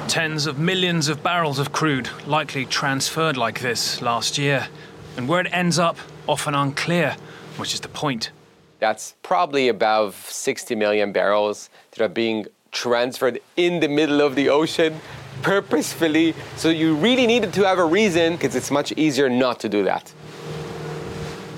Tens 0.08 0.46
of 0.46 0.58
millions 0.58 1.08
of 1.08 1.22
barrels 1.22 1.58
of 1.58 1.72
crude 1.72 2.08
likely 2.26 2.64
transferred 2.64 3.36
like 3.36 3.60
this 3.60 4.00
last 4.00 4.38
year. 4.38 4.68
And 5.16 5.28
where 5.28 5.40
it 5.40 5.48
ends 5.52 5.78
up, 5.78 5.96
often 6.26 6.54
unclear, 6.54 7.16
which 7.56 7.74
is 7.74 7.80
the 7.80 7.88
point. 7.88 8.30
That's 8.78 9.14
probably 9.22 9.68
above 9.68 10.14
60 10.14 10.74
million 10.74 11.12
barrels 11.12 11.70
that 11.92 12.04
are 12.04 12.08
being 12.08 12.46
transferred 12.72 13.40
in 13.56 13.80
the 13.80 13.88
middle 13.88 14.20
of 14.20 14.34
the 14.34 14.48
ocean 14.48 15.00
purposefully. 15.46 16.34
So 16.56 16.70
you 16.70 16.96
really 16.96 17.24
needed 17.24 17.52
to 17.52 17.62
have 17.62 17.78
a 17.78 17.84
reason 17.84 18.32
because 18.32 18.56
it's 18.56 18.72
much 18.72 18.90
easier 18.96 19.30
not 19.30 19.60
to 19.60 19.68
do 19.68 19.84
that. 19.84 20.12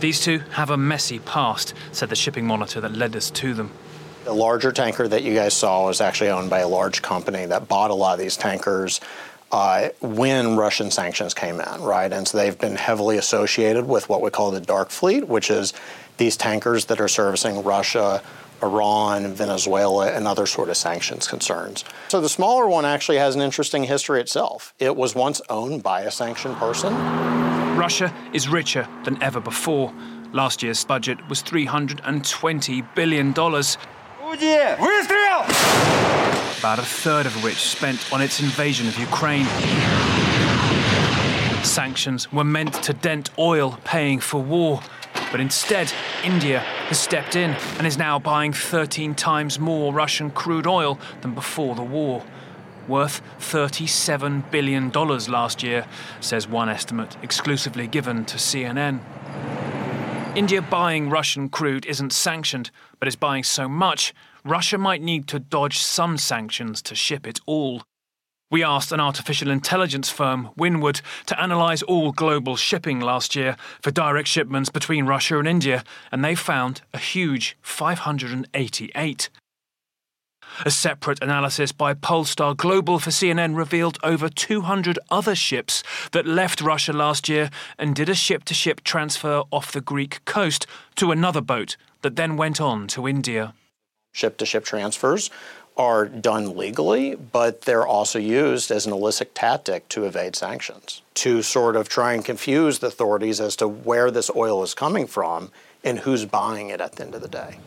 These 0.00 0.20
two 0.20 0.40
have 0.50 0.68
a 0.68 0.76
messy 0.76 1.20
past, 1.20 1.72
said 1.92 2.10
the 2.10 2.14
shipping 2.14 2.46
monitor 2.46 2.82
that 2.82 2.92
led 2.92 3.16
us 3.16 3.30
to 3.30 3.54
them. 3.54 3.70
The 4.24 4.34
larger 4.34 4.72
tanker 4.72 5.08
that 5.08 5.22
you 5.22 5.34
guys 5.34 5.54
saw 5.54 5.86
was 5.86 6.02
actually 6.02 6.28
owned 6.28 6.50
by 6.50 6.58
a 6.58 6.68
large 6.68 7.00
company 7.00 7.46
that 7.46 7.66
bought 7.66 7.90
a 7.90 7.94
lot 7.94 8.12
of 8.12 8.18
these 8.18 8.36
tankers 8.36 9.00
uh, 9.52 9.88
when 10.02 10.54
Russian 10.56 10.90
sanctions 10.90 11.32
came 11.32 11.58
in, 11.58 11.80
right? 11.80 12.12
And 12.12 12.28
so 12.28 12.36
they've 12.36 12.58
been 12.58 12.76
heavily 12.76 13.16
associated 13.16 13.88
with 13.88 14.10
what 14.10 14.20
we 14.20 14.28
call 14.28 14.50
the 14.50 14.60
dark 14.60 14.90
fleet, 14.90 15.26
which 15.26 15.50
is 15.50 15.72
these 16.18 16.36
tankers 16.36 16.84
that 16.86 17.00
are 17.00 17.08
servicing 17.08 17.62
Russia, 17.62 18.22
Iran, 18.62 19.32
Venezuela, 19.34 20.12
and 20.12 20.26
other 20.26 20.46
sort 20.46 20.68
of 20.68 20.76
sanctions 20.76 21.26
concerns. 21.28 21.84
So 22.08 22.20
the 22.20 22.28
smaller 22.28 22.68
one 22.68 22.84
actually 22.84 23.18
has 23.18 23.34
an 23.34 23.40
interesting 23.40 23.84
history 23.84 24.20
itself. 24.20 24.74
It 24.78 24.96
was 24.96 25.14
once 25.14 25.40
owned 25.48 25.82
by 25.82 26.02
a 26.02 26.10
sanctioned 26.10 26.56
person. 26.56 26.94
Russia 27.76 28.12
is 28.32 28.48
richer 28.48 28.88
than 29.04 29.22
ever 29.22 29.40
before. 29.40 29.92
Last 30.32 30.62
year's 30.62 30.84
budget 30.84 31.18
was 31.28 31.42
$320 31.42 32.94
billion. 32.94 33.30
About 36.58 36.78
a 36.78 36.82
third 36.82 37.26
of 37.26 37.42
which 37.42 37.56
spent 37.56 38.12
on 38.12 38.20
its 38.20 38.40
invasion 38.40 38.88
of 38.88 38.98
Ukraine. 38.98 39.46
Sanctions 41.64 42.32
were 42.32 42.44
meant 42.44 42.74
to 42.82 42.92
dent 42.92 43.30
oil 43.38 43.78
paying 43.84 44.20
for 44.20 44.42
war, 44.42 44.80
but 45.30 45.40
instead, 45.40 45.92
India 46.24 46.60
has 46.60 46.98
stepped 46.98 47.36
in 47.36 47.50
and 47.78 47.86
is 47.86 47.98
now 47.98 48.18
buying 48.18 48.52
13 48.52 49.14
times 49.14 49.58
more 49.58 49.92
Russian 49.92 50.30
crude 50.30 50.66
oil 50.66 50.98
than 51.20 51.34
before 51.34 51.74
the 51.74 51.82
war. 51.82 52.24
Worth 52.86 53.20
$37 53.38 54.50
billion 54.50 54.90
last 54.90 55.62
year, 55.62 55.86
says 56.20 56.48
one 56.48 56.68
estimate 56.68 57.16
exclusively 57.22 57.86
given 57.86 58.24
to 58.24 58.36
CNN. 58.38 59.00
India 60.34 60.62
buying 60.62 61.10
Russian 61.10 61.48
crude 61.48 61.84
isn't 61.86 62.12
sanctioned, 62.12 62.70
but 62.98 63.08
is 63.08 63.16
buying 63.16 63.42
so 63.42 63.68
much, 63.68 64.14
Russia 64.44 64.78
might 64.78 65.02
need 65.02 65.26
to 65.28 65.38
dodge 65.38 65.78
some 65.78 66.16
sanctions 66.16 66.80
to 66.82 66.94
ship 66.94 67.26
it 67.26 67.40
all. 67.44 67.82
We 68.50 68.64
asked 68.64 68.92
an 68.92 69.00
artificial 69.00 69.50
intelligence 69.50 70.08
firm, 70.08 70.50
Winwood, 70.56 71.02
to 71.26 71.42
analyse 71.42 71.82
all 71.82 72.12
global 72.12 72.56
shipping 72.56 72.98
last 72.98 73.36
year 73.36 73.56
for 73.82 73.90
direct 73.90 74.26
shipments 74.26 74.70
between 74.70 75.04
Russia 75.04 75.38
and 75.38 75.46
India, 75.46 75.84
and 76.10 76.24
they 76.24 76.34
found 76.34 76.80
a 76.94 76.98
huge 76.98 77.58
588. 77.60 79.28
A 80.64 80.70
separate 80.70 81.22
analysis 81.22 81.72
by 81.72 81.92
Polestar 81.92 82.54
Global 82.54 82.98
for 82.98 83.10
CNN 83.10 83.54
revealed 83.54 83.98
over 84.02 84.30
200 84.30 84.98
other 85.10 85.34
ships 85.34 85.82
that 86.12 86.26
left 86.26 86.62
Russia 86.62 86.94
last 86.94 87.28
year 87.28 87.50
and 87.78 87.94
did 87.94 88.08
a 88.08 88.14
ship 88.14 88.44
to 88.44 88.54
ship 88.54 88.82
transfer 88.82 89.42
off 89.50 89.72
the 89.72 89.82
Greek 89.82 90.24
coast 90.24 90.66
to 90.96 91.12
another 91.12 91.42
boat 91.42 91.76
that 92.00 92.16
then 92.16 92.38
went 92.38 92.62
on 92.62 92.88
to 92.88 93.06
India. 93.06 93.52
Ship 94.12 94.38
to 94.38 94.46
ship 94.46 94.64
transfers 94.64 95.30
are 95.78 96.06
done 96.06 96.56
legally, 96.56 97.14
but 97.14 97.62
they're 97.62 97.86
also 97.86 98.18
used 98.18 98.70
as 98.72 98.84
an 98.84 98.92
illicit 98.92 99.34
tactic 99.34 99.88
to 99.88 100.04
evade 100.04 100.34
sanctions, 100.34 101.02
to 101.14 101.40
sort 101.40 101.76
of 101.76 101.88
try 101.88 102.12
and 102.12 102.24
confuse 102.24 102.80
the 102.80 102.88
authorities 102.88 103.40
as 103.40 103.54
to 103.56 103.68
where 103.68 104.10
this 104.10 104.28
oil 104.34 104.64
is 104.64 104.74
coming 104.74 105.06
from 105.06 105.52
and 105.84 106.00
who's 106.00 106.24
buying 106.24 106.70
it 106.70 106.80
at 106.80 106.96
the 106.96 107.04
end 107.04 107.14
of 107.14 107.22
the 107.22 107.28
day. 107.28 107.58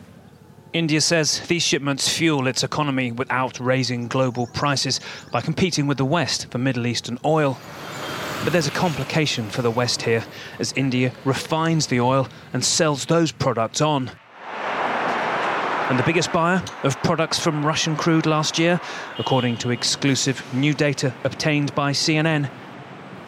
India 0.74 1.00
says 1.00 1.40
these 1.48 1.62
shipments 1.62 2.08
fuel 2.08 2.46
its 2.46 2.62
economy 2.62 3.12
without 3.12 3.58
raising 3.60 4.08
global 4.08 4.46
prices 4.46 5.00
by 5.30 5.40
competing 5.40 5.86
with 5.86 5.98
the 5.98 6.04
West 6.04 6.50
for 6.50 6.58
Middle 6.58 6.86
Eastern 6.86 7.18
oil. 7.24 7.58
But 8.44 8.52
there's 8.52 8.66
a 8.66 8.72
complication 8.72 9.48
for 9.50 9.62
the 9.62 9.70
West 9.70 10.02
here, 10.02 10.24
as 10.58 10.72
India 10.74 11.12
refines 11.24 11.86
the 11.86 12.00
oil 12.00 12.28
and 12.52 12.64
sells 12.64 13.06
those 13.06 13.32
products 13.32 13.80
on. 13.80 14.10
And 15.92 15.98
the 15.98 16.04
biggest 16.04 16.32
buyer 16.32 16.62
of 16.84 16.96
products 17.02 17.38
from 17.38 17.66
Russian 17.66 17.96
crude 17.96 18.24
last 18.24 18.58
year, 18.58 18.80
according 19.18 19.58
to 19.58 19.70
exclusive 19.70 20.42
new 20.54 20.72
data 20.72 21.12
obtained 21.22 21.74
by 21.74 21.92
CNN, 21.92 22.48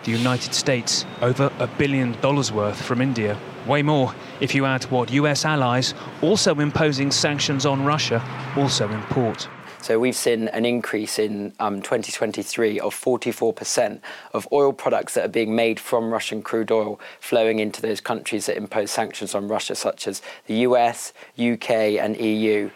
the 0.04 0.10
United 0.10 0.54
States, 0.54 1.04
over 1.20 1.52
a 1.58 1.66
billion 1.66 2.18
dollars 2.22 2.50
worth 2.50 2.80
from 2.80 3.02
India. 3.02 3.36
Way 3.66 3.82
more 3.82 4.14
if 4.40 4.54
you 4.54 4.64
add 4.64 4.84
what 4.84 5.12
US 5.12 5.44
allies, 5.44 5.92
also 6.22 6.54
imposing 6.54 7.10
sanctions 7.10 7.66
on 7.66 7.84
Russia, 7.84 8.24
also 8.56 8.88
import. 8.88 9.46
So 9.84 9.98
we've 9.98 10.16
seen 10.16 10.48
an 10.48 10.64
increase 10.64 11.18
in 11.18 11.52
um, 11.60 11.82
2023 11.82 12.80
of 12.80 12.94
44% 12.94 14.00
of 14.32 14.48
oil 14.50 14.72
products 14.72 15.12
that 15.12 15.26
are 15.26 15.28
being 15.28 15.54
made 15.54 15.78
from 15.78 16.10
Russian 16.10 16.40
crude 16.40 16.70
oil 16.70 16.98
flowing 17.20 17.58
into 17.58 17.82
those 17.82 18.00
countries 18.00 18.46
that 18.46 18.56
impose 18.56 18.90
sanctions 18.90 19.34
on 19.34 19.46
Russia, 19.46 19.74
such 19.74 20.08
as 20.08 20.22
the 20.46 20.54
US, 20.68 21.12
UK, 21.38 22.00
and 22.00 22.16
EU. 22.16 22.70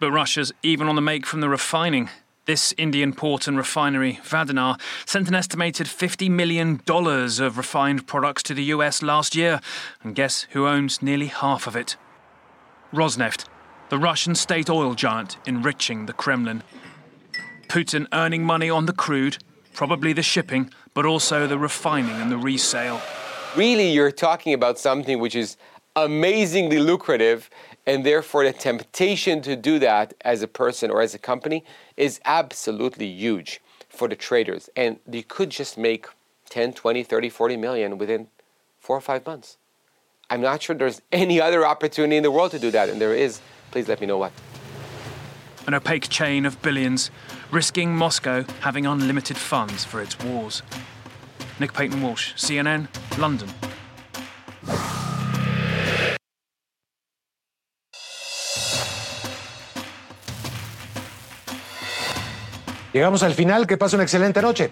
But 0.00 0.10
Russia's 0.10 0.54
even 0.62 0.88
on 0.88 0.94
the 0.94 1.02
make 1.02 1.26
from 1.26 1.42
the 1.42 1.50
refining. 1.50 2.08
This 2.46 2.72
Indian 2.78 3.12
port 3.12 3.46
and 3.46 3.58
refinery, 3.58 4.18
Vadanar, 4.22 4.80
sent 5.04 5.28
an 5.28 5.34
estimated 5.34 5.86
$50 5.86 6.30
million 6.30 6.80
of 6.88 7.58
refined 7.58 8.06
products 8.06 8.42
to 8.44 8.54
the 8.54 8.64
US 8.64 9.02
last 9.02 9.36
year. 9.36 9.60
And 10.02 10.14
guess 10.14 10.46
who 10.52 10.66
owns 10.66 11.02
nearly 11.02 11.26
half 11.26 11.66
of 11.66 11.76
it? 11.76 11.98
Rosneft, 12.90 13.44
the 13.88 13.98
Russian 13.98 14.34
state 14.34 14.68
oil 14.68 14.94
giant 14.94 15.36
enriching 15.46 16.06
the 16.06 16.12
Kremlin. 16.12 16.62
Putin 17.68 18.06
earning 18.12 18.44
money 18.44 18.68
on 18.68 18.86
the 18.86 18.92
crude, 18.92 19.38
probably 19.74 20.12
the 20.12 20.22
shipping, 20.22 20.70
but 20.94 21.06
also 21.06 21.46
the 21.46 21.58
refining 21.58 22.16
and 22.16 22.30
the 22.30 22.36
resale. 22.36 23.00
Really, 23.54 23.90
you're 23.90 24.10
talking 24.10 24.54
about 24.54 24.78
something 24.78 25.18
which 25.18 25.34
is 25.34 25.56
amazingly 25.94 26.78
lucrative, 26.78 27.48
and 27.86 28.04
therefore 28.04 28.44
the 28.44 28.52
temptation 28.52 29.40
to 29.42 29.56
do 29.56 29.78
that 29.78 30.14
as 30.22 30.42
a 30.42 30.48
person 30.48 30.90
or 30.90 31.00
as 31.00 31.14
a 31.14 31.18
company 31.18 31.64
is 31.96 32.20
absolutely 32.24 33.06
huge 33.06 33.60
for 33.88 34.08
the 34.08 34.16
traders. 34.16 34.68
And 34.76 34.98
you 35.10 35.22
could 35.22 35.50
just 35.50 35.78
make 35.78 36.06
10, 36.50 36.72
20, 36.72 37.02
30, 37.02 37.28
40 37.28 37.56
million 37.56 37.98
within 37.98 38.28
four 38.78 38.96
or 38.96 39.00
five 39.00 39.24
months. 39.24 39.56
I'm 40.28 40.40
not 40.40 40.62
sure 40.62 40.74
there's 40.74 41.00
any 41.12 41.40
other 41.40 41.66
opportunity 41.66 42.16
in 42.16 42.22
the 42.22 42.30
world 42.30 42.50
to 42.50 42.58
do 42.58 42.70
that, 42.72 42.88
and 42.88 43.00
there 43.00 43.14
is. 43.14 43.40
Please 43.70 43.88
let 43.88 44.00
me 44.00 44.06
know 44.06 44.18
what. 44.18 44.32
An 45.66 45.74
opaque 45.74 46.08
chain 46.08 46.46
of 46.46 46.60
billions, 46.62 47.10
risking 47.50 47.94
Moscow 47.94 48.44
having 48.60 48.86
unlimited 48.86 49.36
funds 49.36 49.84
for 49.84 50.00
its 50.00 50.18
wars. 50.20 50.62
Nick 51.58 51.72
Paton 51.72 52.02
Walsh, 52.02 52.34
CNN, 52.34 52.88
London. 53.18 53.48
Llegamos 62.92 63.22
al 63.22 63.34
final, 63.34 63.66
que 63.66 63.76
pase 63.76 63.96
una 63.96 64.04
excelente 64.04 64.40
noche. 64.40 64.70